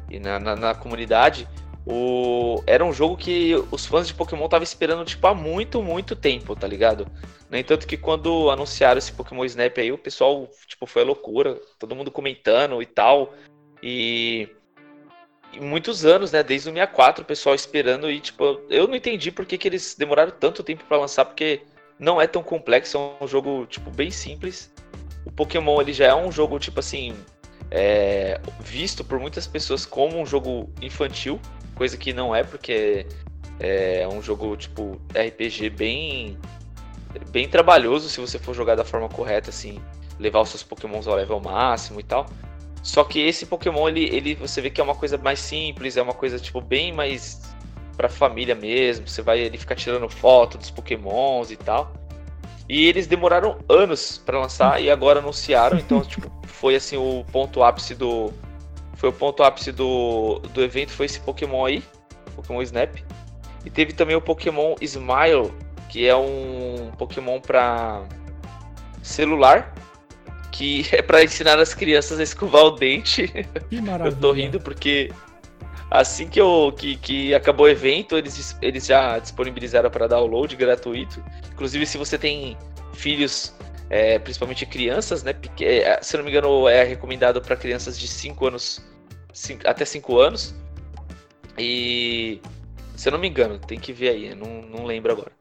e 0.10 0.20
na, 0.20 0.40
na, 0.40 0.56
na 0.56 0.76
comunidade, 0.76 1.48
o, 1.86 2.64
era 2.66 2.84
um 2.84 2.94
jogo 2.94 3.18
que 3.18 3.54
os 3.72 3.86
fãs 3.86 4.08
de 4.08 4.14
Pokémon 4.14 4.46
estavam 4.46 4.64
esperando 4.64 5.06
tipo, 5.06 5.26
há 5.28 5.36
muito, 5.36 5.82
muito 5.82 6.16
tempo, 6.16 6.56
tá 6.56 6.68
ligado? 6.68 7.08
No 7.50 7.58
entanto 7.58 7.86
que 7.86 7.98
quando 7.98 8.50
anunciaram 8.50 8.98
esse 8.98 9.12
Pokémon 9.12 9.46
Snap 9.46 9.78
aí, 9.78 9.92
o 9.92 9.98
pessoal 9.98 10.50
tipo, 10.66 10.86
foi 10.86 11.04
a 11.04 11.06
loucura, 11.06 11.60
todo 11.78 11.96
mundo 11.96 12.10
comentando 12.10 12.82
e 12.82 12.86
tal. 12.86 13.34
E 13.82 14.50
muitos 15.60 16.06
anos, 16.06 16.32
né? 16.32 16.44
Desde 16.44 16.70
o 16.70 16.74
64, 16.74 17.24
o 17.24 17.26
pessoal 17.26 17.56
esperando 17.56 18.10
e 18.10 18.20
tipo, 18.20 18.62
eu 18.70 18.88
não 18.88 18.96
entendi 18.96 19.32
por 19.32 19.46
que, 19.46 19.58
que 19.58 19.68
eles 19.68 19.96
demoraram 19.98 20.32
tanto 20.32 20.64
tempo 20.64 20.84
para 20.86 20.98
lançar, 20.98 21.26
porque 21.26 21.62
não 22.00 22.22
é 22.22 22.28
tão 22.28 22.44
complexo, 22.44 22.98
é 22.98 23.24
um 23.24 23.28
jogo 23.28 23.66
tipo 23.68 23.90
bem 23.92 24.12
simples. 24.12 24.72
O 25.26 25.32
Pokémon 25.32 25.80
ele 25.82 25.94
já 25.94 26.08
é 26.08 26.16
um 26.16 26.32
jogo 26.32 26.60
tipo 26.60 26.80
assim, 26.80 27.16
é, 27.72 28.40
visto 28.60 29.04
por 29.04 29.20
muitas 29.20 29.48
pessoas 29.48 29.86
como 29.86 30.20
um 30.20 30.26
jogo 30.26 30.70
infantil, 30.82 31.40
coisa 31.76 31.98
que 31.98 32.14
não 32.14 32.36
é, 32.36 32.44
porque 32.44 33.06
é 33.60 34.08
um 34.08 34.22
jogo 34.22 34.56
tipo 34.58 35.02
RPG 35.14 35.70
bem 35.70 36.38
bem 37.30 37.48
trabalhoso 37.48 38.10
se 38.10 38.20
você 38.20 38.40
for 38.40 38.56
jogar 38.56 38.76
da 38.76 38.84
forma 38.84 39.08
correta, 39.08 39.50
assim, 39.50 39.80
levar 40.20 40.42
os 40.42 40.50
seus 40.50 40.64
pokémons 40.64 41.08
ao 41.08 41.16
level 41.16 41.40
máximo 41.40 42.00
e 42.00 42.04
tal. 42.04 42.26
Só 42.84 43.06
que 43.06 43.20
esse 43.22 43.46
Pokémon, 43.46 43.88
ele, 43.88 44.14
ele 44.14 44.36
você 44.36 44.62
vê 44.62 44.70
que 44.70 44.82
é 44.82 44.84
uma 44.84 44.94
coisa 44.94 45.18
mais 45.18 45.40
simples, 45.40 45.96
é 45.96 46.02
uma 46.02 46.14
coisa 46.14 46.38
tipo 46.38 46.60
bem 46.60 46.92
mais 46.92 47.42
pra 47.96 48.10
família 48.10 48.54
mesmo. 48.54 49.08
Você 49.08 49.22
vai 49.22 49.40
ele 49.40 49.58
ficar 49.58 49.76
tirando 49.76 50.08
foto 50.10 50.58
dos 50.58 50.70
Pokémons 50.70 51.50
e 51.50 51.56
tal. 51.56 51.94
E 52.68 52.86
eles 52.86 53.08
demoraram 53.08 53.58
anos 53.70 54.18
para 54.18 54.38
lançar 54.38 54.82
e 54.82 54.92
agora 54.92 55.20
anunciaram, 55.20 55.78
então 55.78 56.02
tipo, 56.04 56.30
foi 56.44 56.76
assim 56.76 56.98
o 56.98 57.26
ponto 57.32 57.64
ápice 57.64 57.96
do 57.96 58.32
foi 58.96 59.10
o 59.10 59.14
ponto 59.14 59.44
ápice 59.44 59.72
do, 59.72 60.40
do 60.54 60.64
evento, 60.64 60.92
foi 60.92 61.08
esse 61.08 61.20
Pokémon 61.20 61.66
aí, 61.66 61.84
Pokémon 62.36 62.62
Snap. 62.62 62.96
E 63.66 63.70
teve 63.70 63.94
também 63.94 64.16
o 64.16 64.22
Pokémon 64.22 64.76
Smile, 64.82 65.54
que 65.90 66.08
é 66.08 66.16
um 66.16 66.92
Pokémon 66.98 67.40
para 67.40 68.04
celular, 69.02 69.74
que 70.54 70.86
é 70.92 71.02
para 71.02 71.24
ensinar 71.24 71.60
as 71.60 71.74
crianças 71.74 72.20
a 72.20 72.24
escovar 72.24 72.64
o 72.64 72.72
dente. 72.72 73.28
Que 73.70 73.82
maravilha. 73.82 74.14
eu 74.16 74.22
tô 74.22 74.32
rindo 74.32 74.60
porque 74.62 75.12
assim 75.90 76.30
que, 76.30 76.40
eu, 76.40 76.74
que, 76.78 76.96
que 76.96 77.34
acabou 77.34 77.66
o 77.66 77.70
evento, 77.70 78.16
eles, 78.16 78.56
eles 78.62 78.86
já 78.86 79.18
disponibilizaram 79.18 79.90
para 79.90 80.08
download 80.08 80.56
gratuito. 80.56 81.22
Inclusive, 81.52 81.86
se 81.88 81.98
você 81.98 82.18
tem 82.18 82.56
filhos 82.94 83.54
é, 83.90 84.20
principalmente 84.20 84.66
crianças, 84.66 85.24
né? 85.24 85.36
É, 85.60 86.00
se 86.02 86.16
não 86.16 86.24
me 86.24 86.30
engano, 86.30 86.68
é 86.68 86.84
recomendado 86.84 87.42
para 87.42 87.56
crianças 87.56 88.00
de 88.00 88.08
5 88.08 88.48
anos 88.48 88.82
cinco, 89.34 89.68
até 89.68 89.84
5 89.84 90.20
anos. 90.20 90.56
E 91.58 92.40
se 92.96 93.10
eu 93.10 93.12
não 93.12 93.20
me 93.20 93.28
engano, 93.28 93.58
tem 93.58 93.80
que 93.80 93.92
ver 93.92 94.10
aí, 94.10 94.36
não, 94.36 94.62
não 94.62 94.86
lembro 94.86 95.12
agora. 95.12 95.32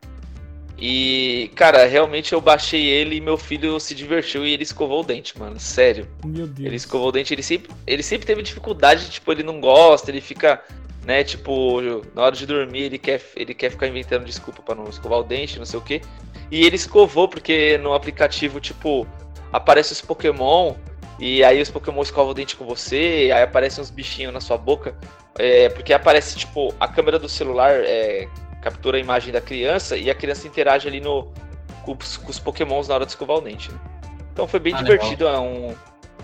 E, 0.85 1.49
cara, 1.55 1.87
realmente 1.87 2.33
eu 2.33 2.41
baixei 2.41 2.85
ele 2.87 3.15
e 3.15 3.21
meu 3.21 3.39
filho 3.39 3.79
se 3.79 3.95
divertiu 3.95 4.45
e 4.45 4.53
ele 4.53 4.65
escovou 4.65 5.01
o 5.01 5.05
dente, 5.05 5.39
mano. 5.39 5.61
Sério. 5.61 6.09
Meu 6.25 6.45
Deus. 6.45 6.67
Ele 6.67 6.75
escovou 6.75 7.07
o 7.07 7.13
dente, 7.13 7.33
ele 7.33 7.43
sempre, 7.45 7.71
ele 7.87 8.03
sempre 8.03 8.27
teve 8.27 8.43
dificuldade, 8.43 9.09
tipo, 9.09 9.31
ele 9.31 9.45
não 9.45 9.61
gosta, 9.61 10.11
ele 10.11 10.21
fica, 10.21 10.61
né, 11.07 11.23
tipo, 11.23 11.81
na 12.17 12.23
hora 12.23 12.35
de 12.35 12.45
dormir 12.45 12.81
ele 12.81 12.99
quer, 12.99 13.23
ele 13.37 13.55
quer 13.55 13.71
ficar 13.71 13.87
inventando 13.87 14.25
desculpa 14.25 14.61
para 14.61 14.75
não 14.75 14.89
escovar 14.89 15.21
o 15.21 15.23
dente, 15.23 15.57
não 15.57 15.65
sei 15.65 15.79
o 15.79 15.83
quê. 15.83 16.03
E 16.51 16.67
ele 16.67 16.75
escovou 16.75 17.29
porque 17.29 17.79
no 17.79 17.95
aplicativo, 17.95 18.59
tipo, 18.59 19.07
aparece 19.53 19.93
os 19.93 20.01
Pokémon 20.01 20.75
e 21.17 21.45
aí 21.45 21.63
os 21.63 21.71
Pokémon 21.71 22.03
escovam 22.03 22.33
o 22.33 22.35
dente 22.35 22.57
com 22.57 22.65
você, 22.65 23.31
aí 23.33 23.43
aparecem 23.45 23.81
uns 23.81 23.91
bichinhos 23.91 24.35
na 24.35 24.41
sua 24.41 24.59
boca. 24.59 24.97
É, 25.39 25.69
porque 25.69 25.93
aparece, 25.93 26.37
tipo, 26.37 26.75
a 26.81 26.89
câmera 26.89 27.21
do 27.21 27.29
celular 27.29 27.71
é, 27.85 28.29
captura 28.63 28.97
a 28.97 29.01
imagem 29.01 29.33
da 29.33 29.41
criança 29.41 29.97
e 29.97 30.09
a 30.09 30.15
criança 30.15 30.47
interage 30.47 30.89
ali 30.89 31.01
no, 31.01 31.31
com, 31.85 31.97
os, 32.01 32.17
com 32.17 32.31
os 32.31 32.39
Pokémons 32.39 32.89
na 32.89 32.95
hora 32.95 33.05
de 33.05 33.11
escovar 33.11 33.37
o 33.37 33.41
dente. 33.41 33.71
Né? 33.71 33.79
Então 34.33 34.47
foi 34.47 34.61
bem 34.61 34.73
ah, 34.73 34.79
divertido, 34.79 35.25
legal. 35.25 35.45
é 35.45 35.47
um, 35.47 35.77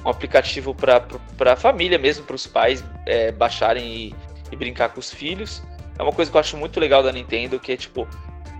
um 0.06 0.08
aplicativo 0.08 0.74
para 0.74 1.52
a 1.52 1.56
família 1.56 1.98
mesmo, 1.98 2.24
para 2.24 2.36
os 2.36 2.46
pais 2.46 2.82
é, 3.04 3.32
baixarem 3.32 3.84
e, 3.84 4.14
e, 4.50 4.56
brincar 4.56 4.90
com 4.90 5.00
os 5.00 5.12
filhos. 5.12 5.62
É 5.98 6.02
uma 6.02 6.12
coisa 6.12 6.30
que 6.30 6.36
eu 6.36 6.40
acho 6.40 6.56
muito 6.56 6.78
legal 6.78 7.02
da 7.02 7.12
Nintendo, 7.12 7.58
que 7.58 7.72
é 7.72 7.76
tipo, 7.76 8.08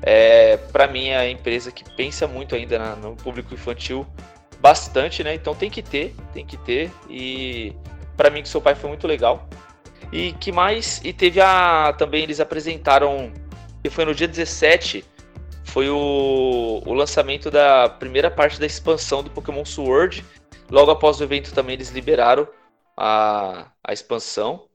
é, 0.03 0.57
para 0.57 0.87
mim, 0.89 1.09
é 1.09 1.17
a 1.17 1.31
empresa 1.31 1.71
que 1.71 1.85
pensa 1.95 2.27
muito 2.27 2.55
ainda 2.55 2.79
na, 2.79 2.97
no 2.97 3.15
público 3.17 3.55
infantil 3.55 4.07
bastante, 4.61 5.23
né? 5.23 5.35
Então 5.35 5.55
tem 5.55 5.71
que 5.71 5.83
ter, 5.83 6.15
tem 6.35 6.45
que 6.45 6.57
ter. 6.57 6.91
E 7.09 7.75
para 8.17 8.29
mim 8.29 8.43
que 8.43 8.49
seu 8.49 8.61
pai 8.61 8.75
foi 8.75 8.89
muito 8.89 9.07
legal. 9.07 9.49
E 10.13 10.33
que 10.33 10.51
mais? 10.51 11.01
E 11.05 11.13
teve 11.13 11.41
a 11.41 11.95
também 11.97 12.23
eles 12.25 12.41
apresentaram 12.41 13.33
e 13.89 13.91
foi 13.91 14.05
no 14.05 14.15
dia 14.15 14.29
17 14.29 15.05
foi 15.65 15.91
o, 15.91 16.83
o 16.87 16.95
lançamento 16.95 17.51
da 17.51 17.89
primeira 17.89 18.31
parte 18.31 18.59
da 18.59 18.65
expansão 18.65 19.23
do 19.23 19.31
Pokémon 19.31 19.65
Sword. 19.65 20.25
Logo 20.71 20.91
após 20.91 21.21
o 21.21 21.25
evento 21.25 21.53
também 21.53 21.75
eles 21.75 21.91
liberaram 21.91 22.49
a, 22.97 23.71
a 23.85 23.93
expansão. 23.93 24.67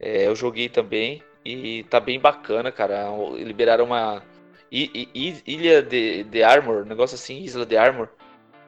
É, 0.00 0.26
eu 0.26 0.34
joguei 0.34 0.68
também 0.68 1.22
e 1.44 1.84
tá 1.84 2.00
bem 2.00 2.18
bacana, 2.18 2.72
cara. 2.72 3.08
Liberaram 3.36 3.84
uma 3.84 4.22
Ilha 4.70 5.82
de, 5.82 6.24
de 6.24 6.42
Armor, 6.42 6.84
negócio 6.84 7.14
assim, 7.14 7.42
Isla 7.42 7.66
de 7.66 7.76
Armor. 7.76 8.08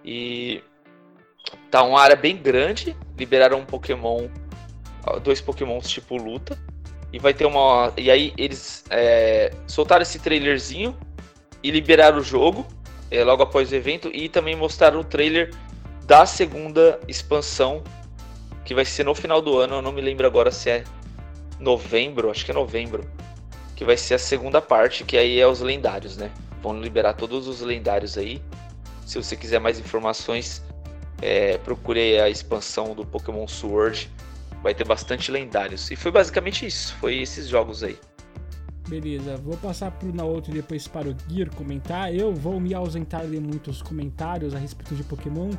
E 0.05 0.63
tá 1.71 1.83
uma 1.83 2.01
área 2.01 2.17
bem 2.17 2.37
grande. 2.37 2.95
Liberaram 3.17 3.61
um 3.61 3.67
Pokémon, 3.67 4.29
dois 5.23 5.41
Pokémons 5.41 5.89
tipo 5.89 6.17
luta. 6.17 6.59
E 7.13 7.19
vai 7.19 7.33
ter 7.33 7.47
uma. 7.47 7.93
E 7.97 8.11
aí 8.11 8.33
eles 8.37 8.85
é, 8.91 9.53
soltaram 9.67 10.03
esse 10.03 10.19
trailerzinho 10.19 10.97
e 11.63 11.71
liberaram 11.71 12.19
o 12.19 12.23
jogo 12.23 12.67
é, 13.11 13.25
logo 13.25 13.43
após 13.43 13.73
o 13.73 13.75
evento. 13.75 14.11
E 14.13 14.29
também 14.29 14.55
mostraram 14.55 15.01
o 15.01 15.05
trailer 15.05 15.55
da 16.05 16.27
segunda 16.27 17.01
expansão, 17.09 17.83
que 18.65 18.75
vai 18.75 18.85
ser 18.85 19.05
no 19.05 19.15
final 19.15 19.41
do 19.41 19.59
ano. 19.59 19.77
Eu 19.77 19.83
não 19.83 19.93
me 19.93 20.01
lembro 20.01 20.27
agora 20.27 20.51
se 20.51 20.71
é 20.71 20.85
novembro, 21.59 22.31
acho 22.31 22.45
que 22.45 22.51
é 22.51 22.55
novembro 22.55 23.09
que 23.79 23.85
vai 23.85 23.97
ser 23.97 24.15
a 24.15 24.19
segunda 24.19 24.61
parte, 24.61 25.05
que 25.05 25.17
aí 25.17 25.39
é 25.39 25.47
os 25.47 25.61
lendários, 25.61 26.17
né? 26.17 26.33
Vão 26.61 26.81
liberar 26.81 27.13
todos 27.13 27.47
os 27.47 27.61
lendários 27.61 28.19
aí. 28.19 28.43
Se 29.07 29.23
você 29.23 29.37
quiser 29.37 29.61
mais 29.61 29.79
informações, 29.79 30.65
é, 31.23 31.59
procure 31.59 32.19
a 32.19 32.29
expansão 32.29 32.93
do 32.93 33.07
Pokémon 33.07 33.47
Sword. 33.47 34.11
Vai 34.63 34.75
ter 34.75 34.87
bastante 34.87 35.31
lendários. 35.31 35.91
E 35.91 35.97
foi 35.97 36.11
basicamente 36.11 36.67
isso. 36.67 36.95
Foi 36.97 37.17
esses 37.17 37.49
jogos 37.49 37.83
aí. 37.83 37.99
Beleza, 38.89 39.37
vou 39.37 39.57
passar 39.59 39.91
pro 39.91 40.15
Naoto 40.15 40.51
e 40.51 40.55
depois 40.55 40.89
para 40.89 41.11
o 41.11 41.17
Gear 41.29 41.51
comentar. 41.55 42.13
Eu 42.15 42.35
vou 42.35 42.59
me 42.59 42.73
ausentar 42.73 43.27
de 43.27 43.39
muitos 43.39 43.83
comentários 43.83 44.55
a 44.55 44.59
respeito 44.59 44.95
de 44.95 45.05
Pokémon, 45.05 45.51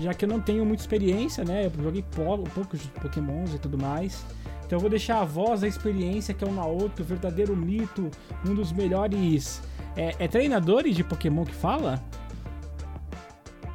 já 0.00 0.12
que 0.12 0.24
eu 0.24 0.28
não 0.28 0.40
tenho 0.40 0.66
muita 0.66 0.82
experiência, 0.82 1.44
né? 1.44 1.66
Eu 1.66 1.82
joguei 1.82 2.04
poucos 2.12 2.84
Pokémons 3.00 3.54
e 3.54 3.58
tudo 3.58 3.78
mais. 3.78 4.24
Então 4.66 4.78
eu 4.78 4.80
vou 4.80 4.90
deixar 4.90 5.20
a 5.20 5.24
voz 5.24 5.60
da 5.60 5.68
experiência, 5.68 6.34
que 6.34 6.42
é 6.42 6.46
o 6.46 6.52
Naoto, 6.52 7.04
verdadeiro 7.04 7.54
mito, 7.56 8.10
um 8.44 8.52
dos 8.52 8.72
melhores. 8.72 9.62
É, 9.96 10.16
é 10.18 10.26
treinadores 10.26 10.96
de 10.96 11.04
Pokémon 11.04 11.44
que 11.44 11.54
fala? 11.54 12.02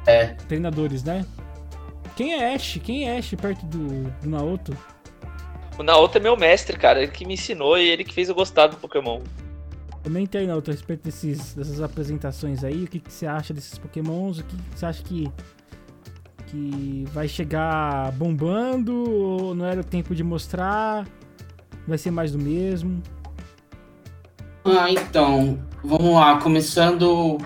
É. 0.06 0.26
Treinadores, 0.48 1.02
né? 1.02 1.24
Quem 2.18 2.34
é 2.34 2.52
Ash? 2.52 2.80
Quem 2.82 3.08
é 3.08 3.16
Ash 3.16 3.32
perto 3.40 3.64
do, 3.66 4.10
do 4.10 4.28
Naoto? 4.28 4.76
O 5.78 5.84
Naoto 5.84 6.18
é 6.18 6.20
meu 6.20 6.36
mestre, 6.36 6.76
cara. 6.76 7.00
Ele 7.00 7.12
que 7.12 7.24
me 7.24 7.34
ensinou 7.34 7.78
e 7.78 7.88
ele 7.88 8.02
que 8.02 8.12
fez 8.12 8.28
eu 8.28 8.34
gostar 8.34 8.66
do 8.66 8.76
Pokémon. 8.76 9.20
Comenta 10.02 10.38
aí, 10.38 10.44
Naoto, 10.44 10.72
a 10.72 10.74
respeito 10.74 11.04
desses, 11.04 11.54
dessas 11.54 11.80
apresentações 11.80 12.64
aí. 12.64 12.82
O 12.82 12.88
que, 12.88 12.98
que 12.98 13.12
você 13.12 13.24
acha 13.24 13.54
desses 13.54 13.78
Pokémons? 13.78 14.40
O 14.40 14.44
que, 14.44 14.56
que 14.56 14.62
você 14.74 14.86
acha 14.86 15.00
que 15.04 15.30
que 16.48 17.04
vai 17.12 17.28
chegar 17.28 18.10
bombando 18.12 19.08
ou 19.08 19.54
não 19.54 19.64
era 19.64 19.80
o 19.80 19.84
tempo 19.84 20.12
de 20.12 20.24
mostrar? 20.24 21.06
Vai 21.86 21.98
ser 21.98 22.10
mais 22.10 22.32
do 22.32 22.38
mesmo? 22.38 23.00
Ah, 24.64 24.90
então, 24.90 25.62
vamos 25.84 26.14
lá, 26.14 26.40
começando 26.40 27.38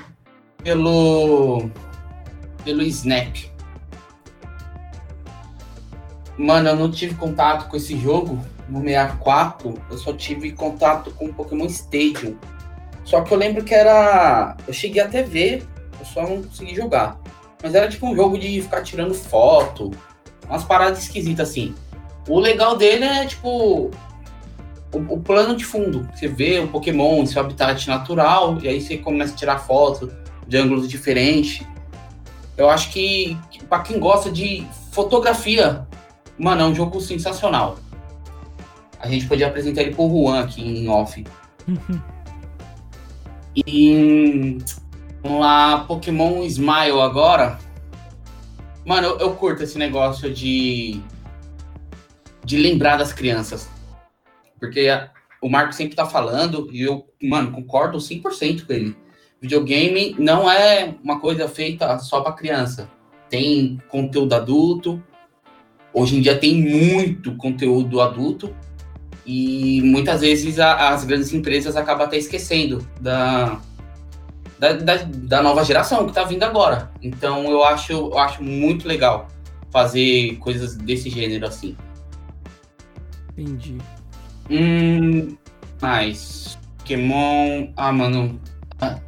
pelo 0.64 1.68
pelo 2.64 2.81
Snap. 2.81 3.51
Mano, 6.37 6.68
eu 6.70 6.76
não 6.76 6.91
tive 6.91 7.14
contato 7.14 7.68
com 7.68 7.76
esse 7.76 7.99
jogo 7.99 8.39
no 8.68 8.80
64, 8.80 9.74
eu 9.91 9.99
só 9.99 10.12
tive 10.12 10.53
contato 10.53 11.11
com 11.12 11.26
o 11.26 11.35
Pokémon 11.35 11.66
Stadium. 11.66 12.37
Só 13.05 13.20
que 13.20 13.33
eu 13.33 13.39
lembro 13.39 13.64
que 13.64 13.74
era. 13.74 14.57
Eu 14.66 14.72
cheguei 14.72 15.03
até 15.03 15.22
ver, 15.22 15.66
eu 15.99 16.07
só 16.07 16.22
não 16.22 16.43
consegui 16.43 16.74
jogar. 16.74 17.20
Mas 17.62 17.74
era 17.74 17.89
tipo 17.89 18.07
um 18.07 18.16
jogo 18.16 18.39
de 18.39 18.61
ficar 18.62 18.83
tirando 18.83 19.14
foto, 19.14 19.91
umas 20.49 20.64
paradas 20.64 21.03
esquisitas 21.03 21.51
assim. 21.51 21.74
O 22.28 22.39
legal 22.39 22.76
dele 22.76 23.05
é, 23.05 23.26
tipo, 23.26 23.91
o, 24.93 24.99
o, 25.09 25.20
plano 25.20 25.57
de 25.57 25.64
fundo. 25.64 26.09
Você 26.14 26.28
vê 26.28 26.61
o 26.61 26.68
Pokémon 26.68 27.24
seu 27.26 27.41
habitat 27.41 27.89
natural, 27.89 28.59
e 28.62 28.68
aí 28.68 28.80
você 28.80 28.97
começa 28.97 29.33
a 29.35 29.37
tirar 29.37 29.59
fotos 29.59 30.11
de 30.47 30.57
ângulos 30.57 30.89
diferentes. 30.89 31.66
Eu 32.57 32.68
acho 32.68 32.91
que 32.91 33.37
para 33.68 33.80
quem 33.80 33.99
gosta 33.99 34.30
de 34.30 34.66
fotografia, 34.93 35.87
mano, 36.43 36.62
é 36.62 36.64
um 36.66 36.74
jogo 36.74 37.01
sensacional. 37.01 37.78
A 38.99 39.09
gente 39.09 39.26
podia 39.26 39.47
apresentar 39.47 39.82
ele 39.82 39.95
pro 39.95 40.09
Juan 40.09 40.40
aqui 40.40 40.62
em 40.62 40.88
off. 40.88 41.24
e 43.57 44.59
vamos 45.22 45.40
lá, 45.40 45.84
Pokémon 45.84 46.43
Smile 46.45 47.01
agora. 47.01 47.59
Mano, 48.84 49.09
eu, 49.09 49.18
eu 49.18 49.34
curto 49.34 49.62
esse 49.62 49.78
negócio 49.78 50.32
de 50.32 51.01
de 52.45 52.57
lembrar 52.57 52.97
das 52.97 53.12
crianças. 53.12 53.68
Porque 54.59 54.88
a, 54.88 55.11
o 55.40 55.49
Marco 55.49 55.72
sempre 55.72 55.97
tá 55.97 56.07
falando, 56.07 56.68
e 56.72 56.82
eu, 56.82 57.07
mano, 57.22 57.53
concordo 57.53 57.99
100% 57.99 58.66
com 58.66 58.72
ele. 58.72 58.97
Videogame 59.40 60.14
não 60.18 60.51
é 60.51 60.95
uma 61.03 61.20
coisa 61.20 61.49
feita 61.49 61.99
só 61.99 62.20
para 62.20 62.32
criança. 62.32 62.88
Tem 63.28 63.80
conteúdo 63.88 64.34
adulto. 64.34 65.03
Hoje 65.95 66.16
em 66.16 66.20
dia 66.20 66.38
tem 66.38 66.55
muito 66.55 67.34
conteúdo 67.36 68.01
adulto. 68.01 68.55
E 69.24 69.80
muitas 69.82 70.20
vezes 70.20 70.59
a, 70.59 70.90
as 70.90 71.05
grandes 71.05 71.32
empresas 71.32 71.76
acabam 71.76 72.07
até 72.07 72.16
esquecendo 72.16 72.86
da, 73.01 73.61
da, 74.59 74.72
da, 74.72 74.97
da 75.05 75.43
nova 75.43 75.64
geração 75.64 76.05
que 76.05 76.11
está 76.11 76.24
vindo 76.24 76.43
agora. 76.43 76.90
Então 77.01 77.45
eu 77.51 77.62
acho, 77.62 77.93
eu 77.93 78.18
acho 78.18 78.43
muito 78.43 78.88
legal 78.88 79.28
fazer 79.70 80.36
coisas 80.38 80.76
desse 80.76 81.09
gênero 81.09 81.47
assim. 81.47 81.76
Entendi. 83.36 83.78
Hum, 84.51 85.36
mais. 85.80 86.59
Pokémon. 86.78 87.72
Ah, 87.76 87.93
mano. 87.93 88.40
Ah. 88.80 88.99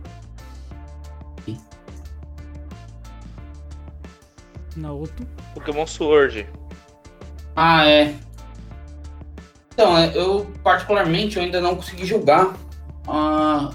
Naoto. 4.76 5.26
Pokémon 5.54 5.86
Sword. 5.86 6.46
Ah, 7.56 7.86
é. 7.88 8.14
Então, 9.72 9.96
é, 9.96 10.16
eu 10.16 10.46
particularmente 10.62 11.36
eu 11.36 11.42
ainda 11.42 11.60
não 11.60 11.76
consegui 11.76 12.06
jogar 12.06 12.54
uh, 13.08 13.74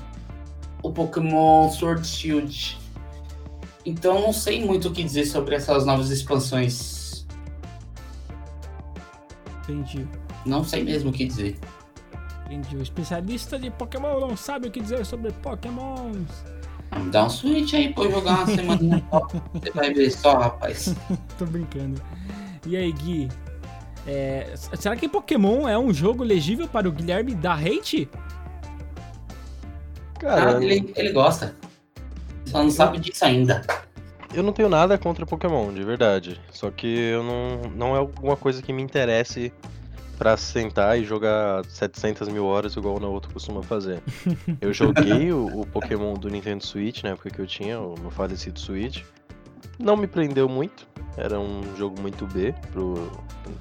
o 0.82 0.91
Pokémon 0.91 1.69
Sword 1.69 2.05
Shield. 2.07 2.77
Então 3.86 4.21
não 4.21 4.34
sei 4.34 4.63
muito 4.63 4.89
o 4.89 4.91
que 4.91 5.03
dizer 5.03 5.25
sobre 5.25 5.55
essas 5.55 5.86
novas 5.86 6.09
expansões. 6.09 7.25
Entendi. 9.63 10.07
Não 10.45 10.63
sei 10.63 10.84
mesmo 10.84 11.09
o 11.09 11.13
que 11.13 11.25
dizer. 11.25 11.57
Entendi. 12.45 12.77
O 12.77 12.82
especialista 12.82 13.59
de 13.59 13.69
Pokémon 13.69 14.19
não 14.19 14.36
sabe 14.36 14.67
o 14.67 14.71
que 14.71 14.80
dizer 14.80 15.05
sobre 15.05 15.32
Pokémons. 15.32 16.27
Dá 17.11 17.25
um 17.25 17.30
switch 17.30 17.73
aí 17.73 17.93
pra 17.93 18.05
eu 18.05 18.11
jogar 18.11 18.38
uma 18.38 18.45
semana. 18.47 19.03
Você 19.53 19.71
vai 19.71 19.93
ver 19.93 20.11
só, 20.11 20.38
rapaz. 20.38 20.95
Tô 21.38 21.45
brincando. 21.45 22.01
E 22.65 22.75
aí, 22.75 22.91
Gui? 22.91 23.30
É, 24.08 24.54
será 24.56 24.95
que 24.95 25.08
Pokémon 25.08 25.68
é 25.68 25.78
um 25.78 25.93
jogo 25.93 26.24
legível 26.24 26.68
para 26.68 26.88
o 26.88 26.91
Guilherme 26.91 27.36
da 27.36 27.54
hate? 27.54 28.10
Cara, 30.20 30.58
ah, 30.58 30.64
ele, 30.64 30.91
ele 30.95 31.12
gosta. 31.12 31.56
Só 32.45 32.64
não 32.64 32.72
sabe 32.72 33.00
disso 33.00 33.24
ainda. 33.24 33.62
Eu 34.34 34.43
não 34.43 34.54
tenho 34.54 34.70
nada 34.70 34.97
contra 34.97 35.26
Pokémon, 35.26 35.74
de 35.74 35.84
verdade. 35.84 36.39
Só 36.52 36.70
que 36.70 36.88
eu 36.88 37.24
não, 37.24 37.62
não 37.76 37.95
é 37.95 38.00
alguma 38.00 38.36
coisa 38.36 38.62
que 38.62 38.74
me 38.74 38.82
interesse 38.82 39.52
pra 40.20 40.36
sentar 40.36 41.00
e 41.00 41.06
jogar 41.06 41.64
700 41.66 42.28
mil 42.28 42.45
horas 42.45 42.76
igual 42.76 42.97
o 42.97 43.00
Naoto 43.00 43.30
costuma 43.30 43.64
fazer. 43.64 44.04
Eu 44.60 44.74
joguei 44.74 45.32
o, 45.32 45.62
o, 45.62 45.66
Pokémon 45.66 46.14
do 46.16 46.30
Nintendo 46.30 46.66
Switch 46.66 47.04
na 47.04 47.12
época 47.12 47.30
que 47.30 47.39
eu 47.39 47.47
tinha, 47.47 47.80
o 47.80 47.97
meu 47.97 48.12
falecido 48.12 48.60
Switch. 48.60 49.04
Não 49.80 49.95
me 49.95 50.08
prendeu 50.08 50.50
muito, 50.50 50.86
era 51.20 51.39
um 51.39 51.61
jogo 51.76 51.99
muito 52.01 52.26
B, 52.28 52.53
pro, 52.72 53.11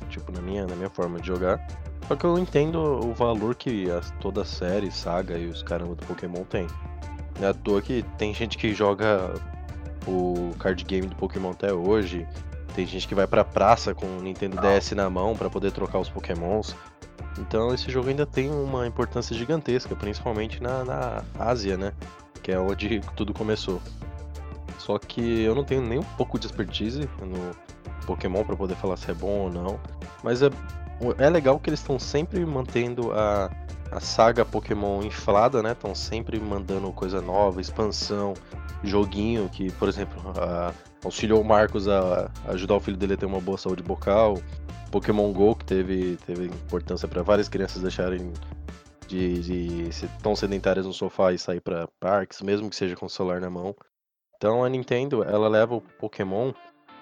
tipo, 0.09 0.33
na 0.33 0.41
minha, 0.41 0.67
na 0.67 0.77
minha 0.77 0.91
forma 0.91 1.21
de 1.21 1.27
jogar. 1.27 1.67
Só 2.07 2.17
que 2.17 2.25
eu 2.25 2.39
entendo 2.39 2.79
o 2.79 3.13
valor 3.13 3.55
que 3.55 3.91
a, 3.91 4.01
toda 4.21 4.43
a 4.43 4.45
série, 4.45 4.91
saga 4.91 5.37
e 5.37 5.47
os 5.47 5.63
caramba 5.63 5.95
do 5.95 6.07
Pokémon 6.07 6.45
tem. 6.45 6.67
Não 7.39 7.47
é 7.47 7.51
à 7.51 7.55
toa 7.55 7.83
que 7.83 8.05
tem 8.17 8.33
gente 8.33 8.57
que 8.57 8.73
joga 8.73 9.35
o 10.07 10.55
card 10.59 10.85
game 10.85 11.07
do 11.07 11.15
Pokémon 11.17 11.51
até 11.51 11.73
hoje, 11.73 12.27
tem 12.75 12.87
gente 12.87 13.09
que 13.09 13.15
vai 13.15 13.27
pra 13.27 13.45
praça 13.45 13.95
com 13.95 14.07
o 14.07 14.23
Nintendo 14.23 14.57
DS 14.61 14.93
na 14.93 15.11
mão 15.11 15.37
para 15.37 15.51
poder 15.51 15.73
trocar 15.73 15.99
os 15.99 16.09
Pokémons. 16.09 16.77
Então 17.39 17.75
esse 17.75 17.91
jogo 17.91 18.09
ainda 18.09 18.25
tem 18.25 18.51
uma 18.51 18.87
importância 18.87 19.37
gigantesca, 19.37 19.95
principalmente 19.97 20.63
na, 20.63 20.85
na 20.85 21.25
Ásia, 21.39 21.77
né? 21.77 21.93
Que 22.43 22.53
é 22.53 22.59
onde 22.59 23.01
tudo 23.17 23.35
começou. 23.35 23.83
Só 24.79 24.99
que 24.99 25.43
eu 25.43 25.55
não 25.55 25.65
tenho 25.65 25.83
nem 25.83 25.99
um 25.99 26.05
pouco 26.17 26.39
de 26.39 26.47
expertise 26.47 27.09
no 27.21 27.55
Pokémon 28.07 28.45
para 28.45 28.57
poder 28.57 28.77
falar 28.77 28.97
se 28.97 29.11
é 29.11 29.15
bom 29.15 29.41
ou 29.41 29.53
não. 29.53 29.81
Mas 30.23 30.43
é, 30.43 30.51
é 31.19 31.29
legal 31.29 31.59
que 31.59 31.69
eles 31.69 31.81
estão 31.81 31.99
sempre 31.99 32.45
mantendo 32.47 33.13
a, 33.13 33.51
a 33.91 34.01
saga 34.01 34.45
Pokémon 34.45 35.03
inflada, 35.03 35.63
né? 35.63 35.73
Estão 35.73 35.95
sempre 35.95 36.41
mandando 36.41 36.93
coisa 36.93 37.21
nova, 37.21 37.61
expansão, 37.61 38.35
joguinho 38.83 39.49
que, 39.49 39.71
por 39.73 39.89
exemplo, 39.89 40.21
a, 40.41 40.73
auxiliou 41.05 41.41
o 41.41 41.45
Marcos 41.45 41.89
a, 41.89 42.31
a, 42.47 42.53
ajudar 42.53 42.77
o 42.77 42.81
filho 42.81 42.97
dele 42.97 43.15
a 43.15 43.17
ter 43.17 43.27
uma 43.27 43.41
boa 43.41 43.59
saúde 43.59 43.83
bucal. 43.83 44.39
Pokémon 44.91 45.31
Go, 45.33 45.55
que 45.55 45.67
teve, 45.67 46.17
teve 46.27 46.47
importância 46.47 47.07
para 47.07 47.23
várias 47.23 47.49
crianças 47.49 47.83
deixarem 47.83 48.33
de, 49.07 49.41
de 49.87 49.93
ser 49.93 50.09
tão 50.23 50.35
sedentárias 50.35 50.87
no 50.87 50.93
sofá 50.93 51.33
e 51.33 51.39
sair 51.39 51.61
para 51.61 51.89
parques, 52.01 52.41
mesmo 52.41 52.71
que 52.71 52.77
seja 52.77 52.97
com 52.97 53.07
o 53.07 53.11
celular 53.11 53.41
na 53.41 53.51
mão. 53.51 53.75
Então 54.39 54.63
a 54.63 54.69
Nintendo, 54.69 55.25
ela 55.25 55.49
leva 55.49 55.75
o 55.75 55.81
Pokémon, 55.81 56.53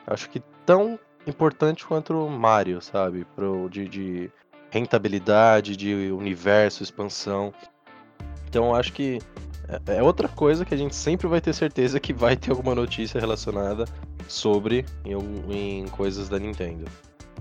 acho 0.07 0.31
que 0.31 0.41
tão 0.65 0.99
importante 1.27 1.85
quanto 1.85 2.15
o 2.15 2.31
Mario, 2.31 2.81
sabe? 2.81 3.27
Pro, 3.37 3.69
de, 3.69 3.87
de 3.87 4.31
rentabilidade, 4.71 5.77
de 5.77 6.11
universo, 6.13 6.83
expansão. 6.83 7.53
Então 8.49 8.75
acho 8.75 8.91
que 8.95 9.19
é, 9.87 9.99
é 9.99 10.03
outra 10.03 10.29
coisa 10.29 10.65
que 10.65 10.73
a 10.73 10.79
gente 10.79 10.95
sempre 10.95 11.27
vai 11.27 11.39
ter 11.39 11.53
certeza 11.53 12.01
que 12.01 12.15
vai 12.15 12.37
ter 12.37 12.53
alguma 12.53 12.75
notícia 12.75 13.21
relacionada 13.21 13.85
sobre 14.27 14.87
em, 15.05 15.13
em 15.51 15.89
coisas 15.89 16.31
da 16.31 16.39
Nintendo. 16.39 16.87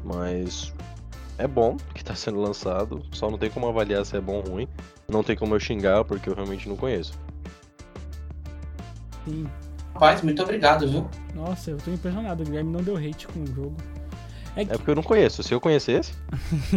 Mas 0.04 0.74
é 1.38 1.48
bom 1.48 1.78
que 1.94 2.02
está 2.02 2.14
sendo 2.14 2.42
lançado, 2.42 3.02
só 3.14 3.32
não 3.32 3.38
tem 3.38 3.50
como 3.50 3.66
avaliar 3.66 4.06
se 4.06 4.18
é 4.18 4.22
bom 4.22 4.44
ou 4.46 4.52
ruim. 4.52 4.68
Não 5.08 5.24
tem 5.24 5.38
como 5.38 5.56
eu 5.56 5.60
xingar 5.60 6.04
porque 6.04 6.30
eu 6.30 6.36
realmente 6.36 6.68
não 6.68 6.76
conheço. 6.76 7.14
Sim. 9.24 9.48
Rapaz, 9.96 10.22
muito 10.22 10.44
obrigado, 10.44 10.86
viu? 10.90 11.10
Nossa, 11.34 11.72
eu 11.72 11.78
tô 11.78 11.90
impressionado. 11.90 12.44
O 12.44 12.46
Guilherme 12.46 12.70
não 12.70 12.84
deu 12.84 12.98
hate 12.98 13.28
com 13.30 13.42
o 13.42 13.48
jogo. 13.48 13.76
É, 14.54 14.66
que... 14.66 14.74
é 14.74 14.78
porque 14.78 14.92
eu 14.92 14.96
não 14.96 15.02
conheço. 15.02 15.42
Se 15.42 15.54
eu 15.54 15.62
conhecesse. 15.62 16.14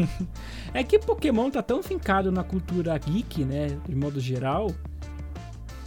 é 0.72 0.84
que 0.84 1.00
Pokémon 1.00 1.50
tá 1.50 1.60
tão 1.60 1.82
fincado 1.82 2.30
na 2.30 2.44
cultura 2.44 2.96
geek, 2.96 3.44
né? 3.44 3.76
De 3.88 3.96
modo 3.96 4.20
geral, 4.20 4.70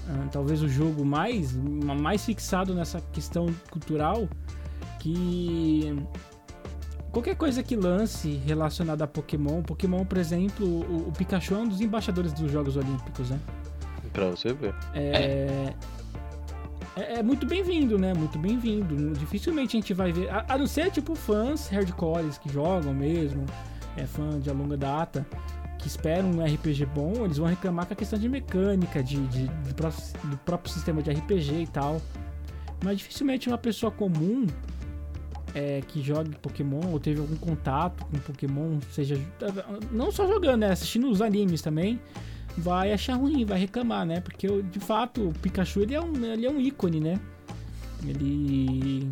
ah, 0.10 0.28
talvez 0.30 0.62
o 0.62 0.68
jogo 0.68 1.06
mais, 1.06 1.54
mais 1.54 2.26
fixado 2.26 2.76
nessa 2.76 3.00
questão 3.14 3.46
cultural, 3.70 4.28
que 5.00 5.96
qualquer 7.14 7.36
coisa 7.36 7.64
que 7.64 7.78
lance 7.78 8.42
relacionada 8.46 9.06
a 9.06 9.08
Pokémon, 9.08 9.62
Pokémon, 9.62 10.04
por 10.04 10.18
exemplo, 10.18 10.68
o, 10.68 11.08
o, 11.08 11.12
Pikachu 11.14 11.54
é 11.54 11.58
um 11.60 11.68
dos 11.68 11.80
embaixadores 11.80 12.34
dos 12.34 12.52
Jogos 12.52 12.76
Olímpicos, 12.76 13.30
né? 13.30 13.40
Pra 14.12 14.32
você 14.32 14.52
ver. 14.52 14.76
É, 14.94 15.04
é, 15.04 15.74
é 16.96 17.24
muito 17.24 17.46
bem-vindo, 17.46 17.98
né? 17.98 18.14
Muito 18.14 18.38
bem-vindo. 18.38 19.14
Dificilmente 19.18 19.78
a 19.78 19.80
gente 19.80 19.94
vai 19.94 20.12
ver, 20.12 20.30
a, 20.30 20.46
a 20.50 20.58
não 20.58 20.68
ser 20.68 20.92
tipo 20.92 21.16
fãs 21.16 21.70
hardcores 21.70 22.38
que 22.38 22.52
jogam 22.52 22.94
mesmo, 22.94 23.46
é 23.96 24.06
fã 24.06 24.40
de 24.40 24.50
longa 24.52 24.78
data 24.78 25.26
que 25.82 25.88
esperam 25.88 26.30
um 26.30 26.46
RPG 26.46 26.86
bom, 26.86 27.26
eles 27.26 27.38
vão 27.38 27.48
reclamar 27.48 27.88
com 27.88 27.94
a 27.94 27.96
questão 27.96 28.18
de 28.18 28.30
mecânica, 28.30 29.04
de, 29.04 29.20
de 29.28 29.48
do, 29.48 29.74
próprio, 29.74 30.04
do, 30.26 30.38
próprio, 30.38 30.72
sistema 30.72 31.02
de 31.02 31.12
RPG 31.12 31.64
e 31.64 31.68
tal. 31.68 32.00
Mas 32.84 33.00
dificilmente 33.00 33.48
uma 33.48 33.58
pessoa 33.58 33.92
comum 33.92 34.46
é, 35.56 35.82
que 35.88 36.02
jogue 36.02 36.36
Pokémon 36.38 36.92
ou 36.92 37.00
teve 37.00 37.20
algum 37.20 37.36
contato 37.36 38.06
com 38.06 38.18
Pokémon, 38.20 38.80
seja 38.92 39.20
não 39.92 40.12
só 40.12 40.28
jogando, 40.28 40.62
né, 40.62 40.72
assistindo 40.72 41.10
os 41.10 41.22
animes 41.22 41.62
também, 41.62 42.00
vai 42.58 42.92
achar 42.92 43.16
ruim, 43.16 43.46
vai 43.46 43.60
reclamar, 43.60 44.06
né? 44.06 44.20
Porque 44.22 44.48
de 44.64 44.80
fato 44.80 45.30
o 45.30 45.34
Pikachu 45.34 45.82
ele 45.82 45.96
é 45.96 46.02
um, 46.02 46.26
ele 46.26 46.46
é 46.46 46.50
um 46.50 46.60
ícone, 46.60 47.00
né? 47.00 47.20
Ele 48.06 49.12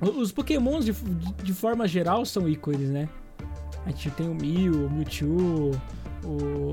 os 0.00 0.32
Pokémons 0.32 0.84
de, 0.84 0.92
de 1.42 1.54
forma 1.54 1.86
geral 1.86 2.24
são 2.24 2.48
ícones, 2.48 2.90
né? 2.90 3.08
A 3.86 3.90
gente 3.90 4.10
tem 4.10 4.28
o 4.28 4.34
Mew, 4.34 4.86
o 4.86 4.90
Mewtwo, 4.90 5.70
o, 6.24 6.70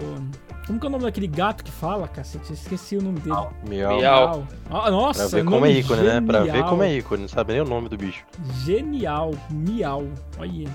Como 0.66 0.80
que 0.80 0.86
é 0.86 0.90
o 0.90 0.92
nome 0.92 1.04
daquele 1.04 1.28
gato 1.28 1.64
que 1.64 1.72
fala, 1.72 2.08
cacete? 2.08 2.50
Eu 2.50 2.54
esqueci 2.54 2.98
o 2.98 3.02
nome 3.02 3.20
dele. 3.20 3.36
Miau. 3.68 3.98
Miau. 3.98 4.48
Ah, 4.70 4.92
nossa, 4.92 5.28
Pra 5.28 5.38
ver 5.38 5.44
nome 5.44 5.58
como 5.58 5.66
é 5.66 5.72
ícone, 5.72 6.02
né? 6.04 6.22
Pra 6.22 6.40
ver 6.42 6.52
genial. 6.52 6.70
como 6.70 6.84
é 6.84 6.98
ícone, 6.98 7.22
não 7.24 7.30
sabe 7.30 7.54
nem 7.54 7.62
o 7.62 7.66
nome 7.66 7.90
do 7.90 7.98
bicho. 7.98 8.24
Genial, 8.64 9.32
miau. 9.50 10.08
Olha. 10.38 10.70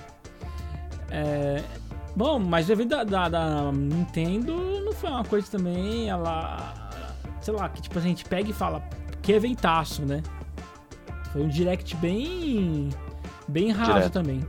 É, 1.10 1.62
Bom, 2.16 2.38
mas 2.38 2.68
o 2.68 2.72
evento 2.72 2.90
da, 2.90 3.04
da, 3.04 3.28
da 3.28 3.72
Nintendo 3.72 4.54
não 4.84 4.92
foi 4.92 5.10
uma 5.10 5.24
coisa 5.24 5.50
também, 5.50 6.08
ela. 6.08 6.90
Sei 7.40 7.52
lá, 7.52 7.68
que 7.68 7.82
tipo 7.82 7.98
a 7.98 8.02
gente 8.02 8.24
pega 8.24 8.48
e 8.48 8.52
fala, 8.52 8.82
que 9.20 9.32
eventaço, 9.32 10.02
né? 10.02 10.22
Foi 11.32 11.42
um 11.42 11.48
direct 11.48 11.96
bem. 11.96 12.88
bem 13.48 13.72
raso 13.72 13.92
Direto. 13.94 14.12
também. 14.12 14.46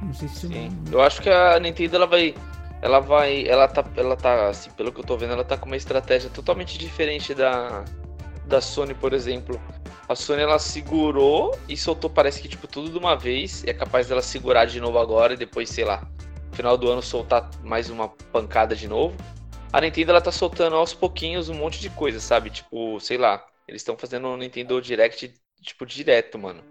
Não 0.00 0.14
sei 0.14 0.28
se. 0.28 0.46
Sim. 0.46 0.70
Eu 0.90 1.02
acho 1.02 1.20
que 1.20 1.28
a 1.28 1.58
Nintendo 1.58 1.96
ela 1.96 2.06
vai. 2.06 2.34
Ela 2.80 3.00
vai. 3.00 3.46
Ela 3.46 3.66
tá. 3.66 3.84
Ela 3.96 4.16
tá. 4.16 4.48
Assim, 4.48 4.70
pelo 4.70 4.92
que 4.92 5.00
eu 5.00 5.04
tô 5.04 5.16
vendo, 5.16 5.32
ela 5.32 5.44
tá 5.44 5.56
com 5.56 5.66
uma 5.66 5.76
estratégia 5.76 6.30
totalmente 6.30 6.78
diferente 6.78 7.34
da. 7.34 7.84
Da 8.46 8.60
Sony, 8.60 8.94
por 8.94 9.12
exemplo. 9.12 9.60
A 10.08 10.14
Sony 10.14 10.42
ela 10.42 10.58
segurou 10.58 11.56
e 11.68 11.76
soltou, 11.76 12.10
parece 12.10 12.42
que 12.42 12.48
tipo, 12.48 12.66
tudo 12.66 12.90
de 12.90 12.98
uma 12.98 13.16
vez. 13.16 13.64
É 13.66 13.72
capaz 13.72 14.08
dela 14.08 14.22
segurar 14.22 14.66
de 14.66 14.80
novo 14.80 14.98
agora 14.98 15.34
e 15.34 15.36
depois, 15.36 15.68
sei 15.70 15.84
lá, 15.84 16.06
final 16.52 16.76
do 16.76 16.88
ano 16.88 17.02
soltar 17.02 17.48
mais 17.62 17.88
uma 17.88 18.08
pancada 18.08 18.74
de 18.74 18.88
novo. 18.88 19.16
A 19.72 19.80
Nintendo 19.80 20.10
ela 20.10 20.20
tá 20.20 20.30
soltando 20.30 20.76
aos 20.76 20.92
pouquinhos 20.92 21.48
um 21.48 21.54
monte 21.54 21.80
de 21.80 21.88
coisa, 21.90 22.20
sabe? 22.20 22.50
Tipo, 22.50 23.00
sei 23.00 23.16
lá, 23.16 23.44
eles 23.66 23.80
estão 23.80 23.96
fazendo 23.96 24.28
um 24.28 24.36
Nintendo 24.36 24.80
Direct, 24.82 25.32
tipo, 25.62 25.86
direto, 25.86 26.38
mano. 26.38 26.62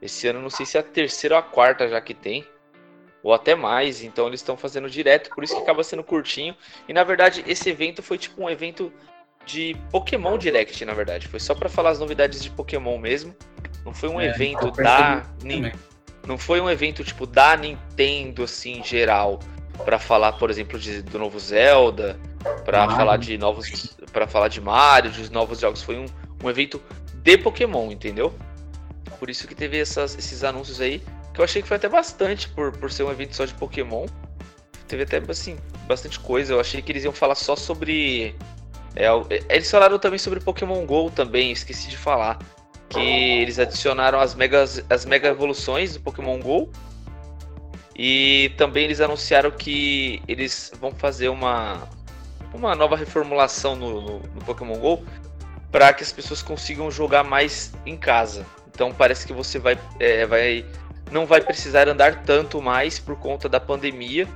Esse 0.00 0.28
ano 0.28 0.40
não 0.40 0.48
sei 0.48 0.64
se 0.64 0.78
é 0.78 0.80
a 0.80 0.82
terceira 0.82 1.34
ou 1.34 1.40
a 1.40 1.42
quarta 1.42 1.86
já 1.86 2.00
que 2.00 2.14
tem 2.14 2.46
ou 3.22 3.34
até 3.34 3.54
mais, 3.54 4.02
então 4.02 4.26
eles 4.26 4.40
estão 4.40 4.56
fazendo 4.56 4.88
direto, 4.88 5.30
por 5.34 5.44
isso 5.44 5.54
que 5.54 5.62
acaba 5.62 5.84
sendo 5.84 6.02
curtinho. 6.02 6.56
E 6.88 6.92
na 6.92 7.04
verdade, 7.04 7.44
esse 7.46 7.68
evento 7.68 8.02
foi 8.02 8.18
tipo 8.18 8.42
um 8.42 8.48
evento 8.48 8.92
de 9.46 9.76
Pokémon 9.90 10.36
Direct, 10.38 10.84
na 10.84 10.92
verdade. 10.94 11.26
Foi 11.28 11.40
só 11.40 11.54
pra 11.54 11.68
falar 11.68 11.90
as 11.90 11.98
novidades 11.98 12.42
de 12.42 12.50
Pokémon 12.50 12.98
mesmo. 12.98 13.34
Não 13.84 13.94
foi 13.94 14.08
um 14.08 14.20
É, 14.20 14.28
evento 14.28 14.70
da 14.70 15.24
não 16.26 16.36
foi 16.36 16.60
um 16.60 16.68
evento 16.68 17.02
tipo 17.02 17.26
da 17.26 17.56
Nintendo 17.56 18.42
assim 18.44 18.80
em 18.80 18.84
geral 18.84 19.38
Pra 19.86 19.98
falar, 19.98 20.32
por 20.34 20.50
exemplo, 20.50 20.78
de, 20.78 21.00
do 21.00 21.18
novo 21.18 21.38
Zelda, 21.40 22.20
pra 22.66 22.80
Mario. 22.80 22.96
falar 22.96 23.16
de 23.16 23.38
novos 23.38 23.96
para 24.12 24.26
falar 24.26 24.48
de 24.48 24.60
Mario, 24.60 25.10
de 25.10 25.32
novos 25.32 25.58
jogos, 25.60 25.82
foi 25.82 25.96
um, 25.96 26.04
um 26.44 26.50
evento 26.50 26.82
de 27.14 27.38
Pokémon, 27.38 27.90
entendeu? 27.90 28.34
Por 29.18 29.30
isso 29.30 29.48
que 29.48 29.54
teve 29.54 29.78
essas- 29.78 30.14
esses 30.18 30.44
anúncios 30.44 30.82
aí, 30.82 31.02
que 31.32 31.40
eu 31.40 31.44
achei 31.44 31.62
que 31.62 31.68
foi 31.68 31.78
até 31.78 31.88
bastante 31.88 32.46
por, 32.50 32.72
por 32.72 32.92
ser 32.92 33.04
um 33.04 33.10
evento 33.10 33.34
só 33.34 33.46
de 33.46 33.54
Pokémon. 33.54 34.04
Teve 34.86 35.04
até, 35.04 35.22
assim, 35.28 35.56
bastante 35.88 36.20
coisa. 36.20 36.52
Eu 36.52 36.60
achei 36.60 36.82
que 36.82 36.92
eles 36.92 37.04
iam 37.04 37.12
falar 37.12 37.34
só 37.34 37.56
sobre. 37.56 38.34
É, 38.94 39.06
é, 39.06 39.56
eles 39.56 39.70
falaram 39.70 39.98
também 39.98 40.18
sobre 40.18 40.40
Pokémon 40.40 40.84
GO 40.84 41.10
também, 41.10 41.52
esqueci 41.52 41.88
de 41.88 41.96
falar. 41.96 42.38
Que 42.88 42.98
eles 42.98 43.58
adicionaram 43.58 44.18
as, 44.18 44.34
megas, 44.34 44.84
as 44.90 45.04
mega 45.04 45.28
evoluções 45.28 45.94
do 45.94 46.00
Pokémon 46.00 46.40
GO. 46.40 46.68
E 47.96 48.52
também 48.56 48.84
eles 48.84 49.00
anunciaram 49.00 49.50
que 49.50 50.22
eles 50.26 50.72
vão 50.80 50.90
fazer 50.90 51.28
uma, 51.28 51.88
uma 52.52 52.74
nova 52.74 52.96
reformulação 52.96 53.76
no, 53.76 54.00
no, 54.00 54.18
no 54.18 54.44
Pokémon 54.44 54.76
GO 54.78 55.04
para 55.70 55.92
que 55.92 56.02
as 56.02 56.10
pessoas 56.10 56.42
consigam 56.42 56.90
jogar 56.90 57.22
mais 57.22 57.72
em 57.86 57.96
casa. 57.96 58.44
Então 58.68 58.92
parece 58.92 59.26
que 59.26 59.32
você 59.32 59.58
vai, 59.58 59.78
é, 60.00 60.26
vai 60.26 60.64
não 61.12 61.26
vai 61.26 61.40
precisar 61.40 61.88
andar 61.88 62.24
tanto 62.24 62.60
mais 62.60 62.98
por 62.98 63.16
conta 63.16 63.48
da 63.48 63.60
pandemia. 63.60 64.26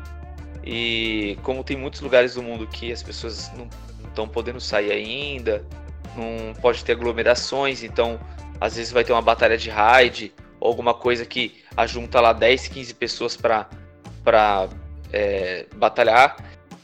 E 0.62 1.38
como 1.42 1.64
tem 1.64 1.76
muitos 1.76 2.00
lugares 2.00 2.34
do 2.34 2.42
mundo 2.42 2.66
que 2.66 2.92
as 2.92 3.02
pessoas 3.02 3.50
não 3.56 3.68
estão 4.14 4.28
podendo 4.28 4.60
sair 4.60 4.92
ainda, 4.92 5.64
não 6.16 6.54
pode 6.54 6.84
ter 6.84 6.92
aglomerações, 6.92 7.82
então 7.82 8.18
às 8.60 8.76
vezes 8.76 8.92
vai 8.92 9.04
ter 9.04 9.12
uma 9.12 9.20
batalha 9.22 9.58
de 9.58 9.68
raid 9.68 10.32
ou 10.60 10.68
alguma 10.68 10.94
coisa 10.94 11.26
que 11.26 11.62
ajunta 11.76 12.20
lá 12.20 12.32
10, 12.32 12.68
15 12.68 12.94
pessoas 12.94 13.36
para 13.36 13.68
é, 15.12 15.66
batalhar. 15.74 16.36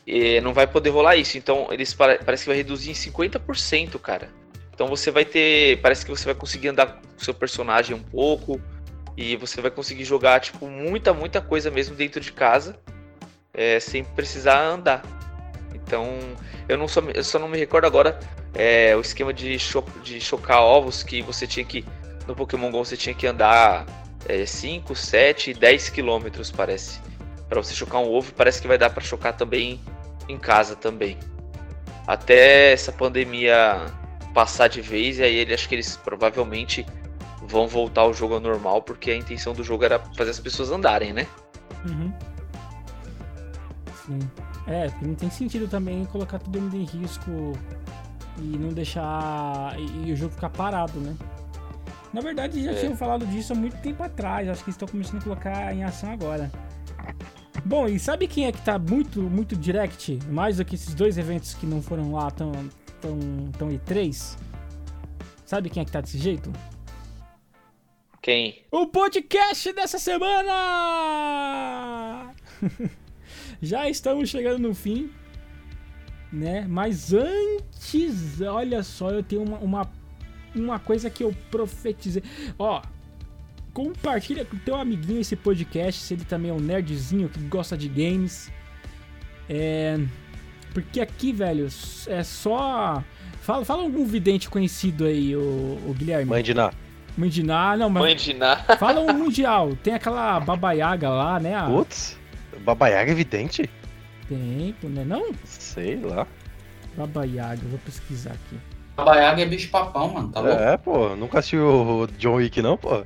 E 0.06 0.40
não 0.40 0.52
vai 0.52 0.66
poder 0.66 0.90
rolar 0.90 1.16
isso. 1.16 1.38
Então 1.38 1.68
eles 1.70 1.94
pare- 1.94 2.18
parece 2.24 2.42
que 2.44 2.48
vai 2.50 2.56
reduzir 2.56 2.90
em 2.90 2.94
50%, 2.94 3.98
cara. 3.98 4.28
Então 4.74 4.88
você 4.88 5.10
vai 5.10 5.24
ter. 5.24 5.80
Parece 5.80 6.04
que 6.04 6.10
você 6.10 6.24
vai 6.24 6.34
conseguir 6.34 6.68
andar 6.68 6.86
com 7.00 7.18
seu 7.18 7.32
personagem 7.34 7.94
um 7.94 8.02
pouco. 8.02 8.60
E 9.16 9.36
você 9.36 9.60
vai 9.60 9.70
conseguir 9.70 10.04
jogar, 10.04 10.40
tipo, 10.40 10.66
muita, 10.66 11.12
muita 11.12 11.40
coisa 11.40 11.70
mesmo 11.70 11.94
dentro 11.94 12.20
de 12.20 12.32
casa. 12.32 12.78
é, 13.54 13.78
sem 13.80 14.02
precisar 14.04 14.60
andar. 14.62 15.02
Então, 15.91 16.07
eu 16.68 16.78
não 16.78 16.86
só, 16.86 17.01
eu 17.01 17.24
só 17.24 17.36
não 17.36 17.49
me 17.49 17.59
recordo 17.59 17.84
agora 17.84 18.20
é, 18.55 18.95
o 18.95 19.01
esquema 19.01 19.34
de, 19.34 19.59
cho 19.59 19.84
de 20.05 20.20
chocar 20.20 20.62
ovos 20.62 21.03
que 21.03 21.20
você 21.20 21.49
tinha 21.49 21.66
que. 21.66 21.84
No 22.28 22.36
Pokémon 22.36 22.70
GO 22.70 22.84
você 22.84 22.97
tinha 22.97 23.12
que 23.12 23.26
andar 23.26 23.84
é, 24.28 24.47
5, 24.47 24.95
7, 24.95 25.53
10 25.53 25.88
quilômetros, 25.91 26.49
parece. 26.49 27.01
Pra 27.49 27.61
você 27.61 27.74
chocar 27.74 28.01
um 28.01 28.09
ovo, 28.09 28.32
parece 28.34 28.62
que 28.62 28.68
vai 28.68 28.78
dar 28.78 28.91
pra 28.91 29.03
chocar 29.03 29.32
também 29.32 29.80
em 30.28 30.38
casa 30.38 30.76
também. 30.76 31.18
Até 32.07 32.70
essa 32.70 32.93
pandemia 32.93 33.84
passar 34.32 34.68
de 34.68 34.80
vez, 34.80 35.18
e 35.18 35.24
aí 35.24 35.34
ele 35.34 35.53
acho 35.53 35.68
que 35.68 35.74
eles 35.74 35.97
provavelmente 35.97 36.86
vão 37.49 37.66
voltar 37.66 38.03
ao 38.03 38.14
jogo 38.14 38.34
ao 38.34 38.41
normal, 38.41 38.80
porque 38.80 39.11
a 39.11 39.16
intenção 39.16 39.55
do 39.55 39.64
jogo 39.64 39.84
era 39.84 39.99
fazer 40.16 40.30
as 40.30 40.38
pessoas 40.38 40.70
andarem, 40.70 41.12
né? 41.12 41.26
Uhum. 41.84 42.12
Sim. 44.07 44.20
É, 44.66 44.88
porque 44.88 45.06
não 45.06 45.14
tem 45.14 45.30
sentido 45.30 45.66
também 45.68 46.04
colocar 46.06 46.38
todo 46.38 46.61
mundo 46.61 46.76
em 46.76 46.84
risco 46.84 47.30
e 48.38 48.42
não 48.58 48.68
deixar. 48.72 49.74
e, 49.78 50.08
e 50.08 50.12
o 50.12 50.16
jogo 50.16 50.32
ficar 50.34 50.50
parado, 50.50 50.98
né? 51.00 51.16
Na 52.12 52.20
verdade, 52.20 52.62
já 52.62 52.72
É. 52.72 52.74
tinham 52.74 52.96
falado 52.96 53.24
disso 53.26 53.52
há 53.52 53.56
muito 53.56 53.76
tempo 53.78 54.02
atrás. 54.02 54.48
Acho 54.48 54.64
que 54.64 54.70
estão 54.70 54.86
começando 54.88 55.18
a 55.20 55.24
colocar 55.24 55.72
em 55.74 55.84
ação 55.84 56.11
agora. 56.12 56.50
Bom, 57.64 57.86
e 57.86 57.98
sabe 57.98 58.26
quem 58.26 58.46
é 58.46 58.52
que 58.52 58.61
tá 58.62 58.78
muito, 58.78 59.20
muito 59.22 59.54
direct? 59.56 60.18
Mais 60.28 60.56
do 60.56 60.64
que 60.64 60.74
esses 60.74 60.94
dois 60.94 61.18
eventos 61.18 61.54
que 61.54 61.66
não 61.66 61.80
foram 61.82 62.12
lá 62.12 62.30
tão, 62.30 62.52
tão, 63.00 63.18
tão 63.58 63.68
E3? 63.68 64.36
Sabe 65.44 65.68
quem 65.70 65.82
é 65.82 65.84
que 65.84 65.92
tá 65.92 66.00
desse 66.00 66.16
jeito? 66.18 66.50
Quem? 68.22 68.62
O 68.70 68.86
podcast 68.86 69.72
dessa 69.72 69.98
semana! 69.98 70.52
Já 73.62 73.88
estamos 73.88 74.28
chegando 74.28 74.58
no 74.58 74.74
fim, 74.74 75.11
né? 76.32 76.66
Mas 76.68 77.12
antes, 77.12 78.40
olha 78.40 78.82
só, 78.82 79.11
eu 79.11 79.22
tenho 79.22 79.42
uma, 79.42 79.58
uma, 79.58 79.90
uma 80.54 80.78
coisa 80.78 81.11
que 81.11 81.22
eu 81.22 81.34
profetizei. 81.50 82.22
Ó, 82.58 82.80
compartilha 83.72 84.44
com 84.44 84.56
teu 84.58 84.76
amiguinho 84.76 85.20
esse 85.20 85.36
podcast, 85.36 86.00
se 86.00 86.14
ele 86.14 86.24
também 86.24 86.50
é 86.50 86.54
um 86.54 86.61
nerdzinho 86.61 87.28
que 87.28 87.40
gosta 87.40 87.76
de 87.76 87.88
games. 87.88 88.50
É. 89.48 89.98
Porque 90.72 91.00
aqui, 91.00 91.32
velho, 91.32 91.66
é 92.06 92.22
só. 92.22 93.02
Fala, 93.40 93.64
fala 93.64 93.82
algum 93.82 94.04
vidente 94.04 94.48
conhecido 94.48 95.04
aí, 95.04 95.34
o, 95.34 95.40
o 95.86 95.94
Guilherme. 95.96 96.26
Mãe 96.26 96.42
de 96.42 96.54
Ná. 96.54 96.72
Mandiná, 97.16 97.76
não, 97.76 97.90
mas 97.90 98.02
Mãe 98.02 98.16
de 98.16 98.34
Ná. 98.34 98.56
Fala 98.78 99.00
um 99.00 99.12
mundial. 99.12 99.76
Tem 99.82 99.94
aquela 99.94 100.38
babaiaga 100.40 101.08
lá, 101.08 101.40
né? 101.40 101.54
A... 101.54 101.66
Putz, 101.66 102.19
Babaiaga 102.61 103.11
é 103.11 103.12
evidente? 103.12 103.68
Tem, 104.28 104.74
né? 104.82 105.04
Não? 105.04 105.32
Sei 105.44 105.96
lá. 105.96 106.26
Babaiaga, 106.96 107.61
eu 107.62 107.70
vou 107.70 107.78
pesquisar 107.80 108.30
aqui. 108.32 108.58
A 108.96 109.04
Baiaga 109.04 109.42
é 109.42 109.46
bicho 109.46 109.70
papão, 109.70 110.12
mano, 110.12 110.28
tá 110.30 110.40
louco? 110.40 110.62
É, 110.62 110.76
pô, 110.76 111.16
nunca 111.16 111.38
assistiu 111.38 111.64
o 111.64 112.06
John 112.18 112.34
Wick 112.34 112.61
não, 112.61 112.76
pô? 112.76 113.04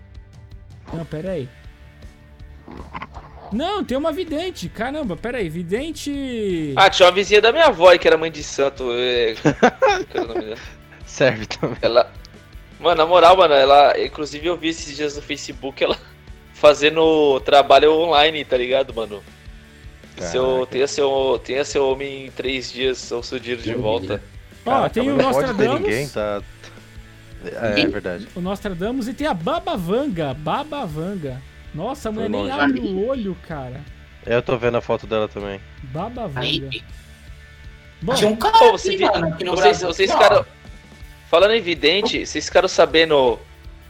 Não, 0.93 1.05
pera 1.05 1.33
aí. 1.33 1.49
Não, 3.53 3.85
tem 3.85 3.97
uma 3.97 4.13
vidente. 4.13 4.69
Caramba, 4.69 5.17
pera 5.17 5.39
aí. 5.39 5.49
Vidente. 5.49 6.75
Ah, 6.77 6.91
tinha 6.91 7.07
uma 7.07 7.15
vizinha 7.15 7.41
da 7.41 7.53
minha 7.53 7.67
avó 7.67 7.91
aí, 7.91 7.99
que 7.99 8.09
era 8.09 8.17
mãe 8.17 8.31
de 8.31 8.43
santo. 8.43 8.85
é? 8.91 9.35
Serve 11.07 11.47
também. 11.47 11.79
Ela. 11.81 12.11
Mano, 12.81 12.97
na 12.97 13.07
moral, 13.07 13.37
mano, 13.37 13.55
ela. 13.55 13.99
Inclusive 13.99 14.47
eu 14.47 14.57
vi 14.57 14.69
esses 14.69 14.97
dias 14.97 15.15
no 15.15 15.23
Facebook 15.23 15.83
ela 15.83 15.97
fazendo 16.53 17.39
trabalho 17.41 17.93
online, 17.93 18.45
tá 18.45 18.57
ligado, 18.57 18.93
mano? 18.93 19.23
Seu, 20.17 20.67
tenha, 20.67 20.87
seu, 20.87 21.41
tenha 21.45 21.65
seu 21.65 21.89
homem 21.89 22.27
em 22.27 22.31
três 22.31 22.73
dias, 22.73 23.11
ou 23.11 23.23
seu 23.23 23.39
dinheiro 23.39 23.63
de 23.63 23.75
volta. 23.75 24.23
Ó, 24.65 24.89
tem 24.89 25.11
o 25.11 25.17
mas 25.17 25.25
não 25.27 25.33
pode 25.33 25.47
ter 25.47 25.53
Nostradamus. 25.53 25.81
ninguém, 25.81 26.09
tá... 26.09 26.43
É, 27.45 27.81
é 27.83 27.87
verdade. 27.87 28.29
O 28.35 28.41
Nostradamus 28.41 29.09
e 29.09 29.13
tem 29.13 29.27
a 29.27 29.35
Babavanga. 29.35 30.33
Babavanga. 30.35 31.43
Nossa, 31.75 32.09
a 32.09 32.13
mulher 32.13 32.31
nem 32.31 32.51
abre 32.51 32.81
o 32.81 33.07
olho, 33.07 33.37
cara. 33.47 33.81
Eu 34.25 34.41
tô 34.41 34.57
vendo 34.57 34.77
a 34.79 34.81
foto 34.81 35.07
dela 35.07 35.29
também. 35.29 35.61
Babavanga. 35.83 36.41
Aí, 36.41 36.83
Bom, 38.01 38.15
tinha 38.15 38.31
um 38.31 38.37
cara 38.37 38.59
Pô, 38.59 38.73
você 38.73 38.91
aqui, 38.91 39.05
mano, 39.05 39.29
aqui 39.29 39.45
no 39.45 39.51
Vocês, 39.53 39.79
Brasil, 39.79 39.89
vocês 39.89 40.13
ficaram. 40.13 40.47
Falando 41.31 41.53
em 41.53 41.61
vidente, 41.61 42.25
vocês 42.25 42.47
ficaram 42.47 42.69
sabendo 42.69 43.39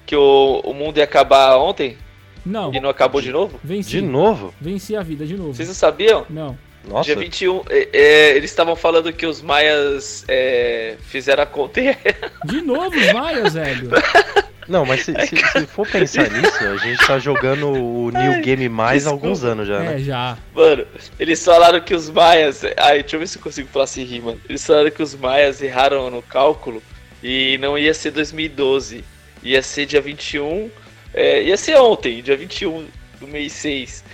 que 0.07 0.17
o, 0.17 0.61
o 0.65 0.73
mundo 0.73 0.99
ia 0.99 1.05
acabar 1.05 1.57
ontem 1.59 1.99
não. 2.45 2.73
e 2.75 2.81
não 2.81 2.89
acabou 2.91 3.21
de 3.21 3.31
novo? 3.33 3.59
Venci. 3.63 3.91
De 3.91 4.01
novo? 4.03 4.55
Venci 4.61 4.97
a 4.97 5.03
vida 5.03 5.25
de 5.27 5.37
novo. 5.37 5.55
Vocês 5.55 5.69
não 5.69 5.75
sabiam? 5.75 6.27
Não. 6.29 6.57
Nossa, 6.87 7.07
Dia 7.07 7.17
21, 7.17 7.63
é, 7.71 7.89
é, 7.95 8.37
eles 8.37 8.51
estavam 8.51 8.77
falando 8.77 9.11
que 9.11 9.25
os 9.25 9.41
maias 9.41 10.23
é, 10.29 10.97
fizeram 11.01 11.43
a 11.43 11.47
conta 11.47 11.81
e 11.81 11.97
De 12.45 12.61
novo 12.61 12.95
os 12.95 13.13
Maias, 13.13 13.55
velho. 13.55 13.89
não, 14.69 14.85
mas 14.85 15.01
se, 15.03 15.15
se- 15.27 15.37
se 15.61 15.67
for 15.67 15.89
pensar 15.89 16.31
nisso, 16.31 16.59
a 16.63 16.77
gente 16.77 17.07
tá 17.07 17.19
jogando 17.19 17.71
o 17.71 18.11
New 18.11 18.43
Game 18.43 18.69
mais 18.69 19.07
há 19.07 19.11
alguns 19.11 19.45
anos 19.45 19.67
já, 19.67 19.79
né? 19.81 19.95
É, 19.95 19.99
já. 19.99 20.37
Mano, 20.55 20.87
eles 21.19 21.43
falaram 21.43 21.81
que 21.81 21.95
os 21.95 22.11
maias. 22.11 22.63
Ai, 22.77 23.01
deixa 23.01 23.17
eu 23.17 23.21
ver 23.21 23.29
se 23.29 23.39
eu 23.39 23.43
consigo 23.43 23.69
falar 23.69 23.87
sem 23.87 24.05
rir, 24.05 24.21
mano. 24.21 24.39
Eles 24.47 24.63
falaram 24.67 24.91
que 24.91 25.03
os 25.03 25.15
maias 25.15 25.63
erraram 25.63 26.11
no 26.11 26.21
cálculo 26.21 26.83
e 27.23 27.57
não 27.63 27.79
ia 27.79 27.95
ser 27.95 28.11
2012. 28.11 29.03
Ia 29.43 29.63
ser 29.63 29.87
dia 29.87 30.03
21. 30.03 30.71
É, 31.15 31.43
ia 31.45 31.57
ser 31.57 31.77
ontem, 31.77 32.23
dia 32.23 32.37
21 32.37 32.87
do 33.21 33.27
mês 33.29 33.53
6. 33.53 34.05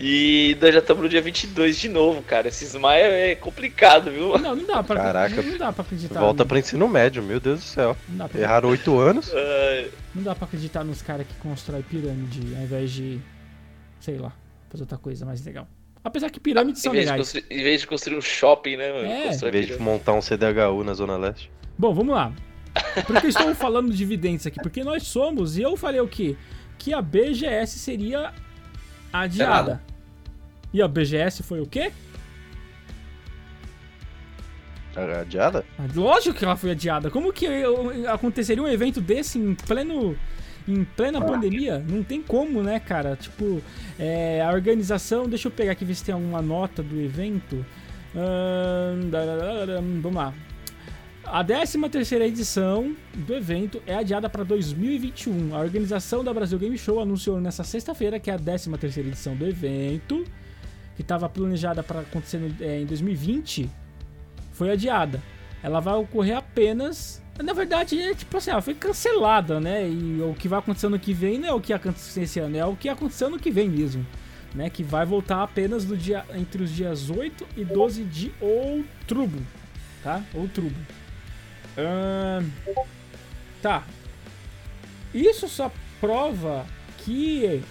E 0.00 0.56
nós 0.60 0.72
já 0.72 0.78
estamos 0.80 1.02
no 1.02 1.08
dia 1.08 1.20
22 1.20 1.76
de 1.78 1.88
novo, 1.88 2.22
cara. 2.22 2.46
Esses 2.48 2.72
maias 2.76 3.12
é 3.12 3.34
complicado, 3.34 4.10
viu? 4.12 4.38
Não, 4.38 4.54
não 4.54 4.64
dá 4.64 4.82
pra, 4.82 4.94
Caraca. 4.96 5.42
não 5.42 5.58
dá 5.58 5.72
pra 5.72 5.82
acreditar. 5.82 6.20
Volta 6.20 6.44
no- 6.44 6.48
pra 6.48 6.58
ensino 6.58 6.86
médio, 6.88 7.20
meu 7.22 7.40
Deus 7.40 7.60
do 7.60 7.64
céu. 7.64 7.96
não, 8.08 8.16
dá 8.18 8.28
pra, 8.28 8.40
Erraram 8.40 8.68
oito 8.68 8.96
anos. 8.98 9.32
Ai, 9.34 9.90
não 10.14 10.22
dá 10.22 10.34
pra 10.36 10.44
acreditar 10.46 10.84
nos 10.84 11.02
caras 11.02 11.26
que 11.26 11.34
constroem 11.40 11.82
pirâmide 11.82 12.54
ao 12.56 12.62
invés 12.62 12.92
de, 12.92 13.18
sei 14.00 14.18
lá, 14.18 14.32
fazer 14.70 14.84
outra 14.84 14.98
coisa 14.98 15.26
mais 15.26 15.44
legal. 15.44 15.66
Apesar 16.04 16.30
que 16.30 16.38
pirâmides 16.38 16.80
são 16.80 16.92
legais. 16.92 17.18
construir, 17.18 17.44
em 17.50 17.62
vez 17.64 17.80
de 17.80 17.86
construir 17.88 18.16
um 18.16 18.22
shopping, 18.22 18.76
né, 18.76 18.92
mano? 18.92 19.04
É. 19.10 19.22
Constrói 19.26 19.48
Em 19.50 19.52
vez 19.52 19.66
de 19.66 19.78
montar 19.78 20.12
um 20.12 20.22
CDHU 20.22 20.84
na 20.84 20.94
Zona 20.94 21.16
Leste. 21.16 21.50
Bom, 21.76 21.92
vamos 21.92 22.14
lá. 22.14 22.32
Por 23.06 23.20
que 23.20 23.26
eu 23.26 23.30
estou 23.30 23.54
falando 23.54 23.90
de 23.90 23.96
dividentes 23.96 24.46
aqui? 24.46 24.60
Porque 24.62 24.82
nós 24.84 25.04
somos, 25.04 25.56
e 25.56 25.62
eu 25.62 25.76
falei 25.76 26.00
o 26.00 26.08
quê? 26.08 26.36
Que 26.78 26.92
a 26.92 27.02
BGS 27.02 27.78
seria 27.78 28.32
adiada. 29.12 29.82
E 30.72 30.82
a 30.82 30.88
BGS 30.88 31.42
foi 31.42 31.60
o 31.60 31.66
quê? 31.66 31.92
Adiada? 34.96 35.64
Ah, 35.78 35.84
Lógico 35.94 36.36
que 36.36 36.44
ela 36.44 36.56
foi 36.56 36.72
adiada. 36.72 37.10
Como 37.10 37.32
que 37.32 37.46
aconteceria 38.08 38.62
um 38.62 38.68
evento 38.68 39.00
desse 39.00 39.38
em 39.38 39.54
pleno 39.54 40.16
em 40.66 40.84
plena 40.84 41.20
pandemia? 41.24 41.78
Não 41.88 42.02
tem 42.02 42.20
como, 42.20 42.62
né, 42.62 42.78
cara? 42.80 43.16
Tipo, 43.16 43.62
é, 43.98 44.42
a 44.42 44.50
organização. 44.52 45.28
Deixa 45.28 45.48
eu 45.48 45.52
pegar 45.52 45.72
aqui 45.72 45.84
ver 45.84 45.94
se 45.94 46.04
tem 46.04 46.12
alguma 46.14 46.42
nota 46.42 46.82
do 46.82 47.00
evento. 47.00 47.64
Darararam, 49.10 49.82
vamos 50.02 50.14
lá. 50.14 50.34
A 51.30 51.44
13 51.44 51.78
terceira 51.90 52.26
edição 52.26 52.96
do 53.14 53.34
evento 53.34 53.82
é 53.86 53.94
adiada 53.94 54.30
para 54.30 54.44
2021. 54.44 55.54
A 55.54 55.58
organização 55.60 56.24
da 56.24 56.32
Brasil 56.32 56.58
Game 56.58 56.76
Show 56.78 57.00
anunciou 57.00 57.38
nessa 57.40 57.62
sexta-feira 57.62 58.18
que 58.18 58.30
é 58.30 58.34
a 58.34 58.38
13 58.38 58.70
terceira 58.78 59.08
edição 59.08 59.36
do 59.36 59.46
evento, 59.46 60.24
que 60.96 61.02
estava 61.02 61.28
planejada 61.28 61.82
para 61.82 62.00
acontecer 62.00 62.38
no- 62.38 62.54
é, 62.64 62.80
em 62.80 62.86
2020, 62.86 63.68
foi 64.52 64.70
adiada. 64.70 65.22
Ela 65.62 65.80
vai 65.80 65.94
ocorrer 65.94 66.36
apenas. 66.36 67.22
Na 67.42 67.52
verdade, 67.52 68.00
é 68.00 68.14
tipo 68.14 68.36
assim, 68.36 68.50
ela 68.50 68.62
foi 68.62 68.74
cancelada, 68.74 69.60
né? 69.60 69.88
E 69.88 70.20
o 70.22 70.34
que 70.34 70.48
vai 70.48 70.58
acontecer 70.58 70.86
ano 70.86 70.98
que 70.98 71.12
vem 71.12 71.38
não 71.38 71.48
é 71.48 71.52
o 71.52 71.60
que 71.60 71.72
aconteceu 71.72 72.22
esse 72.22 72.40
ano, 72.40 72.56
é 72.56 72.64
o 72.64 72.74
que 72.74 72.88
aconteceu 72.88 73.28
ano 73.28 73.38
que 73.38 73.50
vem 73.50 73.68
mesmo. 73.68 74.04
Né? 74.54 74.70
Que 74.70 74.82
vai 74.82 75.04
voltar 75.04 75.42
apenas 75.42 75.84
no 75.84 75.94
dia, 75.96 76.24
entre 76.34 76.62
os 76.62 76.70
dias 76.70 77.10
8 77.10 77.46
e 77.56 77.64
12 77.64 78.02
de 78.04 78.32
outubro. 78.40 79.40
Tá? 80.02 80.22
Outubro. 80.32 80.74
Ahn, 81.78 82.44
tá. 83.62 83.84
Isso 85.14 85.48
só 85.48 85.70
prova 86.00 86.66
que 86.98 87.62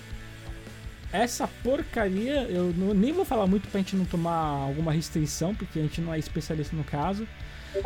essa 1.12 1.48
porcaria, 1.64 2.44
eu 2.50 2.74
não- 2.76 2.94
nem 2.94 3.12
vou 3.14 3.26
falar 3.26 3.48
muito 3.48 3.68
pra 3.68 3.80
gente 3.80 3.96
não 3.96 4.06
tomar 4.06 4.34
alguma 4.34 4.92
restrição, 4.92 5.54
porque 5.54 5.80
a 5.80 5.82
gente 5.82 6.02
não 6.02 6.14
é 6.14 6.20
especialista 6.20 6.76
no 6.76 6.84
caso. 6.84 7.28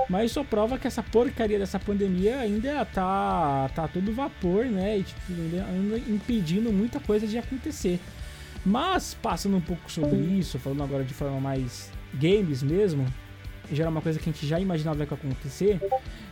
Mas 0.08 0.32
só 0.32 0.44
prova 0.44 0.78
que 0.78 0.88
essa 0.88 1.04
porcaria 1.04 1.58
dessa 1.60 1.80
pandemia 1.80 2.40
ainda 2.40 2.86
tá, 2.86 3.70
tá 3.76 3.88
todo 3.88 4.14
vapor, 4.14 4.66
né? 4.66 5.00
E 5.00 5.04
tipo, 5.04 5.20
ainda 5.68 5.98
impedindo 5.98 6.72
muita 6.72 7.00
coisa 7.00 7.26
de 7.28 7.38
acontecer. 7.38 8.00
Mas, 8.64 9.16
passando 9.16 9.58
um 9.58 9.62
pouco 9.62 9.92
sobre 9.92 10.18
isso, 10.18 10.60
falando 10.60 10.84
agora 10.84 11.04
de 11.04 11.14
forma 11.16 11.40
mais 11.42 11.92
games 12.14 12.62
mesmo, 12.62 13.06
já 13.76 13.84
era 13.84 13.90
uma 13.90 14.02
coisa 14.02 14.20
que 14.20 14.30
a 14.30 14.34
gente 14.34 14.46
já 14.46 14.60
imaginava 14.60 15.06
que 15.06 15.14
ia 15.14 15.18
acontecer. 15.18 15.80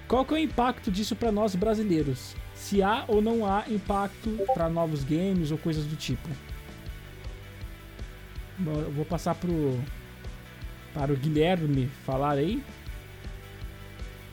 Qual 0.08 0.26
que 0.26 0.34
é 0.34 0.38
o 0.38 0.40
impacto 0.40 0.92
disso 0.92 1.16
para 1.16 1.32
nós 1.32 1.56
brasileiros? 1.56 2.36
Se 2.56 2.82
há 2.82 3.06
ou 3.08 3.22
não 3.22 3.46
há 3.46 3.64
impacto 3.68 4.38
para 4.54 4.68
novos 4.70 5.04
games 5.04 5.52
ou 5.52 5.58
coisas 5.58 5.86
do 5.86 5.96
tipo? 5.96 6.28
Bom, 8.58 8.80
Eu 8.80 8.92
vou 8.92 9.06
passar 9.06 9.36
pro 9.36 9.80
para 10.94 11.14
o 11.14 11.16
Guilherme 11.16 11.90
falar 12.06 12.32
aí. 12.32 12.64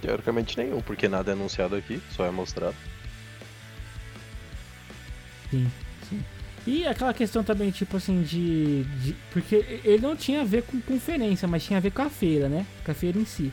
Teoricamente 0.00 0.56
nenhum, 0.56 0.80
porque 0.80 1.08
nada 1.08 1.30
é 1.30 1.34
anunciado 1.34 1.76
aqui, 1.76 2.00
só 2.10 2.24
é 2.24 2.30
mostrado. 2.30 2.76
Sim, 5.50 5.70
sim. 5.78 5.85
E 6.66 6.84
aquela 6.86 7.14
questão 7.14 7.44
também, 7.44 7.70
tipo 7.70 7.96
assim, 7.96 8.22
de, 8.22 8.82
de- 8.84 9.16
Porque 9.30 9.80
ele 9.84 9.98
não 10.02 10.16
tinha 10.16 10.40
a 10.40 10.44
ver 10.44 10.62
com 10.64 10.80
conferência, 10.80 11.46
mas 11.46 11.64
tinha 11.64 11.76
a 11.76 11.80
ver 11.80 11.92
com 11.92 12.02
a 12.02 12.10
feira, 12.10 12.48
né? 12.48 12.66
Com 12.84 12.90
a 12.90 12.94
feira 12.94 13.18
em 13.18 13.24
si. 13.24 13.52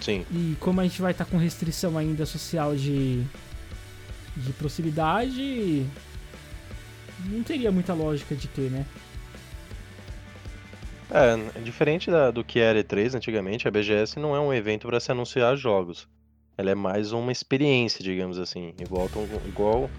Sim. 0.00 0.26
E 0.32 0.56
como 0.58 0.80
a 0.80 0.84
gente 0.84 1.00
vai 1.00 1.12
estar 1.12 1.24
com 1.24 1.36
restrição 1.36 1.96
ainda 1.96 2.26
social 2.26 2.74
de. 2.74 3.22
de 4.36 4.52
proximidade. 4.58 5.86
Não 7.26 7.42
teria 7.44 7.70
muita 7.70 7.94
lógica 7.94 8.34
de 8.34 8.48
ter, 8.48 8.68
né? 8.70 8.84
É, 11.10 11.60
diferente 11.60 12.10
da- 12.10 12.30
do 12.30 12.42
que 12.42 12.58
era 12.58 12.82
E3 12.82 13.14
antigamente, 13.14 13.68
a 13.68 13.70
BGS 13.70 14.18
não 14.18 14.34
é 14.34 14.40
um 14.40 14.52
evento 14.52 14.88
para 14.88 14.98
se 14.98 15.12
anunciar 15.12 15.56
jogos. 15.56 16.08
Ela 16.58 16.70
é 16.70 16.74
mais 16.74 17.12
uma 17.12 17.30
experiência, 17.30 18.02
digamos 18.02 18.38
assim. 18.38 18.74
Igual, 18.80 19.08
igual 19.46 19.90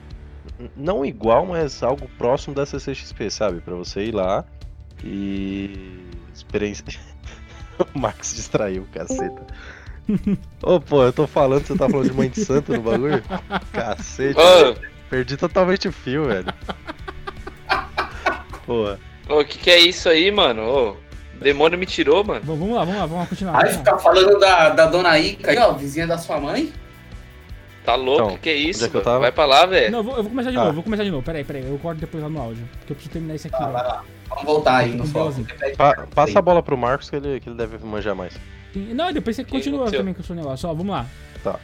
não 0.76 1.06
igual, 1.06 1.46
mas 1.46 1.82
algo 1.84 2.10
próximo 2.18 2.56
da 2.56 2.66
CCXP, 2.66 3.30
sabe? 3.30 3.62
Pra 3.62 3.76
você 3.76 4.06
ir 4.06 4.14
lá 4.14 4.46
e 5.04 6.08
experiência. 6.34 6.86
o 7.94 8.00
Max 8.00 8.36
distraiu, 8.36 8.88
caceta. 8.94 9.46
Ô, 10.62 10.80
pô, 10.80 11.04
eu 11.04 11.14
tô 11.14 11.28
falando, 11.28 11.66
você 11.66 11.76
tá 11.76 11.90
falando 11.90 12.10
de 12.10 12.16
mãe 12.16 12.30
de 12.30 12.44
santo 12.44 12.74
no 12.74 12.82
bagulho? 12.82 13.24
Cacete, 13.72 14.40
Ô, 14.40 14.76
perdi 15.10 15.36
totalmente 15.36 15.88
o 15.88 15.92
fio, 15.92 16.26
velho. 16.26 16.54
Pô, 18.66 18.98
ô, 19.30 19.42
o 19.42 19.46
que, 19.46 19.60
que 19.60 19.70
é 19.70 19.80
isso 19.80 20.10
aí, 20.10 20.32
mano? 20.32 20.64
Ô, 20.64 20.90
o 20.92 20.98
demônio 21.40 21.78
me 21.78 21.86
tirou, 21.86 22.24
mano. 22.24 22.42
Bom, 22.44 22.56
vamos 22.56 22.76
lá, 22.76 22.84
vamos 22.84 23.00
lá, 23.00 23.06
vamos 23.06 23.30
continuar. 23.30 23.64
Aí 23.64 23.74
ficar 23.74 24.00
falando 24.00 24.40
da, 24.40 24.70
da 24.70 24.86
dona 24.88 25.20
Ica 25.20 25.52
aí, 25.52 25.58
ó, 25.58 25.74
vizinha 25.74 26.08
da 26.08 26.18
sua 26.18 26.40
mãe. 26.40 26.74
Tá 27.86 27.96
louco? 27.96 28.24
Então, 28.26 28.38
que, 28.38 28.50
é 28.50 28.56
isso? 28.56 28.80
onde 28.80 28.86
é 28.86 28.90
que 28.90 28.96
eu 28.96 29.00
mano? 29.00 29.06
tava? 29.06 29.20
Vai 29.20 29.32
pra 29.32 29.46
lá, 29.46 29.66
velho. 29.66 29.92
Não, 29.92 30.00
eu 30.00 30.04
vou, 30.04 30.18
eu 30.18 30.24
vou 30.24 30.30
começar 30.32 30.52
de 30.52 30.58
Ah. 30.58 30.62
novo, 30.62 30.74
vou 30.74 30.84
começar 30.84 31.04
de 31.04 31.12
novo. 31.12 31.24
Peraí, 31.24 31.44
peraí, 31.44 31.66
eu 31.70 31.78
corto 31.78 32.02
depois 32.02 32.24
lá 32.24 32.30
no 32.30 32.42
áudio. 32.42 32.68
Porque 32.80 32.94
eu 32.94 32.96
preciso 32.96 33.14
terminar 33.14 33.36
isso 33.36 33.48
aqui. 33.48 33.56
Ah, 33.60 33.68
vai 33.68 33.84
lá. 33.84 34.04
Vamos 34.30 34.44
voltar 34.44 34.78
aí 34.78 34.94
no 34.96 35.06
foco. 35.06 35.36
Pa- 35.78 36.08
passa 36.16 36.40
a 36.40 36.42
bola 36.42 36.64
pro 36.64 36.76
Marcos 36.76 37.10
que 37.10 37.16
ele, 37.16 37.40
que 37.40 37.48
ele 37.50 37.56
deve 37.56 37.78
manjar 37.86 38.16
mais. 38.16 38.34
Sim, 38.74 38.94
Não, 38.94 39.14
depois 39.14 39.36
você 39.36 39.44
Que 39.44 39.52
continua 39.52 39.80
aconteceu? 39.82 40.00
também 40.00 40.14
com 40.14 40.22
o 40.22 40.24
seu 40.24 40.36
negócio. 40.36 40.68
Ó, 40.68 40.74
vamos 40.74 40.92
lá. 40.96 41.06
Tá. 41.44 41.60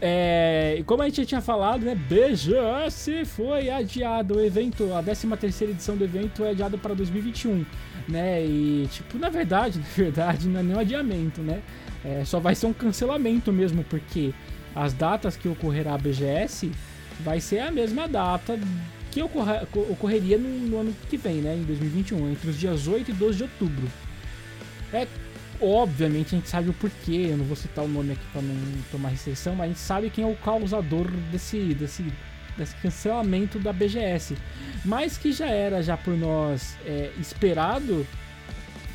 É, 0.00 0.76
e 0.78 0.82
como 0.84 1.02
a 1.02 1.06
gente 1.06 1.18
já 1.22 1.24
tinha 1.26 1.40
falado, 1.40 1.82
né? 1.84 1.94
BGS 1.94 3.24
foi 3.24 3.70
adiado. 3.70 4.36
O 4.36 4.44
evento, 4.44 4.92
a 4.94 5.02
13 5.02 5.26
terceira 5.36 5.72
edição 5.72 5.96
do 5.96 6.04
evento 6.04 6.44
é 6.44 6.50
adiado 6.50 6.76
para 6.78 6.94
2021, 6.94 7.64
né? 8.08 8.42
E, 8.44 8.88
tipo, 8.90 9.18
na 9.18 9.28
verdade, 9.30 9.78
na 9.80 9.84
verdade, 9.96 10.48
não 10.48 10.60
é 10.60 10.62
nem 10.62 10.76
um 10.76 10.80
adiamento, 10.80 11.40
né? 11.40 11.60
É, 12.04 12.24
só 12.24 12.38
vai 12.40 12.54
ser 12.54 12.66
um 12.66 12.72
cancelamento 12.72 13.52
mesmo, 13.52 13.84
porque 13.84 14.32
as 14.74 14.92
datas 14.92 15.36
que 15.36 15.48
ocorrerá 15.48 15.94
a 15.94 15.98
BGS 15.98 16.70
vai 17.20 17.40
ser 17.40 17.58
a 17.60 17.70
mesma 17.70 18.06
data 18.08 18.58
que 19.10 19.22
ocorra- 19.22 19.66
co- 19.70 19.86
ocorreria 19.90 20.38
no, 20.38 20.48
no 20.48 20.80
ano 20.80 20.94
que 21.08 21.16
vem, 21.16 21.36
né? 21.36 21.56
Em 21.56 21.62
2021, 21.64 22.30
entre 22.30 22.50
os 22.50 22.58
dias 22.58 22.86
8 22.86 23.10
e 23.10 23.14
12 23.14 23.36
de 23.38 23.42
outubro. 23.44 23.88
É 24.92 25.06
Obviamente 25.62 26.34
a 26.34 26.38
gente 26.38 26.48
sabe 26.48 26.70
o 26.70 26.72
porquê, 26.72 27.28
eu 27.30 27.36
não 27.36 27.44
vou 27.44 27.54
citar 27.54 27.84
o 27.84 27.88
nome 27.88 28.12
aqui 28.12 28.22
para 28.32 28.40
não 28.40 28.54
tomar 28.90 29.10
restrição, 29.10 29.54
mas 29.54 29.64
a 29.66 29.68
gente 29.68 29.80
sabe 29.80 30.08
quem 30.08 30.24
é 30.24 30.26
o 30.26 30.34
causador 30.36 31.06
desse, 31.30 31.74
desse, 31.74 32.02
desse 32.56 32.74
cancelamento 32.76 33.58
da 33.58 33.70
BGS. 33.70 34.38
Mas 34.86 35.18
que 35.18 35.32
já 35.32 35.48
era 35.50 35.82
já 35.82 35.98
por 35.98 36.16
nós 36.16 36.78
é, 36.86 37.10
esperado, 37.20 38.06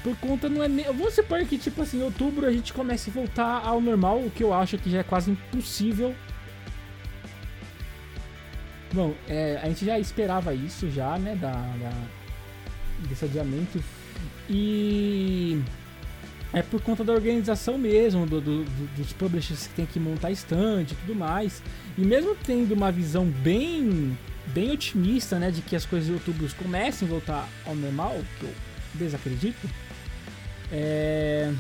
por 0.05 0.15
conta 0.17 0.47
não 0.47 0.61
é 0.61 0.67
nem. 0.67 0.85
Vamos 0.85 1.15
supor 1.15 1.43
que 1.45 1.57
tipo 1.57 1.81
assim, 1.81 1.99
em 1.99 2.03
outubro 2.03 2.45
a 2.45 2.51
gente 2.51 2.71
comece 2.71 3.09
a 3.09 3.13
voltar 3.13 3.65
ao 3.65 3.81
normal, 3.81 4.19
o 4.19 4.29
que 4.29 4.43
eu 4.43 4.53
acho 4.53 4.77
que 4.77 4.91
já 4.91 4.99
é 4.99 5.03
quase 5.03 5.31
impossível. 5.31 6.13
Bom, 8.93 9.15
é, 9.27 9.59
a 9.63 9.65
gente 9.67 9.83
já 9.83 9.97
esperava 9.99 10.53
isso 10.53 10.89
já, 10.91 11.17
né, 11.17 11.35
da, 11.35 11.51
da- 11.51 12.07
desse 13.09 13.25
adiamento. 13.25 13.83
E 14.47 15.59
é 16.53 16.61
por 16.61 16.79
conta 16.81 17.03
da 17.03 17.11
organização 17.11 17.75
mesmo, 17.77 18.27
do- 18.27 18.39
do- 18.39 18.63
do- 18.63 18.95
dos 18.95 19.11
publishers 19.11 19.65
que 19.67 19.73
tem 19.73 19.85
que 19.87 19.99
montar 19.99 20.29
stand 20.31 20.83
e 20.83 20.95
tudo 20.95 21.15
mais. 21.15 21.63
E 21.97 22.01
mesmo 22.01 22.35
tendo 22.45 22.73
uma 22.75 22.91
visão 22.91 23.25
bem, 23.25 24.15
bem 24.53 24.71
otimista, 24.71 25.39
né, 25.39 25.49
de 25.49 25.61
que 25.63 25.75
as 25.75 25.83
coisas 25.85 26.07
de 26.07 26.13
outubro 26.13 26.47
comecem 26.55 27.07
a 27.07 27.11
voltar 27.11 27.49
ao 27.65 27.75
normal, 27.75 28.15
que 28.39 28.45
eu 28.45 28.53
desacredito, 28.93 29.67
É... 30.72 31.53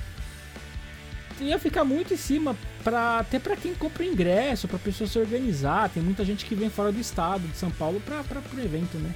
Ia 1.39 1.59
ficar 1.59 1.83
muito 1.83 2.13
em 2.13 2.17
cima, 2.17 2.55
pra, 2.83 3.19
até 3.19 3.39
para 3.39 3.57
quem 3.57 3.73
compra 3.73 4.05
ingresso, 4.05 4.67
pra 4.67 4.79
pessoa 4.79 5.07
se 5.07 5.19
organizar. 5.19 5.89
Tem 5.89 6.01
muita 6.01 6.23
gente 6.23 6.45
que 6.45 6.55
vem 6.55 6.69
fora 6.69 6.91
do 6.91 6.99
estado, 6.99 7.47
de 7.47 7.57
São 7.57 7.69
Paulo, 7.71 7.99
pra, 8.01 8.23
pro 8.23 8.61
evento, 8.61 8.97
né? 8.97 9.13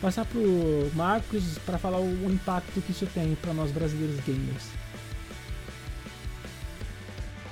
Passar 0.00 0.24
pro 0.26 0.90
Marcos 0.94 1.58
para 1.64 1.78
falar 1.78 1.98
o 1.98 2.30
impacto 2.30 2.80
que 2.82 2.92
isso 2.92 3.06
tem 3.06 3.34
para 3.34 3.52
nós 3.52 3.72
brasileiros 3.72 4.20
gamers. 4.20 4.68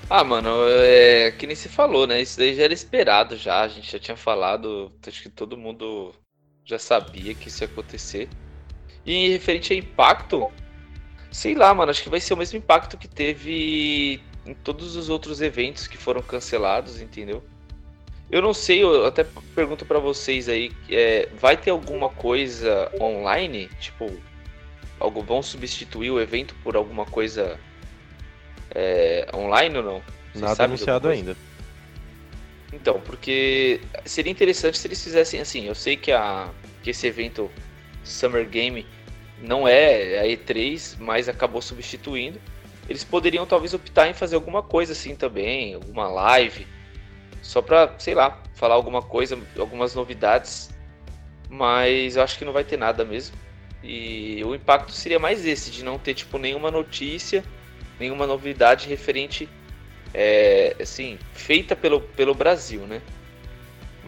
Ah, 0.08 0.22
mano, 0.22 0.50
é 0.68 1.32
que 1.32 1.46
nem 1.48 1.56
se 1.56 1.68
falou, 1.68 2.06
né? 2.06 2.22
Isso 2.22 2.38
daí 2.38 2.54
já 2.54 2.62
era 2.62 2.72
esperado 2.72 3.36
já. 3.36 3.62
A 3.62 3.68
gente 3.68 3.90
já 3.90 3.98
tinha 3.98 4.16
falado, 4.16 4.92
acho 5.04 5.22
que 5.22 5.28
todo 5.28 5.56
mundo 5.56 6.14
já 6.64 6.78
sabia 6.78 7.34
que 7.34 7.48
isso 7.48 7.64
ia 7.64 7.68
acontecer. 7.68 8.28
E 9.04 9.30
referente 9.30 9.72
a 9.72 9.76
impacto, 9.76 10.48
sei 11.30 11.54
lá, 11.54 11.72
mano, 11.74 11.90
acho 11.90 12.02
que 12.02 12.08
vai 12.08 12.20
ser 12.20 12.34
o 12.34 12.36
mesmo 12.36 12.58
impacto 12.58 12.96
que 12.96 13.08
teve 13.08 14.20
em 14.44 14.54
todos 14.54 14.96
os 14.96 15.08
outros 15.08 15.40
eventos 15.40 15.86
que 15.86 15.96
foram 15.96 16.22
cancelados, 16.22 17.00
entendeu? 17.00 17.42
Eu 18.30 18.42
não 18.42 18.52
sei, 18.52 18.82
eu 18.82 19.06
até 19.06 19.24
pergunto 19.54 19.84
para 19.84 19.98
vocês 19.98 20.48
aí, 20.48 20.72
é, 20.90 21.28
vai 21.38 21.56
ter 21.56 21.70
alguma 21.70 22.08
coisa 22.08 22.90
online? 23.00 23.68
Tipo, 23.80 24.10
algo 24.98 25.22
vão 25.22 25.42
substituir 25.42 26.10
o 26.10 26.20
evento 26.20 26.54
por 26.62 26.76
alguma 26.76 27.04
coisa 27.04 27.58
é, 28.74 29.28
online 29.32 29.76
ou 29.78 29.82
não? 29.82 30.02
Vocês 30.32 30.42
Nada 30.42 30.64
anunciado 30.64 31.08
ainda. 31.08 31.36
Então, 32.72 33.00
porque 33.00 33.80
seria 34.04 34.30
interessante 34.30 34.76
se 34.76 34.86
eles 34.86 35.02
fizessem 35.02 35.40
assim. 35.40 35.66
Eu 35.66 35.74
sei 35.74 35.96
que, 35.96 36.10
a, 36.10 36.50
que 36.82 36.90
esse 36.90 37.06
evento 37.06 37.50
Summer 38.02 38.46
Game 38.48 38.84
não 39.40 39.66
é 39.66 40.18
a 40.20 40.24
E3, 40.24 40.96
mas 40.98 41.28
acabou 41.28 41.60
substituindo. 41.60 42.40
Eles 42.88 43.04
poderiam 43.04 43.46
talvez 43.46 43.74
optar 43.74 44.08
em 44.08 44.14
fazer 44.14 44.36
alguma 44.36 44.62
coisa 44.62 44.92
assim 44.92 45.14
também, 45.14 45.74
alguma 45.74 46.08
live, 46.08 46.66
só 47.42 47.60
pra, 47.60 47.94
sei 47.98 48.14
lá, 48.14 48.40
falar 48.54 48.74
alguma 48.74 49.02
coisa, 49.02 49.38
algumas 49.58 49.94
novidades. 49.94 50.70
Mas 51.48 52.16
eu 52.16 52.22
acho 52.22 52.38
que 52.38 52.44
não 52.44 52.52
vai 52.52 52.64
ter 52.64 52.76
nada 52.76 53.04
mesmo. 53.04 53.36
E 53.82 54.42
o 54.44 54.54
impacto 54.54 54.92
seria 54.92 55.18
mais 55.18 55.44
esse, 55.44 55.70
de 55.70 55.84
não 55.84 55.98
ter 55.98 56.14
tipo 56.14 56.38
nenhuma 56.38 56.70
notícia 56.70 57.44
nenhuma 57.98 58.26
novidade 58.26 58.88
referente, 58.88 59.48
é, 60.12 60.76
assim, 60.80 61.18
feita 61.32 61.74
pelo, 61.74 62.00
pelo 62.00 62.34
Brasil, 62.34 62.80
né? 62.82 63.00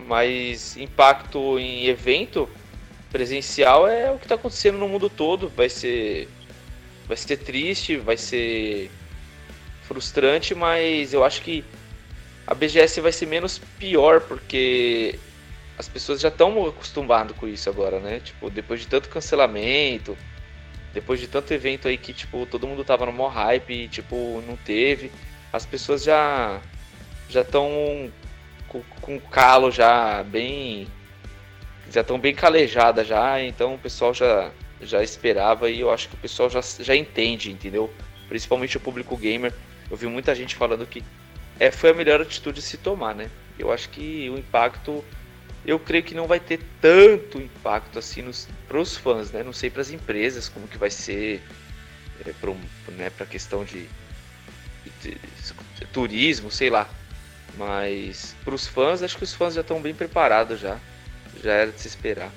Mas 0.07 0.76
impacto 0.76 1.59
em 1.59 1.87
evento 1.87 2.49
presencial 3.11 3.89
é 3.89 4.11
o 4.11 4.19
que 4.19 4.25
está 4.25 4.35
acontecendo 4.35 4.79
no 4.79 4.89
mundo 4.89 5.09
todo. 5.09 5.49
Vai 5.49 5.69
ser, 5.69 6.29
vai 7.07 7.17
ser 7.17 7.39
triste, 7.39 7.97
vai 7.97 8.17
ser 8.17 8.91
frustrante, 9.83 10.55
mas 10.55 11.13
eu 11.13 11.25
acho 11.25 11.43
que 11.43 11.65
a 12.47 12.55
BGS 12.55 13.01
vai 13.01 13.13
ser 13.13 13.27
menos 13.27 13.59
pior 13.79 14.21
porque 14.21 15.19
as 15.79 15.89
pessoas 15.89 16.21
já 16.21 16.29
estão 16.29 16.67
acostumadas 16.67 17.37
com 17.37 17.47
isso 17.47 17.69
agora, 17.71 18.01
né? 18.01 18.21
Tipo, 18.21 18.51
depois 18.51 18.81
de 18.81 18.87
tanto 18.87 19.09
cancelamento, 19.09 20.17
depois 20.93 21.21
de 21.21 21.29
tanto 21.29 21.53
evento 21.55 21.89
aí 21.89 21.97
que, 21.97 22.13
tipo, 22.13 22.45
todo 22.47 22.67
mundo 22.67 22.85
tava 22.85 23.07
no 23.07 23.13
maior 23.13 23.29
hype 23.29 23.73
e, 23.73 23.89
tipo, 23.89 24.43
não 24.47 24.57
teve, 24.57 25.13
as 25.53 25.65
pessoas 25.65 26.03
já 26.03 26.61
já 27.29 27.43
estão 27.43 28.11
com, 28.69 28.83
com 29.01 29.21
calo 29.21 29.71
já 29.71 30.23
bem 30.23 30.89
já 31.91 32.03
estão 32.03 32.18
bem 32.18 32.34
calejadas 32.34 33.07
já, 33.07 33.43
então 33.43 33.74
o 33.74 33.78
pessoal 33.78 34.12
já 34.12 34.51
já 34.80 35.03
esperava 35.03 35.68
e 35.68 35.80
eu 35.80 35.91
acho 35.91 36.09
que 36.09 36.14
o 36.14 36.18
pessoal 36.18 36.49
já, 36.49 36.61
já 36.80 36.95
entende, 36.95 37.51
entendeu? 37.51 37.93
Principalmente 38.28 38.76
o 38.76 38.80
público 38.80 39.16
gamer. 39.16 39.53
Eu 39.91 39.97
vi 39.97 40.07
muita 40.07 40.34
gente 40.34 40.55
falando 40.55 40.86
que 40.86 41.03
é, 41.59 41.70
foi 41.70 41.91
a 41.91 41.95
melhor 41.95 42.20
atitude 42.20 42.61
de 42.61 42.66
se 42.66 42.76
tomar, 42.76 43.14
né? 43.14 43.30
Eu 43.59 43.72
acho 43.72 43.89
que 43.89 44.30
o 44.30 44.39
impacto 44.39 45.05
eu 45.66 45.78
creio 45.78 46.05
que 46.05 46.14
não 46.14 46.26
vai 46.26 46.39
ter 46.39 46.61
tanto 46.80 47.39
impacto 47.39 47.99
assim 47.99 48.24
para 48.68 48.78
os 48.78 48.97
fãs, 48.97 49.30
né? 49.32 49.43
Não 49.43 49.53
sei 49.53 49.68
para 49.68 49.82
as 49.82 49.91
empresas 49.91 50.49
como 50.49 50.68
que 50.68 50.78
vai 50.78 50.91
ser 50.91 51.43
é, 52.24 52.32
para 52.32 52.53
né, 52.93 53.11
a 53.18 53.26
questão 53.26 53.64
de, 53.64 53.86
de, 55.03 55.14
de, 55.14 55.86
turismo, 55.93 56.51
sei 56.51 56.70
lá. 56.70 56.89
Mas 57.57 58.36
para 58.45 58.55
os 58.55 58.66
fãs, 58.66 59.03
acho 59.03 59.16
que 59.16 59.24
os 59.24 59.34
fãs 59.34 59.55
já 59.55 59.62
estão 59.62 59.80
bem 59.80 59.95
preparados 59.95 60.61
já. 60.61 60.78
Já 61.43 61.53
era 61.53 61.72
de 61.72 61.80
se 61.80 61.89
esperar. 61.89 62.30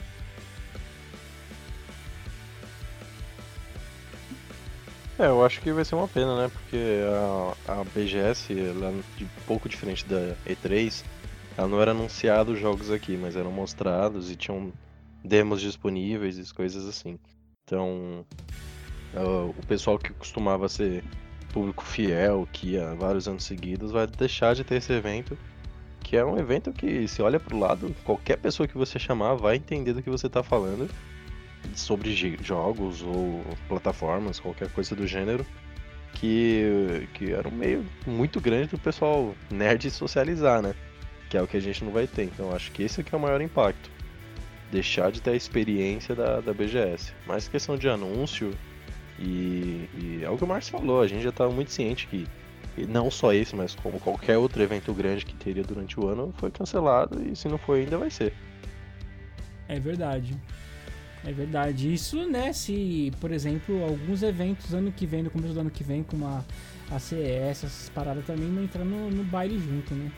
É, 5.21 5.27
eu 5.27 5.45
acho 5.45 5.61
que 5.61 5.71
vai 5.71 5.85
ser 5.85 5.93
uma 5.93 6.07
pena, 6.07 6.35
né? 6.35 6.51
Porque 6.51 6.77
a, 7.67 7.81
a 7.81 7.83
BGS, 7.83 8.59
ela 8.59 8.87
é 8.87 8.89
um 8.89 9.03
pouco 9.45 9.69
diferente 9.69 10.03
da 10.05 10.35
E3, 10.47 11.03
ela 11.55 11.67
não 11.67 11.79
era 11.79 11.91
anunciado 11.91 12.53
os 12.53 12.59
jogos 12.59 12.89
aqui, 12.89 13.15
mas 13.15 13.35
eram 13.35 13.51
mostrados 13.51 14.31
e 14.31 14.35
tinham 14.35 14.73
demos 15.23 15.61
disponíveis 15.61 16.39
e 16.39 16.53
coisas 16.53 16.87
assim. 16.87 17.19
Então, 17.63 18.25
uh, 19.13 19.49
o 19.49 19.65
pessoal 19.67 19.99
que 19.99 20.11
costumava 20.13 20.67
ser 20.67 21.03
público 21.53 21.83
fiel, 21.83 22.47
que 22.51 22.79
há 22.79 22.95
vários 22.95 23.27
anos 23.27 23.43
seguidos, 23.43 23.91
vai 23.91 24.07
deixar 24.07 24.55
de 24.55 24.63
ter 24.63 24.75
esse 24.75 24.91
evento, 24.91 25.37
que 26.11 26.17
é 26.17 26.25
um 26.25 26.37
evento 26.37 26.73
que, 26.73 27.07
se 27.07 27.21
olha 27.21 27.39
para 27.39 27.55
o 27.55 27.57
lado, 27.57 27.95
qualquer 28.03 28.35
pessoa 28.35 28.67
que 28.67 28.77
você 28.77 28.99
chamar 28.99 29.35
vai 29.35 29.55
entender 29.55 29.93
do 29.93 30.03
que 30.03 30.09
você 30.09 30.27
está 30.27 30.43
falando 30.43 30.89
sobre 31.73 32.13
jogos 32.43 33.01
ou 33.01 33.41
plataformas, 33.69 34.37
qualquer 34.37 34.69
coisa 34.73 34.93
do 34.93 35.07
gênero, 35.07 35.45
que, 36.15 37.07
que 37.13 37.31
era 37.31 37.47
um 37.47 37.51
meio 37.53 37.85
muito 38.05 38.41
grande 38.41 38.67
do 38.67 38.77
pessoal 38.77 39.33
nerd 39.49 39.89
socializar, 39.89 40.61
né? 40.61 40.75
que 41.29 41.37
é 41.37 41.41
o 41.41 41.47
que 41.47 41.55
a 41.55 41.61
gente 41.61 41.81
não 41.81 41.93
vai 41.93 42.07
ter. 42.07 42.23
Então 42.23 42.53
acho 42.53 42.73
que 42.73 42.83
esse 42.83 42.99
aqui 42.99 43.15
é 43.15 43.17
o 43.17 43.21
maior 43.21 43.39
impacto. 43.39 43.89
Deixar 44.69 45.13
de 45.13 45.21
ter 45.21 45.29
a 45.29 45.35
experiência 45.37 46.13
da, 46.13 46.41
da 46.41 46.53
BGS. 46.53 47.13
Mas 47.25 47.47
questão 47.47 47.77
de 47.77 47.87
anúncio 47.87 48.51
e, 49.17 49.87
e 49.95 50.19
é 50.25 50.29
o 50.29 50.35
que 50.35 50.43
o 50.43 50.47
Márcio 50.47 50.73
falou, 50.73 51.01
a 51.01 51.07
gente 51.07 51.23
já 51.23 51.29
estava 51.29 51.53
muito 51.53 51.71
ciente 51.71 52.05
que 52.07 52.27
não 52.77 53.11
só 53.11 53.33
esse, 53.33 53.55
mas 53.55 53.75
como 53.75 53.99
qualquer 53.99 54.37
outro 54.37 54.61
evento 54.61 54.93
grande 54.93 55.25
que 55.25 55.35
teria 55.35 55.63
durante 55.63 55.99
o 55.99 56.07
ano, 56.07 56.33
foi 56.37 56.51
cancelado 56.51 57.21
e 57.21 57.35
se 57.35 57.47
não 57.47 57.57
foi 57.57 57.81
ainda 57.81 57.97
vai 57.97 58.09
ser. 58.09 58.33
É 59.67 59.79
verdade. 59.79 60.35
É 61.25 61.31
verdade. 61.31 61.93
Isso, 61.93 62.25
né, 62.25 62.51
se, 62.51 63.11
por 63.19 63.31
exemplo, 63.31 63.83
alguns 63.83 64.23
eventos 64.23 64.73
ano 64.73 64.91
que 64.91 65.05
vem, 65.05 65.23
no 65.23 65.29
começo 65.29 65.53
do 65.53 65.59
ano 65.59 65.69
que 65.69 65.83
vem, 65.83 66.03
como 66.03 66.25
a, 66.25 66.43
a 66.89 66.99
CES, 66.99 67.19
essas 67.19 67.91
paradas 67.93 68.25
também 68.25 68.47
não 68.47 68.63
entrar 68.63 68.83
no, 68.83 69.09
no 69.09 69.23
baile 69.23 69.59
junto, 69.59 69.93
né? 69.93 70.11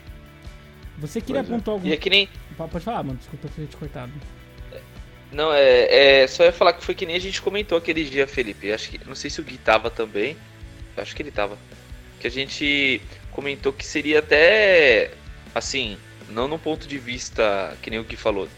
Você 0.98 1.20
queria 1.20 1.42
pois 1.42 1.50
é. 1.50 1.54
apontar 1.54 1.72
é. 1.72 1.76
algum. 1.76 1.88
E 1.88 1.92
é 1.92 1.96
que 1.96 2.08
nem. 2.08 2.28
Pode 2.56 2.80
falar, 2.80 3.02
mano, 3.02 3.18
desculpa 3.18 3.48
ter 3.48 3.66
te 3.66 3.76
cortado. 3.76 4.12
Não, 5.32 5.52
é, 5.52 6.22
é. 6.22 6.26
Só 6.26 6.44
ia 6.44 6.52
falar 6.52 6.72
que 6.72 6.84
foi 6.84 6.94
que 6.94 7.04
nem 7.04 7.16
a 7.16 7.20
gente 7.20 7.42
comentou 7.42 7.76
aquele 7.76 8.04
dia, 8.04 8.26
Felipe. 8.26 8.72
Acho 8.72 8.90
que. 8.90 9.00
Não 9.06 9.14
sei 9.14 9.28
se 9.28 9.40
o 9.40 9.44
Gui 9.44 9.58
tava 9.58 9.90
também. 9.90 10.36
Acho 10.96 11.14
que 11.14 11.22
ele 11.22 11.32
tava. 11.32 11.58
Que 12.24 12.28
a 12.28 12.30
gente 12.30 13.02
comentou 13.30 13.70
que 13.70 13.84
seria 13.84 14.20
até. 14.20 15.10
Assim, 15.54 15.98
não 16.30 16.48
no 16.48 16.58
ponto 16.58 16.88
de 16.88 16.96
vista 16.96 17.76
que 17.82 17.90
nem 17.90 17.98
o 17.98 18.04
Gui 18.04 18.16
falou. 18.16 18.48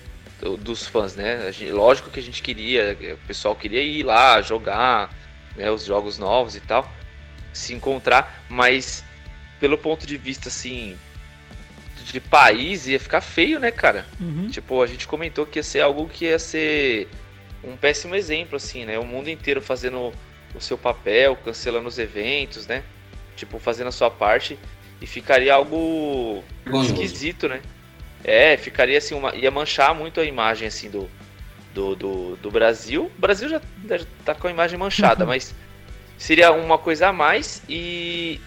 Dos 0.61 0.87
fãs, 0.87 1.17
né? 1.17 1.51
Gente, 1.51 1.73
lógico 1.73 2.09
que 2.09 2.21
a 2.21 2.23
gente 2.23 2.41
queria, 2.41 2.97
o 3.13 3.27
pessoal 3.27 3.57
queria 3.57 3.83
ir 3.83 4.05
lá 4.05 4.41
jogar 4.41 5.13
né, 5.57 5.69
os 5.69 5.85
jogos 5.85 6.17
novos 6.17 6.55
e 6.55 6.61
tal, 6.61 6.89
se 7.53 7.75
encontrar, 7.75 8.45
mas 8.49 9.03
pelo 9.59 9.77
ponto 9.77 10.07
de 10.07 10.17
vista 10.17 10.49
assim 10.49 10.97
de 12.05 12.21
país 12.21 12.87
ia 12.87 13.01
ficar 13.01 13.21
feio, 13.21 13.59
né, 13.59 13.73
cara? 13.73 14.07
Uhum. 14.21 14.49
Tipo, 14.49 14.81
a 14.81 14.87
gente 14.87 15.09
comentou 15.09 15.45
que 15.45 15.59
ia 15.59 15.63
ser 15.65 15.81
algo 15.81 16.09
que 16.09 16.27
ia 16.27 16.39
ser 16.39 17.09
um 17.65 17.77
péssimo 17.77 18.15
exemplo, 18.15 18.55
assim, 18.55 18.85
né? 18.85 18.97
O 18.97 19.05
mundo 19.05 19.29
inteiro 19.29 19.61
fazendo 19.61 20.13
o 20.55 20.61
seu 20.61 20.79
papel, 20.79 21.35
cancelando 21.35 21.89
os 21.89 21.99
eventos, 21.99 22.65
né? 22.69 22.85
Tipo, 23.37 23.59
fazendo 23.59 23.89
a 23.89 23.93
sua 23.93 24.11
parte 24.11 24.59
e 25.01 25.07
ficaria 25.07 25.55
algo 25.55 26.43
esquisito, 26.83 27.49
né? 27.49 27.61
É, 28.25 28.57
ficaria 28.57 28.99
assim, 28.99 29.15
uma, 29.15 29.35
ia 29.37 29.51
manchar 29.51 29.95
muito 29.95 30.21
a 30.21 30.25
imagem, 30.25 30.67
assim, 30.67 30.91
do, 30.91 31.09
do, 31.73 31.95
do, 31.95 32.37
do 32.37 32.51
Brasil. 32.51 33.11
O 33.17 33.21
Brasil 33.21 33.49
já, 33.49 33.61
já 33.85 34.05
tá 34.25 34.35
com 34.35 34.49
a 34.49 34.51
imagem 34.51 34.79
manchada, 34.79 35.25
mas 35.27 35.55
seria 36.19 36.51
uma 36.51 36.79
coisa 36.79 37.09
a 37.09 37.13
mais 37.13 37.63
e 37.69 38.41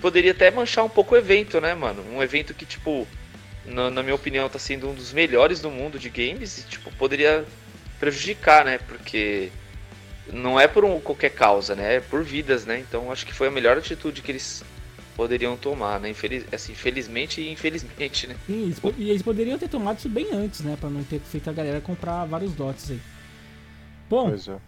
poderia 0.00 0.30
até 0.30 0.50
manchar 0.50 0.84
um 0.84 0.88
pouco 0.88 1.14
o 1.14 1.18
evento, 1.18 1.60
né, 1.60 1.74
mano? 1.74 2.04
Um 2.14 2.22
evento 2.22 2.54
que, 2.54 2.64
tipo, 2.64 3.06
na, 3.64 3.90
na, 3.90 4.02
minha 4.02 4.14
opinião, 4.14 4.48
tá 4.48 4.58
sendo 4.58 4.88
um 4.88 4.94
dos 4.94 5.12
melhores 5.12 5.60
do 5.60 5.70
mundo 5.70 5.98
de 5.98 6.08
games 6.08 6.58
e, 6.58 6.62
tipo, 6.62 6.90
poderia 6.92 7.44
prejudicar, 7.98 8.64
né? 8.64 8.78
Porque 8.78 9.50
não 10.32 10.58
é 10.58 10.66
por 10.66 10.84
um, 10.84 11.00
qualquer 11.00 11.30
causa, 11.30 11.74
né? 11.74 11.96
É 11.96 12.00
por 12.00 12.22
vidas, 12.22 12.64
né? 12.64 12.80
Então 12.80 13.10
acho 13.10 13.26
que 13.26 13.32
foi 13.32 13.48
a 13.48 13.50
melhor 13.50 13.78
atitude 13.78 14.22
que 14.22 14.32
eles 14.32 14.64
poderiam 15.16 15.56
tomar, 15.56 15.98
né? 15.98 16.10
Infeliz, 16.10 16.44
assim, 16.52 16.74
felizmente 16.74 17.40
e 17.40 17.50
infelizmente, 17.50 18.26
né? 18.26 18.36
Sim, 18.46 18.64
eles, 18.64 18.80
e 18.98 19.10
eles 19.10 19.22
poderiam 19.22 19.58
ter 19.58 19.68
tomado 19.68 19.98
isso 19.98 20.08
bem 20.08 20.32
antes, 20.32 20.60
né? 20.60 20.76
Pra 20.78 20.90
não 20.90 21.02
ter 21.02 21.20
feito 21.20 21.48
a 21.48 21.52
galera 21.52 21.80
comprar 21.80 22.24
vários 22.26 22.52
dots 22.54 22.90
aí. 22.90 23.00
Bom, 24.08 24.32
é. 24.34 24.58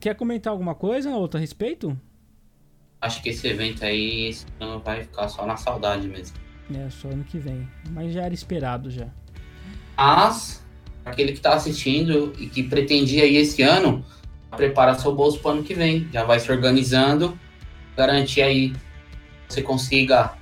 quer 0.00 0.14
comentar 0.14 0.52
alguma 0.52 0.74
coisa, 0.74 1.10
outra 1.10 1.38
a 1.38 1.40
respeito? 1.40 1.98
Acho 3.00 3.22
que 3.22 3.28
esse 3.28 3.46
evento 3.46 3.84
aí 3.84 4.26
esse 4.26 4.44
ano 4.58 4.80
vai 4.80 5.02
ficar 5.02 5.28
só 5.28 5.46
na 5.46 5.56
saudade 5.56 6.08
mesmo. 6.08 6.36
É, 6.74 6.90
só 6.90 7.08
ano 7.08 7.24
que 7.24 7.38
vem. 7.38 7.66
Mas 7.90 8.12
já 8.12 8.22
era 8.22 8.34
esperado 8.34 8.90
já. 8.90 9.08
Mas, 9.96 10.62
aquele 11.04 11.32
que 11.32 11.40
tá 11.40 11.54
assistindo 11.54 12.32
e 12.38 12.46
que 12.48 12.62
pretendia 12.62 13.24
ir 13.24 13.36
esse 13.36 13.62
ano, 13.62 14.04
prepara 14.56 14.94
seu 14.94 15.14
bolso 15.14 15.38
para 15.40 15.52
ano 15.52 15.62
que 15.62 15.74
vem. 15.74 16.08
Já 16.12 16.24
vai 16.24 16.40
se 16.40 16.50
organizando, 16.50 17.38
garantir 17.96 18.42
aí 18.42 18.70
que 18.70 19.54
você 19.54 19.62
consiga 19.62 20.34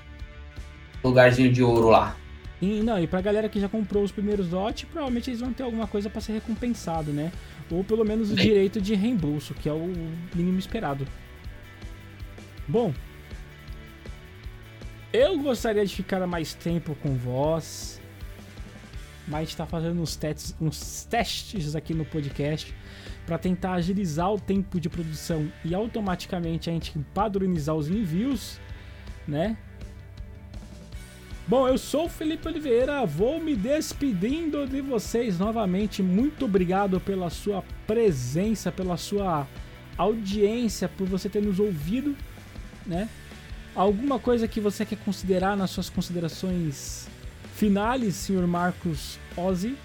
lugarzinho 1.03 1.53
de 1.53 1.63
ouro 1.63 1.89
lá. 1.89 2.17
E, 2.61 2.81
não, 2.83 2.99
e 2.99 3.07
pra 3.07 3.21
galera 3.21 3.49
que 3.49 3.61
já 3.61 3.69
comprou 3.69 4.03
os 4.03 4.11
primeiros 4.11 4.51
lotes, 4.51 4.89
provavelmente 4.89 5.29
eles 5.29 5.41
vão 5.41 5.53
ter 5.53 5.63
alguma 5.63 5.87
coisa 5.87 6.09
para 6.09 6.21
ser 6.21 6.33
recompensado, 6.33 7.13
né? 7.13 7.31
Ou 7.71 7.85
pelo 7.85 8.05
menos 8.05 8.31
o 8.31 8.37
Sim. 8.37 8.43
direito 8.43 8.81
de 8.81 8.95
reembolso, 8.95 9.53
que 9.55 9.69
é 9.69 9.73
o 9.73 9.93
mínimo 10.35 10.59
esperado. 10.59 11.07
Bom, 12.67 12.95
eu 15.13 15.39
gostaria 15.39 15.85
de 15.85 15.95
ficar 15.95 16.27
mais 16.27 16.55
tempo 16.55 16.97
com 17.03 17.15
vós, 17.17 17.96
mas 19.27 19.35
a 19.35 19.45
gente 19.45 19.57
tá 19.57 19.67
fazendo 19.67 20.01
uns 20.01 20.17
testes, 20.17 20.55
uns 20.61 21.05
testes 21.05 21.75
aqui 21.75 21.93
no 21.93 22.05
podcast 22.05 22.75
para 23.27 23.37
tentar 23.39 23.73
agilizar 23.73 24.33
o 24.33 24.39
tempo 24.39 24.79
de 24.79 24.89
produção 24.89 25.51
e 25.65 25.75
automaticamente 25.75 26.71
a 26.71 26.73
gente 26.73 26.97
padronizar 27.13 27.75
os 27.75 27.89
envios, 27.89 28.61
né? 29.27 29.57
Bom, 31.49 31.69
eu 31.69 31.79
sou 31.79 32.07
o 32.07 32.09
Felipe 32.09 32.49
Oliveira, 32.49 33.07
vou 33.07 33.41
me 33.41 33.55
despedindo 33.55 34.67
de 34.67 34.81
vocês 34.81 35.39
novamente. 35.39 36.03
Muito 36.03 36.45
obrigado 36.45 37.01
pela 37.01 37.31
sua 37.31 37.63
presença, 37.87 38.73
pela 38.73 38.97
sua 38.97 39.47
audiência, 39.97 40.89
por 40.89 41.07
você 41.07 41.29
ter 41.29 41.41
nos 41.41 41.61
ouvido, 41.61 42.17
né? 42.85 43.09
Alguma 43.77 44.19
coisa 44.19 44.49
que 44.49 44.61
você 44.61 44.85
quer 44.85 44.99
considerar 44.99 45.57
nas 45.57 45.71
suas 45.71 45.89
considerações 45.89 47.09
finais, 47.57 48.15
senhor 48.15 48.47
Marcos 48.47 49.19
Ozzy? 49.37 49.77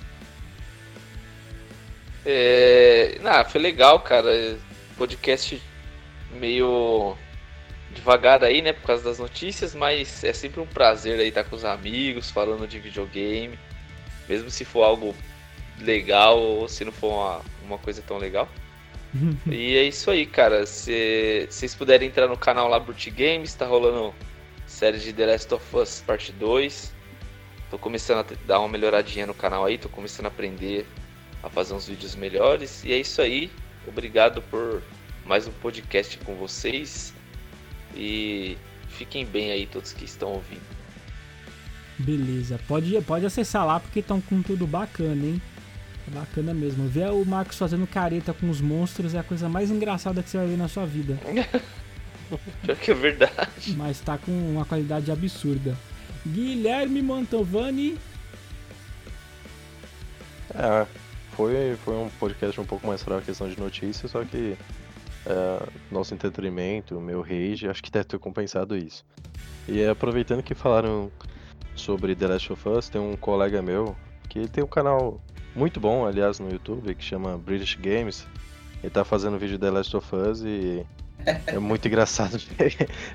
É... 2.26 3.18
Ah, 3.24 3.44
foi 3.46 3.62
legal, 3.62 4.00
cara. 4.02 4.58
Podcast 4.98 5.62
meio 6.34 7.16
devagar 7.94 8.44
aí, 8.44 8.62
né? 8.62 8.74
Por 8.74 8.86
causa 8.86 9.04
das 9.04 9.20
notícias, 9.20 9.74
mas 9.74 10.24
é 10.24 10.34
sempre 10.34 10.60
um 10.60 10.68
prazer 10.68 11.20
aí 11.20 11.30
estar 11.30 11.46
com 11.46 11.56
os 11.56 11.66
amigos, 11.66 12.30
falando 12.30 12.68
de 12.68 12.78
videogame. 12.80 13.58
Mesmo 14.28 14.52
se 14.52 14.66
for 14.66 14.84
algo 14.84 15.16
legal 15.80 16.40
ou 16.40 16.68
se 16.68 16.86
não 16.86 16.92
for 16.92 17.14
uma, 17.14 17.42
uma 17.66 17.78
coisa 17.78 18.02
tão 18.02 18.18
legal. 18.18 18.50
e 19.50 19.78
é 19.78 19.84
isso 19.84 20.12
aí, 20.12 20.26
cara. 20.26 20.66
Se 20.66 21.48
vocês 21.50 21.74
puderem 21.74 22.10
entrar 22.10 22.28
no 22.28 22.38
canal 22.38 22.68
lá 22.68 22.80
Brute 22.80 23.10
Games, 23.10 23.56
tá 23.56 23.66
rolando 23.66 24.14
série 24.68 25.00
de 25.00 25.14
The 25.14 25.26
Last 25.26 25.54
of 25.54 25.78
Us 25.78 26.04
Parte 26.06 26.32
2. 26.34 27.01
Tô 27.72 27.80
começando 27.80 28.20
a 28.20 28.46
dar 28.46 28.60
uma 28.60 28.68
melhoradinha 28.68 29.26
no 29.26 29.34
canal 29.34 29.64
aí, 29.64 29.78
tô 29.78 29.88
começando 29.88 30.26
a 30.26 30.28
aprender 30.28 30.86
a 31.42 31.50
fazer 31.50 31.74
uns 31.74 31.88
vídeos 31.88 32.18
melhores. 32.18 32.84
E 32.84 32.92
é 32.92 33.00
isso 33.00 33.22
aí. 33.22 33.50
Obrigado 33.88 34.42
por 34.42 34.84
mais 35.26 35.48
um 35.48 35.52
podcast 35.54 36.18
com 36.18 36.36
vocês. 36.36 37.14
E 37.96 38.58
fiquem 38.90 39.26
bem 39.26 39.54
aí 39.54 39.66
todos 39.66 39.94
que 39.94 40.04
estão 40.04 40.34
ouvindo. 40.34 40.62
Beleza, 41.98 42.60
pode, 42.68 43.00
pode 43.04 43.26
acessar 43.26 43.66
lá 43.66 43.80
porque 43.80 44.00
estão 44.00 44.20
com 44.20 44.42
tudo 44.42 44.68
bacana, 44.68 45.26
hein? 45.26 45.42
É 46.10 46.12
bacana 46.12 46.54
mesmo. 46.54 46.90
Ver 46.90 47.10
o 47.12 47.24
Marcos 47.24 47.58
fazendo 47.58 47.88
careta 47.88 48.34
com 48.34 48.50
os 48.50 48.60
monstros 48.60 49.16
é 49.16 49.20
a 49.20 49.24
coisa 49.24 49.48
mais 49.48 49.72
engraçada 49.72 50.22
que 50.22 50.30
você 50.30 50.38
vai 50.38 50.48
ver 50.48 50.58
na 50.58 50.68
sua 50.68 50.86
vida. 50.86 51.18
Pior 52.64 52.76
que 52.76 52.92
é 52.92 52.94
verdade. 52.94 53.74
Mas 53.78 54.02
tá 54.02 54.18
com 54.18 54.32
uma 54.32 54.66
qualidade 54.66 55.10
absurda. 55.10 55.78
Guilherme 56.26 57.02
Mantovani. 57.02 57.98
É, 60.54 60.86
foi, 61.32 61.76
foi 61.84 61.96
um 61.96 62.10
podcast 62.20 62.60
um 62.60 62.66
pouco 62.66 62.86
mais 62.86 63.02
fraco 63.02 63.26
questão 63.26 63.48
de 63.50 63.60
notícias, 63.60 64.12
só 64.12 64.24
que 64.24 64.58
é, 65.26 65.68
nosso 65.92 66.14
entretenimento, 66.14 67.00
meu 67.00 67.22
rage, 67.22 67.68
acho 67.68 67.82
que 67.82 67.92
deve 67.92 68.06
ter 68.06 68.20
compensado 68.20 68.76
isso. 68.76 69.06
E 69.68 69.86
aproveitando 69.86 70.44
que 70.44 70.54
falaram 70.54 71.12
sobre 71.76 72.16
The 72.16 72.28
Last 72.28 72.52
of 72.54 72.70
Us, 72.70 72.90
tem 72.90 73.00
um 73.00 73.16
colega 73.16 73.62
meu 73.62 73.96
que 74.28 74.48
tem 74.48 74.64
um 74.64 74.68
canal 74.68 75.22
muito 75.56 75.80
bom, 75.80 76.06
aliás, 76.06 76.40
no 76.40 76.50
YouTube, 76.50 76.94
que 76.96 77.04
chama 77.04 77.38
British 77.38 77.76
Games. 77.76 78.26
Ele 78.82 78.90
tá 78.90 79.04
fazendo 79.04 79.38
vídeo 79.38 79.58
de 79.58 79.60
The 79.60 79.70
Last 79.70 79.96
of 79.96 80.16
Us 80.16 80.42
e 80.44 80.86
é 81.48 81.60
muito 81.60 81.88
engraçado 81.88 82.38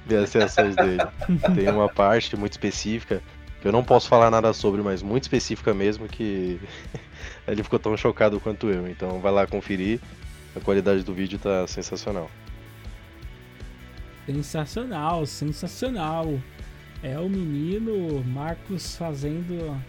ver- 0.06 0.22
as 0.22 0.32
reações 0.32 0.76
dele. 0.76 1.06
Tem 1.54 1.70
uma 1.70 1.88
parte 1.88 2.36
muito 2.36 2.52
específica 2.52 3.22
que 3.60 3.66
eu 3.68 3.72
não 3.72 3.82
posso 3.82 4.08
falar 4.08 4.30
nada 4.30 4.52
sobre, 4.52 4.82
mas 4.82 5.02
muito 5.02 5.24
específica 5.24 5.72
mesmo 5.74 6.06
que 6.08 6.60
ele 7.48 7.62
ficou 7.62 7.78
tão 7.78 7.96
chocado 7.96 8.38
quanto 8.40 8.68
eu. 8.70 8.88
Então 8.88 9.20
vai 9.20 9.32
lá 9.32 9.46
conferir. 9.46 10.00
A 10.54 10.60
qualidade 10.60 11.02
do 11.02 11.12
vídeo 11.12 11.38
tá 11.38 11.66
sensacional. 11.66 12.30
Sensacional, 14.26 15.26
sensacional. 15.26 16.38
É 17.02 17.18
o 17.18 17.28
menino 17.28 18.24
Marcos 18.24 18.96
fazendo. 18.96 19.80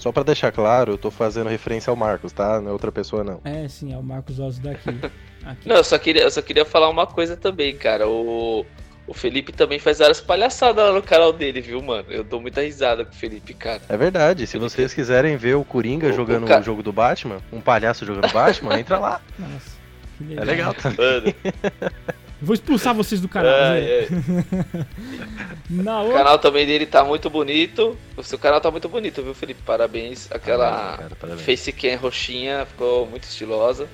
Só 0.00 0.10
pra 0.10 0.22
deixar 0.22 0.50
claro, 0.50 0.92
eu 0.94 0.98
tô 0.98 1.10
fazendo 1.10 1.48
referência 1.50 1.90
ao 1.90 1.96
Marcos, 1.96 2.32
tá? 2.32 2.58
Não 2.58 2.70
é 2.70 2.72
outra 2.72 2.90
pessoa 2.90 3.22
não. 3.22 3.40
É, 3.44 3.68
sim, 3.68 3.92
é 3.92 3.98
o 3.98 4.02
Marcos 4.02 4.40
Ozzy 4.40 4.60
daqui. 4.62 4.88
Aqui. 5.44 5.68
Não, 5.68 5.76
eu 5.76 5.84
só 5.84 5.98
queria, 5.98 6.22
eu 6.22 6.30
só 6.30 6.40
queria 6.42 6.64
falar 6.64 6.88
uma 6.88 7.06
coisa 7.06 7.36
também, 7.36 7.76
cara. 7.76 8.08
O, 8.08 8.64
o 9.06 9.12
Felipe 9.14 9.52
também 9.52 9.78
faz 9.78 9.98
várias 9.98 10.20
palhaçadas 10.20 10.82
lá 10.84 10.92
no 10.92 11.02
canal 11.02 11.32
dele, 11.34 11.60
viu, 11.60 11.80
mano? 11.82 12.04
Eu 12.10 12.22
dou 12.24 12.40
muita 12.40 12.62
risada 12.62 13.04
com 13.04 13.10
o 13.12 13.14
Felipe, 13.14 13.52
cara. 13.54 13.80
É 13.88 13.96
verdade, 13.96 14.46
se 14.46 14.56
vocês 14.58 14.92
quiserem 14.94 15.36
ver 15.36 15.54
o 15.56 15.64
Coringa 15.64 16.08
O- 16.08 16.12
jogando 16.14 16.44
o, 16.44 16.46
ca- 16.46 16.60
jogo 16.62 16.82
do 16.82 16.92
Batman, 16.92 17.38
um 17.52 17.60
palhaço 17.60 18.04
jogando 18.06 18.28
Batman, 18.32 18.78
entra 18.80 18.98
lá. 18.98 19.20
Nossa, 19.38 19.76
que 20.18 20.34
É 20.38 20.44
legal. 20.44 20.74
tá? 20.74 20.90
Mano, 20.90 21.34
Vou 22.42 22.54
expulsar 22.54 22.94
vocês 22.94 23.20
do 23.20 23.28
canal. 23.28 23.52
ai. 23.52 24.08
Na 25.68 26.00
O 26.00 26.04
outra. 26.06 26.18
canal 26.18 26.38
também 26.38 26.66
dele 26.66 26.86
tá 26.86 27.04
muito 27.04 27.28
bonito. 27.30 27.96
O 28.16 28.22
seu 28.22 28.38
canal 28.38 28.60
tá 28.60 28.70
muito 28.70 28.88
bonito, 28.88 29.22
viu, 29.22 29.34
Felipe? 29.34 29.60
Parabéns. 29.64 30.30
Aquela 30.32 30.94
Ah, 30.94 30.96
cara, 30.98 31.16
parabéns. 31.16 31.44
facecam 31.46 31.96
roxinha 31.98 32.66
ficou 32.66 33.06
muito 33.06 33.24
estilosa. 33.24 33.86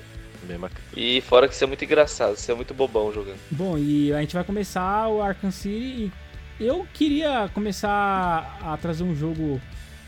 E 0.95 1.19
fora 1.21 1.47
que 1.47 1.55
você 1.55 1.65
é 1.65 1.67
muito 1.67 1.83
engraçado, 1.83 2.35
você 2.37 2.51
é 2.51 2.55
muito 2.55 2.73
bobão 2.73 3.11
jogando. 3.11 3.37
Bom, 3.51 3.77
e 3.77 4.13
a 4.13 4.21
gente 4.21 4.33
vai 4.33 4.43
começar 4.45 5.09
o 5.09 5.21
Arkham 5.21 5.51
City 5.51 6.11
e 6.59 6.65
eu 6.65 6.87
queria 6.93 7.49
começar 7.53 8.57
a 8.63 8.77
trazer 8.77 9.03
um 9.03 9.13
jogo 9.13 9.59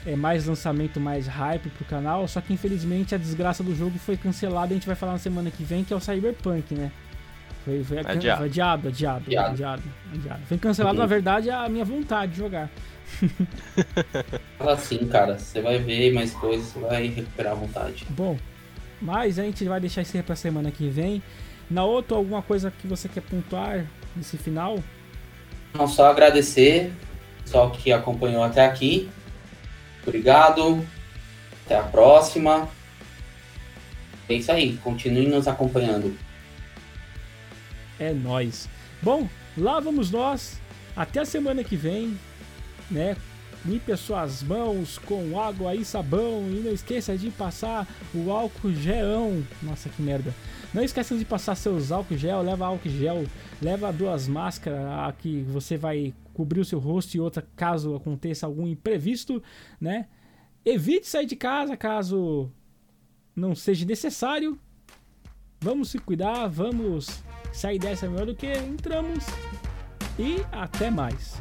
é, 0.05 0.15
mais 0.15 0.45
lançamento, 0.45 0.97
mais 0.99 1.27
hype 1.27 1.69
pro 1.71 1.83
canal, 1.85 2.25
só 2.27 2.39
que 2.39 2.53
infelizmente 2.53 3.13
a 3.13 3.17
desgraça 3.17 3.61
do 3.63 3.75
jogo 3.75 3.99
foi 3.99 4.15
cancelada 4.15 4.67
e 4.67 4.71
a 4.71 4.79
gente 4.79 4.87
vai 4.87 4.95
falar 4.95 5.13
na 5.13 5.17
semana 5.19 5.51
que 5.51 5.63
vem, 5.63 5.83
que 5.83 5.91
é 5.91 5.95
o 5.95 5.99
Cyberpunk, 5.99 6.73
né? 6.73 6.89
Foi, 7.65 7.83
foi 7.83 7.99
Adiado. 7.99 8.37
foi 8.37 8.45
adiado, 8.47 8.87
adiado, 8.87 9.23
Adiado. 9.27 9.49
adiado, 9.51 9.83
adiado. 10.13 10.39
Foi 10.47 10.57
cancelado, 10.57 10.95
Uhum. 10.95 11.01
na 11.01 11.07
verdade, 11.07 11.49
a 11.49 11.67
minha 11.69 11.83
vontade 11.85 12.31
de 12.31 12.37
jogar. 12.37 12.69
Fala 14.57 14.73
assim, 14.73 14.97
cara, 15.07 15.37
você 15.37 15.61
vai 15.61 15.77
ver 15.79 16.13
mais 16.13 16.31
coisas, 16.33 16.67
você 16.67 16.79
vai 16.79 17.07
recuperar 17.07 17.53
a 17.53 17.55
vontade. 17.55 18.05
Bom, 18.09 18.37
mas 19.01 19.37
a 19.39 19.43
gente 19.43 19.63
vai 19.65 19.79
deixar 19.79 20.01
isso 20.01 20.15
aí 20.15 20.23
pra 20.23 20.35
semana 20.35 20.71
que 20.71 20.87
vem. 20.89 21.21
Na 21.69 21.83
outra, 21.83 22.17
alguma 22.17 22.41
coisa 22.41 22.71
que 22.71 22.87
você 22.87 23.07
quer 23.07 23.21
pontuar 23.21 23.85
nesse 24.15 24.37
final? 24.37 24.79
Não 25.73 25.87
só 25.87 26.09
agradecer, 26.09 26.91
pessoal 27.43 27.69
que 27.71 27.91
acompanhou 27.91 28.43
até 28.43 28.65
aqui. 28.65 29.09
Obrigado. 30.03 30.83
Até 31.65 31.77
a 31.77 31.83
próxima. 31.83 32.67
É 34.27 34.33
isso 34.33 34.51
aí, 34.51 34.77
continue 34.77 35.27
nos 35.27 35.47
acompanhando. 35.47 36.15
É 37.99 38.13
nóis. 38.13 38.69
Bom, 39.01 39.27
lá 39.57 39.79
vamos 39.79 40.09
nós. 40.09 40.59
Até 40.95 41.19
a 41.19 41.25
semana 41.25 41.63
que 41.63 41.75
vem, 41.75 42.17
né? 42.89 43.15
Limpe 43.65 43.91
as 43.91 43.99
suas 43.99 44.41
mãos 44.41 44.97
com 44.99 45.39
água 45.39 45.75
e 45.75 45.83
sabão 45.83 46.49
e 46.49 46.61
não 46.61 46.71
esqueça 46.71 47.17
de 47.17 47.29
passar 47.29 47.85
o 48.15 48.31
álcool 48.31 48.73
gelão. 48.73 49.43
Nossa, 49.61 49.89
que 49.89 50.01
merda. 50.01 50.33
Não 50.73 50.81
esqueça 50.81 51.17
de 51.17 51.25
passar 51.25 51.55
seus 51.55 51.91
álcool 51.91 52.17
gel, 52.17 52.41
leva 52.41 52.65
álcool 52.65 52.89
gel, 52.89 53.25
leva 53.61 53.91
duas 53.91 54.27
máscaras 54.27 55.13
que 55.17 55.41
você 55.41 55.77
vai 55.77 56.13
cobrir 56.33 56.61
o 56.61 56.65
seu 56.65 56.79
rosto 56.79 57.15
e 57.15 57.19
outra 57.19 57.45
caso 57.55 57.95
aconteça 57.95 58.45
algum 58.45 58.65
imprevisto, 58.65 59.43
né? 59.79 60.07
Evite 60.63 61.07
sair 61.07 61.25
de 61.25 61.35
casa 61.35 61.75
caso 61.75 62.49
não 63.35 63.55
seja 63.55 63.85
necessário. 63.85 64.57
Vamos 65.59 65.89
se 65.89 65.99
cuidar, 65.99 66.47
vamos 66.47 67.21
sair 67.51 67.79
dessa 67.79 68.07
melhor 68.07 68.25
do 68.25 68.35
que 68.35 68.51
entramos. 68.51 69.25
E 70.17 70.43
até 70.51 70.89
mais. 70.89 71.39